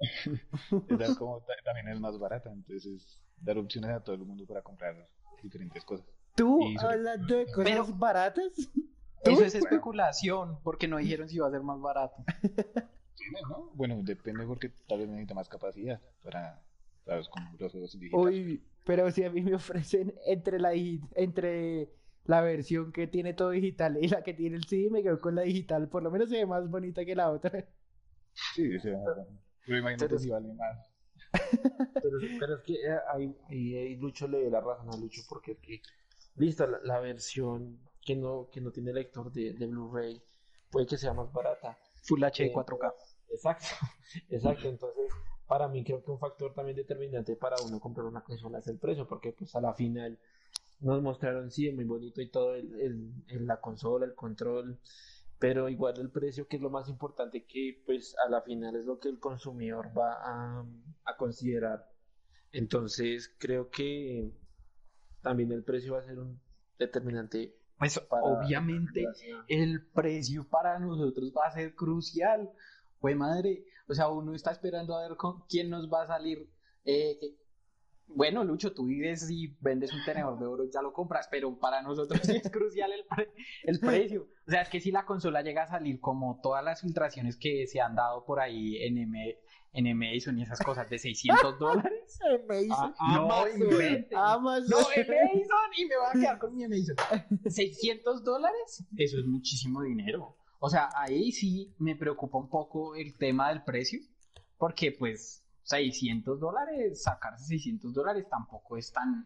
es 0.00 0.98
dar 0.98 1.16
como 1.16 1.42
también 1.64 1.88
es 1.88 2.00
más 2.00 2.18
barata, 2.18 2.50
entonces 2.50 3.18
dar 3.40 3.58
opciones 3.58 3.90
a 3.90 4.00
todo 4.02 4.16
el 4.16 4.22
mundo 4.22 4.46
para 4.46 4.62
comprar 4.62 5.08
diferentes 5.42 5.84
cosas. 5.84 6.06
¿Tú 6.34 6.62
hablas 6.80 7.26
de 7.26 7.46
cosas 7.52 7.98
baratas? 7.98 8.52
Eso 9.22 9.44
es 9.44 9.54
especulación, 9.54 10.58
porque 10.62 10.88
no 10.88 10.96
dijeron 10.96 11.28
si 11.28 11.36
iba 11.36 11.46
a 11.46 11.50
ser 11.50 11.62
más 11.62 11.78
barato. 11.80 12.16
¿no? 13.48 13.70
Bueno, 13.74 14.00
depende 14.02 14.46
porque 14.46 14.70
tal 14.88 15.00
vez 15.00 15.08
necesita 15.08 15.34
más 15.34 15.48
capacidad 15.48 16.00
para, 16.22 16.62
para 17.04 17.18
los, 17.18 17.30
los 17.58 17.72
juegos 17.72 17.98
digitales. 17.98 18.26
Uy, 18.26 18.64
pero 18.84 19.10
si 19.10 19.24
a 19.24 19.30
mí 19.30 19.42
me 19.42 19.54
ofrecen 19.54 20.14
entre 20.26 20.58
la 20.58 20.72
entre 20.72 21.90
la 22.24 22.40
versión 22.40 22.92
que 22.92 23.06
tiene 23.06 23.34
todo 23.34 23.50
digital 23.50 23.98
y 24.00 24.08
la 24.08 24.22
que 24.22 24.34
tiene 24.34 24.56
el 24.56 24.64
CD, 24.64 24.90
me 24.90 25.02
quedo 25.02 25.20
con 25.20 25.34
la 25.34 25.42
digital, 25.42 25.88
por 25.88 26.02
lo 26.02 26.10
menos 26.10 26.28
se 26.28 26.36
ve 26.36 26.46
más 26.46 26.68
bonita 26.68 27.04
que 27.04 27.14
la 27.14 27.30
otra. 27.30 27.64
Sí, 28.54 28.78
sí, 28.78 28.90
pero 29.66 29.78
imagínate 29.78 30.18
si 30.18 30.30
vale 30.30 30.52
más. 30.54 30.86
Pero, 32.02 32.56
es 32.56 32.62
que 32.62 32.72
eh, 32.74 32.98
ahí, 33.12 33.36
ahí, 33.48 33.94
Lucho 33.96 34.26
le 34.26 34.50
da 34.50 34.60
la 34.60 34.60
razón 34.60 34.88
a 34.92 34.96
Lucho 34.96 35.22
porque 35.28 35.52
es 35.52 35.58
que, 35.58 35.80
listo, 36.34 36.66
la, 36.66 36.98
versión 36.98 37.78
que 38.04 38.16
no, 38.16 38.48
que 38.50 38.60
no 38.60 38.72
tiene 38.72 38.92
lector 38.92 39.30
de, 39.30 39.52
de 39.52 39.66
Blu-ray 39.66 40.20
puede 40.70 40.86
que 40.86 40.96
sea 40.96 41.12
más 41.12 41.32
barata. 41.32 41.78
Full 42.02 42.22
HD 42.24 42.52
4K. 42.52 42.92
Exacto, 43.30 43.66
exacto. 44.30 44.68
Entonces, 44.68 45.12
para 45.46 45.68
mí 45.68 45.84
creo 45.84 46.02
que 46.02 46.10
un 46.10 46.18
factor 46.18 46.52
también 46.54 46.76
determinante 46.76 47.36
para 47.36 47.56
uno 47.64 47.78
comprar 47.78 48.06
una 48.06 48.22
consola 48.22 48.58
es 48.58 48.66
el 48.68 48.78
precio, 48.78 49.06
porque 49.06 49.32
pues 49.32 49.54
a 49.54 49.60
la 49.60 49.74
final 49.74 50.18
nos 50.80 51.02
mostraron 51.02 51.50
sí 51.50 51.70
muy 51.72 51.84
bonito 51.84 52.20
y 52.20 52.30
todo 52.30 52.54
el, 52.54 53.22
el, 53.28 53.46
la 53.46 53.60
consola, 53.60 54.06
el 54.06 54.14
control, 54.14 54.78
pero 55.38 55.68
igual 55.68 55.98
el 55.98 56.10
precio 56.10 56.46
que 56.46 56.56
es 56.56 56.62
lo 56.62 56.70
más 56.70 56.88
importante 56.88 57.44
que 57.44 57.82
pues 57.86 58.14
a 58.26 58.30
la 58.30 58.42
final 58.42 58.76
es 58.76 58.84
lo 58.84 58.98
que 58.98 59.08
el 59.08 59.18
consumidor 59.18 59.96
va 59.96 60.14
a, 60.14 60.64
a 61.04 61.16
considerar. 61.16 61.88
Entonces 62.52 63.34
creo 63.38 63.70
que 63.70 64.32
también 65.22 65.52
el 65.52 65.64
precio 65.64 65.94
va 65.94 66.00
a 66.00 66.04
ser 66.04 66.18
un 66.18 66.40
determinante 66.78 67.60
pues 67.80 67.98
obviamente 68.10 69.06
el 69.48 69.86
precio 69.94 70.46
para 70.46 70.78
nosotros 70.78 71.32
va 71.34 71.46
a 71.46 71.52
ser 71.52 71.74
crucial. 71.74 72.50
Pues 73.00 73.16
madre, 73.16 73.64
o 73.88 73.94
sea, 73.94 74.08
uno 74.08 74.34
está 74.34 74.50
esperando 74.50 74.94
a 74.94 75.08
ver 75.08 75.16
con 75.16 75.46
quién 75.48 75.70
nos 75.70 75.90
va 75.90 76.02
a 76.02 76.06
salir. 76.06 76.46
Eh, 76.84 77.18
eh, 77.22 77.38
bueno, 78.14 78.44
Lucho, 78.44 78.72
tú 78.72 78.86
vives 78.86 79.30
y 79.30 79.56
vendes 79.60 79.92
un 79.92 80.04
tenedor 80.04 80.38
de 80.38 80.46
oro, 80.46 80.64
ya 80.72 80.82
lo 80.82 80.92
compras, 80.92 81.28
pero 81.30 81.58
para 81.58 81.82
nosotros 81.82 82.20
es 82.28 82.50
crucial 82.50 82.90
el, 82.92 83.04
el 83.64 83.80
precio. 83.80 84.28
O 84.46 84.50
sea, 84.50 84.62
es 84.62 84.68
que 84.68 84.80
si 84.80 84.90
la 84.90 85.04
consola 85.04 85.42
llega 85.42 85.64
a 85.64 85.68
salir 85.68 86.00
como 86.00 86.40
todas 86.42 86.64
las 86.64 86.80
filtraciones 86.80 87.36
que 87.36 87.66
se 87.66 87.80
han 87.80 87.94
dado 87.94 88.24
por 88.24 88.40
ahí 88.40 88.82
en, 88.82 88.98
M 88.98 89.38
en 89.72 89.86
Amazon 89.86 90.38
y 90.38 90.42
esas 90.42 90.58
cosas 90.60 90.90
de 90.90 90.98
600 90.98 91.58
dólares. 91.58 92.18
Amazon. 92.48 92.94
Ah, 92.98 93.14
no, 93.14 93.32
Amazon. 93.32 94.06
No, 94.10 94.18
Amazon 94.18 94.84
y 95.76 95.84
me 95.86 95.96
voy 95.96 96.06
a 96.08 96.12
quedar 96.12 96.38
con 96.38 96.56
mi 96.56 96.64
Amazon. 96.64 96.96
600 97.46 98.24
dólares, 98.24 98.84
eso 98.96 99.18
es 99.18 99.26
muchísimo 99.26 99.82
dinero. 99.82 100.36
O 100.58 100.68
sea, 100.68 100.90
ahí 100.94 101.32
sí 101.32 101.74
me 101.78 101.96
preocupa 101.96 102.38
un 102.38 102.50
poco 102.50 102.94
el 102.94 103.16
tema 103.16 103.48
del 103.48 103.62
precio, 103.64 104.00
porque 104.58 104.92
pues 104.92 105.42
600 105.70 106.40
dólares, 106.40 107.02
sacarse 107.02 107.44
600 107.46 107.94
dólares 107.94 108.26
tampoco 108.28 108.76
es 108.76 108.92
tan, 108.92 109.24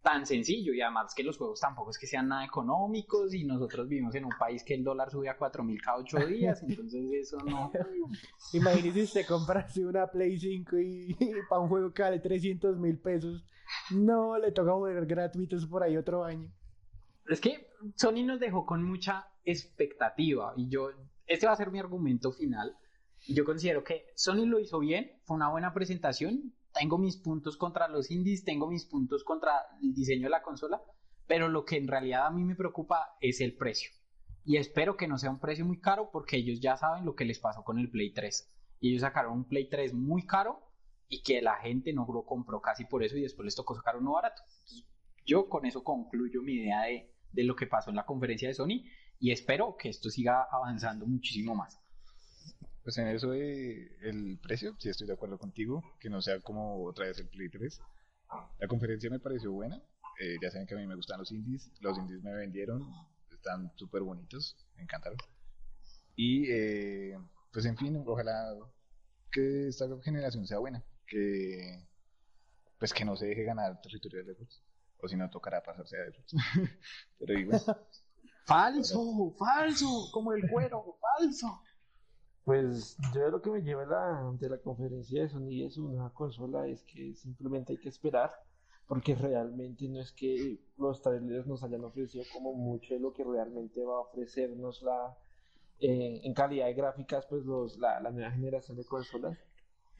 tan 0.00 0.24
sencillo 0.24 0.72
y 0.72 0.80
además 0.80 1.12
que 1.14 1.24
los 1.24 1.36
juegos 1.36 1.60
tampoco 1.60 1.90
es 1.90 1.98
que 1.98 2.06
sean 2.06 2.28
nada 2.28 2.44
económicos 2.44 3.34
y 3.34 3.44
nosotros 3.44 3.88
vivimos 3.88 4.14
en 4.14 4.24
un 4.24 4.32
país 4.38 4.62
que 4.62 4.74
el 4.74 4.84
dólar 4.84 5.10
sube 5.10 5.28
a 5.28 5.36
4000 5.36 5.82
cada 5.82 5.98
8 5.98 6.26
días, 6.26 6.62
entonces 6.68 7.10
eso 7.12 7.38
no. 7.44 7.72
Imagínese 8.52 9.02
usted 9.02 9.26
comprarse 9.26 9.84
una 9.84 10.06
Play 10.06 10.38
5 10.38 10.78
y, 10.78 11.16
para 11.48 11.60
un 11.60 11.68
juego 11.68 11.92
que 11.92 12.02
vale 12.02 12.20
300 12.20 12.78
mil 12.78 12.96
pesos, 12.98 13.44
no 13.90 14.38
le 14.38 14.52
toca 14.52 14.72
jugar 14.72 15.04
gratuitos 15.06 15.66
por 15.66 15.82
ahí 15.82 15.96
otro 15.96 16.24
año. 16.24 16.52
Es 17.26 17.40
que 17.40 17.68
Sony 17.96 18.24
nos 18.24 18.38
dejó 18.38 18.64
con 18.64 18.84
mucha 18.84 19.26
expectativa 19.44 20.54
y 20.56 20.68
yo, 20.68 20.90
este 21.26 21.46
va 21.46 21.52
a 21.52 21.56
ser 21.56 21.72
mi 21.72 21.80
argumento 21.80 22.30
final. 22.30 22.76
Yo 23.28 23.44
considero 23.44 23.84
que 23.84 24.06
Sony 24.14 24.46
lo 24.46 24.58
hizo 24.58 24.78
bien, 24.78 25.20
fue 25.24 25.36
una 25.36 25.50
buena 25.50 25.72
presentación, 25.72 26.54
tengo 26.72 26.98
mis 26.98 27.16
puntos 27.16 27.56
contra 27.56 27.88
los 27.88 28.10
indies, 28.10 28.44
tengo 28.44 28.68
mis 28.68 28.86
puntos 28.86 29.24
contra 29.24 29.52
el 29.82 29.92
diseño 29.92 30.24
de 30.24 30.30
la 30.30 30.42
consola, 30.42 30.80
pero 31.26 31.48
lo 31.48 31.64
que 31.64 31.76
en 31.76 31.88
realidad 31.88 32.26
a 32.26 32.30
mí 32.30 32.44
me 32.44 32.56
preocupa 32.56 33.16
es 33.20 33.40
el 33.40 33.56
precio. 33.56 33.90
Y 34.44 34.56
espero 34.56 34.96
que 34.96 35.06
no 35.06 35.18
sea 35.18 35.30
un 35.30 35.38
precio 35.38 35.64
muy 35.64 35.80
caro 35.80 36.10
porque 36.10 36.36
ellos 36.36 36.60
ya 36.60 36.76
saben 36.76 37.04
lo 37.04 37.14
que 37.14 37.24
les 37.24 37.38
pasó 37.38 37.62
con 37.62 37.78
el 37.78 37.90
Play 37.90 38.12
3. 38.12 38.48
Y 38.80 38.90
ellos 38.90 39.02
sacaron 39.02 39.32
un 39.32 39.44
Play 39.44 39.68
3 39.68 39.92
muy 39.94 40.26
caro 40.26 40.60
y 41.08 41.22
que 41.22 41.42
la 41.42 41.56
gente 41.56 41.92
no 41.92 42.06
lo 42.12 42.24
compró 42.24 42.60
casi 42.60 42.84
por 42.84 43.02
eso 43.02 43.16
y 43.16 43.22
después 43.22 43.44
les 43.44 43.54
tocó 43.54 43.74
sacar 43.74 43.96
uno 43.96 44.12
barato. 44.12 44.42
yo 45.26 45.48
con 45.48 45.66
eso 45.66 45.84
concluyo 45.84 46.42
mi 46.42 46.54
idea 46.54 46.82
de, 46.82 47.12
de 47.32 47.44
lo 47.44 47.54
que 47.54 47.66
pasó 47.66 47.90
en 47.90 47.96
la 47.96 48.06
conferencia 48.06 48.48
de 48.48 48.54
Sony 48.54 48.84
y 49.18 49.32
espero 49.32 49.76
que 49.76 49.88
esto 49.90 50.08
siga 50.08 50.48
avanzando 50.50 51.06
muchísimo 51.06 51.54
más. 51.54 51.79
Pues 52.82 52.96
en 52.98 53.08
eso 53.08 53.30
de 53.30 53.96
el 54.02 54.38
precio, 54.38 54.74
sí 54.78 54.88
estoy 54.88 55.06
de 55.06 55.12
acuerdo 55.12 55.38
contigo, 55.38 55.82
que 56.00 56.08
no 56.08 56.22
sea 56.22 56.40
como 56.40 56.84
otra 56.84 57.06
vez 57.06 57.18
el 57.18 57.28
Play 57.28 57.48
3. 57.50 57.80
La 58.58 58.68
conferencia 58.68 59.10
me 59.10 59.18
pareció 59.18 59.52
buena, 59.52 59.82
eh, 60.20 60.36
ya 60.40 60.50
saben 60.50 60.66
que 60.66 60.74
a 60.74 60.78
mí 60.78 60.86
me 60.86 60.94
gustan 60.94 61.18
los 61.18 61.32
indies, 61.32 61.70
los 61.80 61.98
indies 61.98 62.22
me 62.22 62.34
vendieron, 62.34 62.86
están 63.30 63.72
súper 63.76 64.02
bonitos, 64.02 64.56
me 64.76 64.82
encantaron. 64.82 65.18
Y 66.14 66.50
eh, 66.50 67.18
pues 67.52 67.64
en 67.66 67.76
fin, 67.76 68.02
ojalá 68.06 68.54
que 69.32 69.68
esta 69.68 69.86
generación 70.02 70.46
sea 70.46 70.58
buena, 70.58 70.84
que 71.06 71.86
pues 72.78 72.94
que 72.94 73.04
no 73.04 73.16
se 73.16 73.26
deje 73.26 73.44
ganar 73.44 73.80
territorio 73.80 74.24
de 74.24 74.32
lejos, 74.32 74.62
o 74.98 75.08
si 75.08 75.16
no 75.16 75.28
tocará 75.28 75.62
pasarse 75.62 75.96
a 75.96 76.06
lejos. 76.06 76.32
Pero 77.18 77.38
igual. 77.38 77.60
falso, 78.46 79.34
falso, 79.38 80.10
como 80.12 80.32
el 80.32 80.48
cuero, 80.50 80.98
falso. 81.00 81.62
Pues 82.44 82.96
yo 83.14 83.28
lo 83.28 83.42
que 83.42 83.50
me 83.50 83.62
lleva 83.62 83.84
la, 83.84 84.32
de 84.38 84.48
la 84.48 84.58
conferencia 84.58 85.22
de 85.22 85.28
Sony 85.28 85.64
es 85.64 85.76
una 85.76 86.10
consola 86.10 86.66
es 86.66 86.82
que 86.84 87.14
simplemente 87.14 87.74
hay 87.74 87.78
que 87.78 87.90
esperar 87.90 88.32
porque 88.90 89.14
realmente 89.14 89.88
no 89.88 90.00
es 90.00 90.10
que 90.10 90.58
los 90.76 91.00
trailers 91.00 91.46
nos 91.46 91.62
hayan 91.62 91.84
ofrecido 91.84 92.24
como 92.32 92.54
mucho 92.54 92.94
de 92.94 92.98
lo 92.98 93.12
que 93.12 93.22
realmente 93.22 93.84
va 93.84 93.98
a 93.98 94.00
ofrecernos 94.00 94.82
la 94.82 95.16
eh, 95.78 96.20
en 96.24 96.34
calidad 96.34 96.66
de 96.66 96.74
gráficas 96.74 97.24
pues 97.26 97.44
los, 97.44 97.78
la, 97.78 98.00
nueva 98.10 98.32
generación 98.32 98.76
de 98.76 98.84
consolas. 98.84 99.38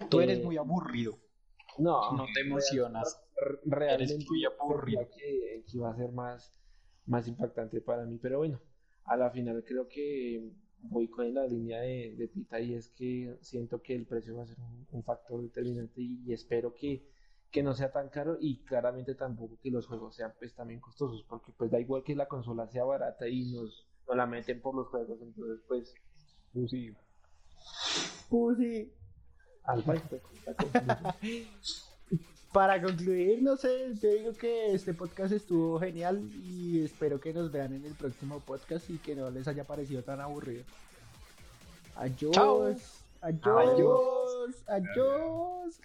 Tú 0.09 0.21
eres 0.21 0.41
eh, 0.41 0.43
muy 0.43 0.57
aburrido. 0.57 1.19
No, 1.79 2.17
no 2.17 2.27
te 2.35 2.41
emocionas. 2.41 3.23
Realmente 3.65 4.13
eres 4.13 4.29
muy 4.29 4.45
aburrido. 4.45 5.09
Que, 5.17 5.65
que 5.71 5.79
va 5.79 5.91
a 5.91 5.97
ser 5.97 6.11
más, 6.11 6.53
más 7.07 7.29
impactante 7.29 7.81
para 7.81 8.05
mí, 8.05 8.19
pero 8.21 8.39
bueno, 8.39 8.61
a 9.05 9.17
la 9.17 9.31
final 9.31 9.63
creo 9.65 9.87
que 9.87 10.51
voy 10.83 11.09
con 11.09 11.33
la 11.35 11.47
línea 11.47 11.81
de, 11.81 12.15
de, 12.17 12.29
Pita 12.29 12.61
y 12.61 12.75
es 12.75 12.89
que 12.89 13.37
siento 13.41 13.83
que 13.83 13.95
el 13.95 14.07
precio 14.07 14.37
va 14.37 14.45
a 14.45 14.47
ser 14.47 14.57
un, 14.93 15.03
factor 15.03 15.43
determinante 15.43 16.01
y, 16.01 16.33
espero 16.33 16.75
que, 16.75 17.05
que, 17.51 17.63
no 17.63 17.75
sea 17.75 17.93
tan 17.93 18.09
caro 18.09 18.39
y 18.41 18.63
claramente 18.65 19.15
tampoco 19.15 19.59
que 19.63 19.71
los 19.71 19.87
juegos 19.87 20.17
sean 20.17 20.33
pues 20.39 20.55
también 20.55 20.81
costosos 20.81 21.25
porque 21.29 21.53
pues 21.57 21.71
da 21.71 21.81
igual 21.81 22.03
que 22.03 22.15
la 22.15 22.29
consola 22.29 22.67
sea 22.69 22.85
barata 22.85 23.29
y 23.29 23.53
nos, 23.53 23.87
la 24.09 24.27
meten 24.27 24.61
por 24.61 24.75
los 24.75 24.89
juegos 24.89 25.21
entonces 25.21 25.61
pues 25.69 25.95
Pussy. 26.53 26.97
Pussy 28.29 28.93
Para 32.53 32.83
concluir, 32.83 33.43
no 33.43 33.57
sé, 33.57 33.95
te 34.01 34.09
digo 34.15 34.33
que 34.33 34.75
este 34.75 34.93
podcast 34.93 35.33
estuvo 35.33 35.79
genial 35.79 36.21
y 36.43 36.85
espero 36.85 37.21
que 37.21 37.33
nos 37.33 37.53
vean 37.53 37.75
en 37.75 37.85
el 37.85 37.95
próximo 37.95 38.41
podcast 38.41 38.91
y 38.91 38.99
que 38.99 39.15
no 39.15 39.31
les 39.31 39.47
haya 39.47 39.63
parecido 39.63 40.03
tan 40.03 40.21
aburrido. 40.21 40.65
Adiós. 41.95 42.35
Adiós. 43.21 44.65
Adiós. 44.67 44.67
adiós. 44.67 45.81